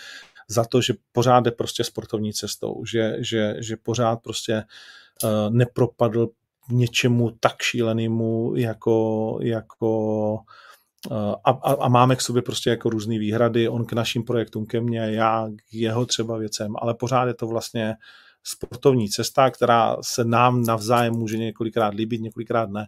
za 0.49 0.65
to, 0.65 0.81
že 0.81 0.95
pořád 1.13 1.41
jde 1.41 1.51
prostě 1.51 1.85
sportovní 1.85 2.33
cestou, 2.33 2.85
že, 2.85 3.17
že, 3.19 3.55
že 3.59 3.77
pořád 3.77 4.23
prostě 4.23 4.65
uh, 5.23 5.31
nepropadl 5.51 6.29
něčemu 6.71 7.31
tak 7.41 7.63
šílenému 7.63 8.55
jako, 8.57 9.39
jako 9.43 10.39
a, 11.13 11.51
a, 11.51 11.73
a 11.73 11.89
máme 11.89 12.17
k 12.17 12.21
sobě 12.21 12.43
prostě 12.43 12.71
jako 12.71 12.91
různé 12.91 13.19
výhrady, 13.19 13.69
on 13.69 13.85
k 13.85 13.93
našim 13.93 14.23
projektům, 14.23 14.67
ke 14.67 14.81
mně, 14.81 14.99
já 14.99 15.49
k 15.71 15.75
jeho 15.75 16.07
třeba 16.07 16.39
věcem, 16.39 16.75
ale 16.79 16.95
pořád 16.95 17.25
je 17.27 17.35
to 17.35 17.47
vlastně 17.47 17.95
sportovní 18.45 19.09
cesta, 19.09 19.51
která 19.51 19.97
se 20.01 20.25
nám 20.25 20.63
navzájem 20.63 21.15
může 21.15 21.39
několikrát 21.39 21.95
líbit, 21.95 22.21
několikrát 22.21 22.71
ne, 22.71 22.87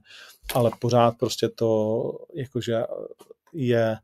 ale 0.54 0.70
pořád 0.78 1.14
prostě 1.18 1.48
to 1.48 2.02
jakože 2.34 2.82
je 3.52 3.96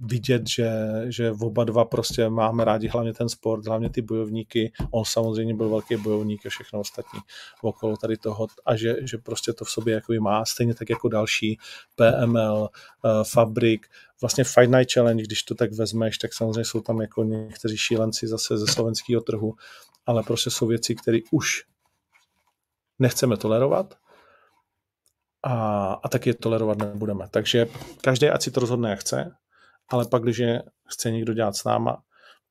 vidět, 0.00 0.48
že, 0.48 0.70
že 1.08 1.30
oba 1.30 1.64
dva 1.64 1.84
prostě 1.84 2.28
máme 2.28 2.64
rádi 2.64 2.88
hlavně 2.88 3.12
ten 3.14 3.28
sport, 3.28 3.66
hlavně 3.66 3.90
ty 3.90 4.02
bojovníky. 4.02 4.72
On 4.90 5.04
samozřejmě 5.04 5.54
byl 5.54 5.68
velký 5.68 5.96
bojovník 5.96 6.46
a 6.46 6.48
všechno 6.48 6.80
ostatní 6.80 7.20
okolo 7.62 7.96
tady 7.96 8.16
toho 8.16 8.46
a 8.66 8.76
že, 8.76 8.96
že 9.02 9.18
prostě 9.18 9.52
to 9.52 9.64
v 9.64 9.70
sobě 9.70 9.94
jako 9.94 10.12
má, 10.20 10.44
stejně 10.44 10.74
tak 10.74 10.90
jako 10.90 11.08
další 11.08 11.58
PML, 11.96 12.68
eh, 13.04 13.08
Fabrik, 13.24 13.86
vlastně 14.20 14.44
Fight 14.44 14.70
Night 14.70 14.92
Challenge, 14.92 15.22
když 15.22 15.42
to 15.42 15.54
tak 15.54 15.72
vezmeš, 15.72 16.18
tak 16.18 16.34
samozřejmě 16.34 16.64
jsou 16.64 16.80
tam 16.80 17.00
jako 17.00 17.24
někteří 17.24 17.76
šílenci 17.76 18.26
zase 18.26 18.58
ze 18.58 18.66
slovenského 18.66 19.22
trhu, 19.22 19.54
ale 20.06 20.22
prostě 20.22 20.50
jsou 20.50 20.66
věci, 20.66 20.94
které 20.94 21.18
už 21.30 21.64
nechceme 22.98 23.36
tolerovat 23.36 23.94
a, 25.42 25.92
a 25.92 26.08
taky 26.08 26.30
je 26.30 26.34
tolerovat 26.34 26.78
nebudeme. 26.78 27.28
Takže 27.30 27.66
každý 28.00 28.28
ať 28.28 28.42
si 28.42 28.50
to 28.50 28.60
rozhodne, 28.60 28.90
jak 28.90 29.00
chce, 29.00 29.32
ale 29.88 30.06
pak, 30.06 30.22
když 30.22 30.42
chce 30.88 31.10
někdo 31.10 31.34
dělat 31.34 31.56
s 31.56 31.64
náma, 31.64 32.02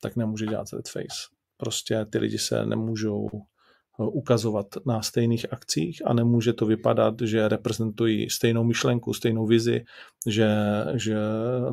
tak 0.01 0.15
nemůže 0.15 0.45
dělat 0.45 0.67
red 0.73 0.89
face. 0.89 1.29
Prostě 1.57 2.05
ty 2.05 2.17
lidi 2.17 2.37
se 2.37 2.65
nemůžou 2.65 3.29
eh, 3.33 4.03
ukazovat 4.03 4.67
na 4.85 5.01
stejných 5.01 5.53
akcích 5.53 6.01
a 6.05 6.13
nemůže 6.13 6.53
to 6.53 6.65
vypadat, 6.65 7.21
že 7.21 7.47
reprezentují 7.47 8.29
stejnou 8.29 8.63
myšlenku, 8.63 9.13
stejnou 9.13 9.45
vizi, 9.45 9.85
že, 10.27 10.49
že 10.95 11.17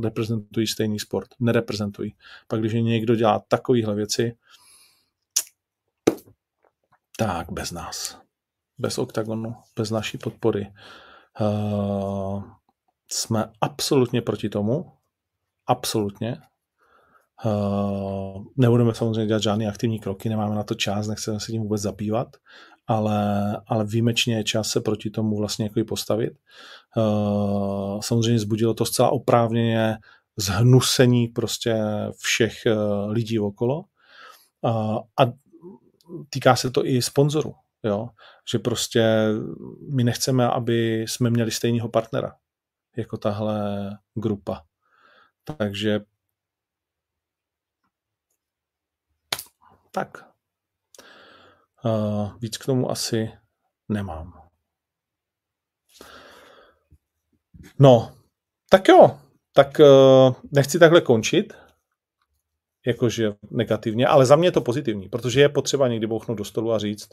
reprezentují 0.03 0.67
stejný 0.67 0.99
sport. 0.99 1.29
Nereprezentují. 1.41 2.15
Pak 2.49 2.61
když 2.61 2.73
někdo 2.73 3.15
dělá 3.15 3.45
takovéhle 3.49 3.95
věci, 3.95 4.37
tak 7.17 7.53
bez 7.53 7.73
nás. 7.73 8.24
Bez 8.79 8.99
oktagonu, 8.99 9.55
bez 9.77 9.91
naší 9.91 10.19
podpory 10.19 10.73
Uh, 11.41 12.43
jsme 13.11 13.53
absolutně 13.61 14.23
proti 14.23 14.49
tomu. 14.49 14.93
Absolutně. 15.67 16.37
Uh, 17.45 18.45
nebudeme 18.57 18.95
samozřejmě 18.95 19.27
dělat 19.27 19.43
žádné 19.43 19.67
aktivní 19.67 19.99
kroky, 19.99 20.29
nemáme 20.29 20.55
na 20.55 20.63
to 20.63 20.75
čas, 20.75 21.07
nechceme 21.07 21.41
se 21.41 21.53
tím 21.53 21.63
vůbec 21.63 21.83
zabývat, 21.83 22.37
ale, 22.87 23.51
ale 23.67 23.85
výjimečně 23.85 24.37
je 24.37 24.45
čas 24.45 24.69
se 24.69 24.81
proti 24.81 25.11
tomu 25.11 25.37
vlastně 25.37 25.65
jako 25.65 25.81
postavit. 25.89 26.33
Uh, 26.97 28.01
samozřejmě 28.01 28.39
zbudilo 28.39 28.75
to 28.75 28.85
zcela 28.85 29.11
oprávněně 29.11 29.99
zhnusení 30.37 31.29
prostě 31.29 31.77
všech 32.19 32.55
uh, 32.67 33.11
lidí 33.13 33.39
okolo 33.39 33.85
uh, 34.63 34.99
a 34.99 35.33
týká 36.31 36.57
se 36.57 36.71
to 36.71 36.87
i 36.87 37.03
sponzorů. 37.03 37.55
Jo? 37.85 38.09
Že 38.51 38.59
prostě 38.59 39.29
my 39.95 40.05
nechceme, 40.05 40.49
aby 40.49 41.03
jsme 41.03 41.31
měli 41.31 41.51
stejného 41.51 41.89
partnera 41.89 42.37
jako 42.97 43.17
tahle 43.17 43.91
grupa. 44.15 44.65
Takže 45.45 46.01
tak. 49.91 50.35
Uh, 51.85 52.39
víc 52.39 52.59
k 52.59 52.67
tomu 52.67 52.91
asi 52.91 53.33
nemám. 53.89 54.49
No, 57.79 58.17
tak 58.69 58.89
jo, 58.89 59.21
tak 59.53 59.79
uh, 59.81 60.35
nechci 60.53 60.79
takhle 60.79 61.01
končit, 61.01 61.55
jakože 62.87 63.33
negativně, 63.51 64.07
ale 64.07 64.27
za 64.27 64.37
mě 64.37 64.49
je 64.49 64.53
to 64.53 64.61
pozitivní, 64.61 65.09
protože 65.09 65.41
je 65.41 65.49
potřeba 65.49 65.89
někdy 65.89 66.07
bouchnout 66.07 66.39
do 66.39 66.45
stolu 66.45 66.73
a 66.73 66.79
říct, 66.79 67.09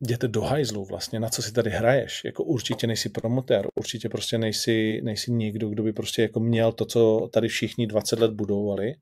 jděte 0.00 0.28
do 0.28 0.40
hajzlu 0.40 0.84
vlastně, 0.84 1.20
na 1.20 1.28
co 1.28 1.42
si 1.42 1.52
tady 1.52 1.70
hraješ. 1.70 2.22
Jako 2.24 2.44
určitě 2.44 2.86
nejsi 2.86 3.08
promotér, 3.08 3.66
určitě 3.74 4.08
prostě 4.08 4.38
nejsi, 4.38 5.00
nejsi 5.04 5.32
někdo, 5.32 5.68
kdo 5.68 5.82
by 5.82 5.92
prostě 5.92 6.22
jako 6.22 6.40
měl 6.40 6.72
to, 6.72 6.84
co 6.84 7.28
tady 7.32 7.48
všichni 7.48 7.86
20 7.86 8.18
let 8.18 8.30
budovali. 8.30 8.94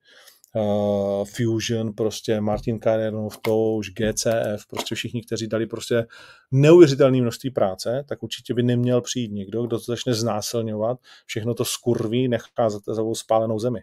Uh, 0.55 1.24
Fusion, 1.24 1.93
prostě 1.93 2.40
Martin 2.40 2.78
Karenov, 2.78 3.38
Touž, 3.38 3.90
GCF, 3.90 4.66
prostě 4.68 4.95
všichni, 4.95 5.22
kteří 5.22 5.47
dali 5.47 5.66
prostě 5.66 6.07
neuvěřitelné 6.51 7.20
množství 7.20 7.51
práce, 7.51 8.05
tak 8.09 8.22
určitě 8.22 8.55
by 8.55 8.62
neměl 8.62 9.01
přijít 9.01 9.32
někdo, 9.32 9.62
kdo 9.62 9.78
to 9.78 9.84
začne 9.84 10.14
znásilňovat, 10.14 10.99
všechno 11.26 11.55
to 11.55 11.64
skurví, 11.64 12.28
nechá 12.28 12.70
za 12.70 12.78
sebou 12.95 13.14
spálenou 13.14 13.59
zemi. 13.59 13.80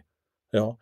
Jo? 0.52 0.74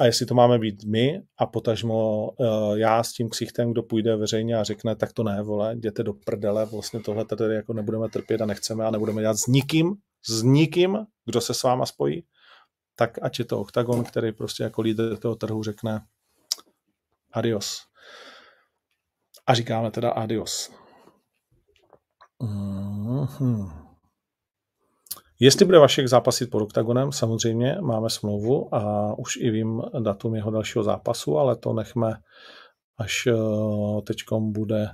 A 0.00 0.04
jestli 0.04 0.26
to 0.26 0.34
máme 0.34 0.58
být 0.58 0.84
my 0.84 1.22
a 1.38 1.46
potažmo 1.46 2.30
uh, 2.30 2.78
já 2.78 3.02
s 3.02 3.12
tím 3.12 3.28
ksichtem, 3.28 3.72
kdo 3.72 3.82
půjde 3.82 4.16
veřejně 4.16 4.56
a 4.56 4.64
řekne, 4.64 4.96
tak 4.96 5.12
to 5.12 5.22
ne, 5.22 5.42
vole, 5.42 5.74
jděte 5.74 6.02
do 6.02 6.12
prdele, 6.12 6.66
vlastně 6.66 7.00
tohle 7.00 7.24
tady 7.24 7.54
jako 7.54 7.72
nebudeme 7.72 8.08
trpět 8.08 8.40
a 8.40 8.46
nechceme 8.46 8.84
a 8.84 8.90
nebudeme 8.90 9.20
dělat 9.20 9.36
s 9.36 9.46
nikým, 9.46 9.94
s 10.28 10.42
nikým, 10.42 10.98
kdo 11.24 11.40
se 11.40 11.54
s 11.54 11.62
váma 11.62 11.86
spojí, 11.86 12.24
tak 12.96 13.18
ať 13.22 13.38
je 13.38 13.44
to 13.44 13.60
Octagon, 13.60 14.04
který 14.04 14.32
prostě 14.32 14.62
jako 14.62 14.82
lídr 14.82 15.16
toho 15.16 15.36
trhu 15.36 15.62
řekne 15.62 16.00
adios. 17.32 17.82
A 19.46 19.54
říkáme 19.54 19.90
teda 19.90 20.10
adios. 20.10 20.70
Mm-hmm. 22.40 23.83
Jestli 25.40 25.64
bude 25.64 25.78
Vašek 25.78 26.08
zápasit 26.08 26.50
pod 26.50 26.62
OKTAGONem, 26.62 27.12
samozřejmě 27.12 27.76
máme 27.80 28.10
smlouvu 28.10 28.74
a 28.74 29.12
už 29.18 29.36
i 29.36 29.50
vím 29.50 29.82
datum 30.00 30.34
jeho 30.34 30.50
dalšího 30.50 30.84
zápasu, 30.84 31.38
ale 31.38 31.56
to 31.56 31.72
nechme, 31.72 32.14
až 32.98 33.26
uh, 33.26 34.00
teďkom 34.00 34.52
bude 34.52 34.88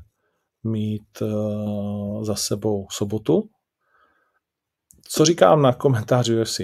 mít 0.64 1.22
uh, 1.22 2.24
za 2.24 2.34
sebou 2.34 2.86
sobotu. 2.90 3.42
Co 5.08 5.24
říkám 5.24 5.62
na 5.62 5.72
komentáři 5.72 6.40
UFC? 6.40 6.60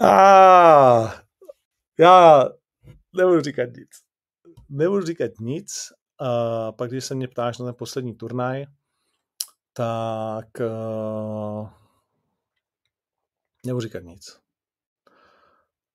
ah, 0.00 1.14
já 1.98 2.48
nebudu 3.16 3.40
říkat 3.40 3.68
nic. 3.76 3.88
Nebudu 4.68 5.06
říkat 5.06 5.30
nic. 5.40 5.72
Uh, 6.20 6.76
pak, 6.76 6.90
když 6.90 7.04
se 7.04 7.14
mě 7.14 7.28
ptáš 7.28 7.58
na 7.58 7.64
ten 7.64 7.74
poslední 7.74 8.14
turnaj, 8.14 8.66
tak 9.72 10.46
uh, 10.60 11.68
nebudu 13.66 13.80
říkat 13.80 14.02
nic. 14.02 14.40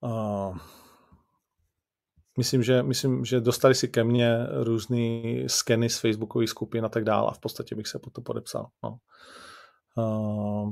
Uh, 0.01 0.57
myslím, 2.37 2.63
že, 2.63 2.83
myslím, 2.83 3.25
že 3.25 3.41
dostali 3.41 3.75
si 3.75 3.87
ke 3.87 4.03
mně 4.03 4.47
různé 4.63 4.97
skeny 5.47 5.89
z 5.89 5.99
facebookových 5.99 6.49
skupin 6.49 6.85
a 6.85 6.89
tak 6.89 7.03
dále 7.03 7.27
a 7.27 7.33
v 7.33 7.39
podstatě 7.39 7.75
bych 7.75 7.87
se 7.87 7.99
po 7.99 8.09
to 8.09 8.21
podepsal. 8.21 8.67
No. 8.83 8.97
Uh, 9.97 10.71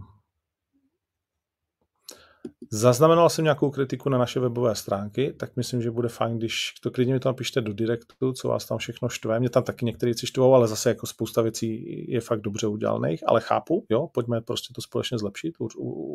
Zaznamenal 2.71 3.29
jsem 3.29 3.43
nějakou 3.43 3.71
kritiku 3.71 4.09
na 4.09 4.17
naše 4.17 4.39
webové 4.39 4.75
stránky, 4.75 5.33
tak 5.33 5.55
myslím, 5.55 5.81
že 5.81 5.91
bude 5.91 6.09
fajn, 6.09 6.37
když 6.37 6.73
to 6.81 6.91
klidně 6.91 7.13
mi 7.13 7.19
to 7.19 7.29
napište 7.29 7.61
do 7.61 7.73
direktu, 7.73 8.33
co 8.33 8.47
vás 8.47 8.65
tam 8.65 8.77
všechno 8.77 9.09
štve. 9.09 9.39
Mě 9.39 9.49
tam 9.49 9.63
taky 9.63 9.85
některé 9.85 10.07
věci 10.07 10.27
štvou, 10.27 10.53
ale 10.53 10.67
zase 10.67 10.89
jako 10.89 11.07
spousta 11.07 11.41
věcí 11.41 11.85
je 12.11 12.21
fakt 12.21 12.41
dobře 12.41 12.67
udělaných, 12.67 13.23
ale 13.27 13.41
chápu, 13.41 13.85
jo, 13.89 14.07
pojďme 14.07 14.41
prostě 14.41 14.73
to 14.75 14.81
společně 14.81 15.17
zlepšit, 15.17 15.55
ur, 15.59 15.71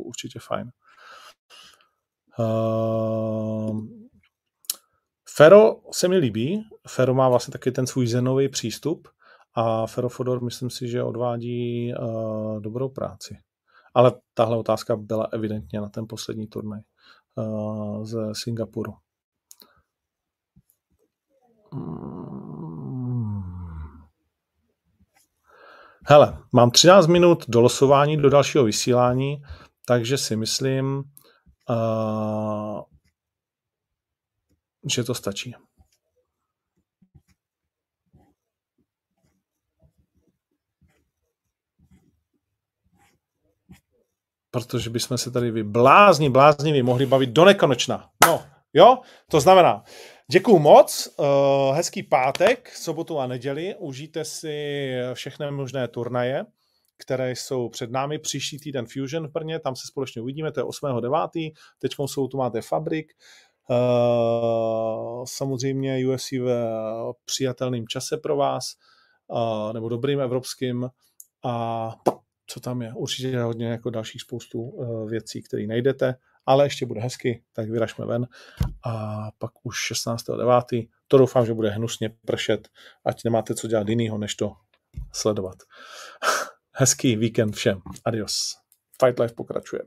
určitě 0.07 0.39
fajn. 0.39 0.71
Uh, 2.39 3.81
Fero 5.37 5.77
se 5.93 6.09
mi 6.09 6.17
líbí, 6.17 6.63
Fero 6.89 7.15
má 7.15 7.29
vlastně 7.29 7.53
taky 7.53 7.73
ten 7.73 7.87
svůj 7.87 8.07
zenový 8.07 8.49
přístup 8.49 9.09
a 9.55 9.87
Fero 9.87 10.09
Fodor 10.09 10.45
myslím 10.45 10.71
si, 10.71 10.89
že 10.89 11.03
odvádí 11.03 11.95
uh, 11.95 12.61
dobrou 12.61 12.89
práci. 12.89 13.39
Ale 13.99 14.13
tahle 14.35 14.59
otázka 14.59 14.97
byla 14.97 15.29
evidentně 15.33 15.81
na 15.81 15.89
ten 15.89 16.07
poslední 16.09 16.47
turnaj 16.47 16.81
uh, 17.35 18.05
z 18.05 18.17
Singapuru. 18.33 18.95
Hmm. 21.73 22.39
Hele, 26.07 26.39
mám 26.53 26.71
13 26.71 27.07
minut 27.07 27.45
do 27.49 27.61
losování, 27.61 28.17
do 28.17 28.31
dalšího 28.31 28.65
vysílání, 28.65 29.43
takže 29.87 30.19
si 30.19 30.37
myslím, 30.37 31.03
uh, 31.71 32.81
že 34.95 35.05
to 35.05 35.15
stačí. 35.15 35.55
Protože 44.51 44.91
bychom 44.91 45.19
se 45.19 45.31
tady 45.31 45.51
vy 45.51 45.63
blázni, 45.63 46.31
blázni, 46.31 46.83
mohli 46.83 47.07
bavit 47.07 47.31
do 47.31 47.45
nekonečna. 47.45 48.11
No, 48.27 48.43
jo, 48.73 48.99
to 49.31 49.41
znamená, 49.41 49.83
děkuju 50.31 50.59
moc, 50.59 51.09
uh, 51.17 51.77
hezký 51.77 52.03
pátek, 52.03 52.77
sobotu 52.77 53.19
a 53.19 53.27
neděli, 53.27 53.75
užijte 53.79 54.25
si 54.25 54.91
všechny 55.15 55.51
možné 55.51 55.89
turnaje, 55.89 56.45
které 56.99 57.31
jsou 57.31 57.69
před 57.69 57.91
námi. 57.91 58.19
Příští 58.19 58.59
týden 58.59 58.87
Fusion 58.87 59.29
v 59.29 59.33
Brně, 59.33 59.61
tam 59.61 59.77
se 59.77 59.87
společně 59.87 60.23
uvidíme, 60.23 60.53
to 60.53 60.61
je 60.61 60.65
8.9. 60.65 61.53
Teď 61.79 61.93
jsou 62.07 62.29
tu 62.29 62.37
máte 62.37 62.63
Fabrik, 62.63 63.13
uh, 63.71 65.25
samozřejmě 65.25 66.07
UFC 66.09 66.33
v 66.33 67.15
přijatelném 67.25 67.89
čase 67.89 68.17
pro 68.17 68.37
vás, 68.37 68.65
uh, 69.27 69.73
nebo 69.73 69.89
dobrým 69.89 70.21
evropským 70.21 70.89
a 71.45 71.95
co 72.51 72.61
tam 72.61 72.83
je. 72.83 72.93
Určitě 72.95 73.29
je 73.29 73.43
hodně 73.43 73.67
jako 73.67 73.91
dalších 73.91 74.23
spoustu 74.23 74.61
uh, 74.61 75.11
věcí, 75.11 75.43
které 75.43 75.67
najdete, 75.67 76.15
ale 76.47 76.67
ještě 76.67 76.87
bude 76.87 77.01
hezky, 77.01 77.43
tak 77.53 77.71
vyražme 77.71 78.07
ven. 78.07 78.27
A 78.85 79.17
pak 79.39 79.51
už 79.63 79.93
16.9. 79.93 80.89
To 81.09 81.19
doufám, 81.19 81.47
že 81.47 81.55
bude 81.55 81.71
hnusně 81.71 82.11
pršet, 82.25 82.69
ať 83.05 83.25
nemáte 83.25 83.55
co 83.55 83.69
dělat 83.69 83.89
jinýho, 83.89 84.19
než 84.19 84.35
to 84.35 84.53
sledovat. 85.13 85.57
Hezký 86.73 87.17
víkend 87.17 87.57
všem. 87.57 87.81
Adios. 88.05 88.57
Fight 89.03 89.19
Life 89.19 89.35
pokračuje. 89.35 89.83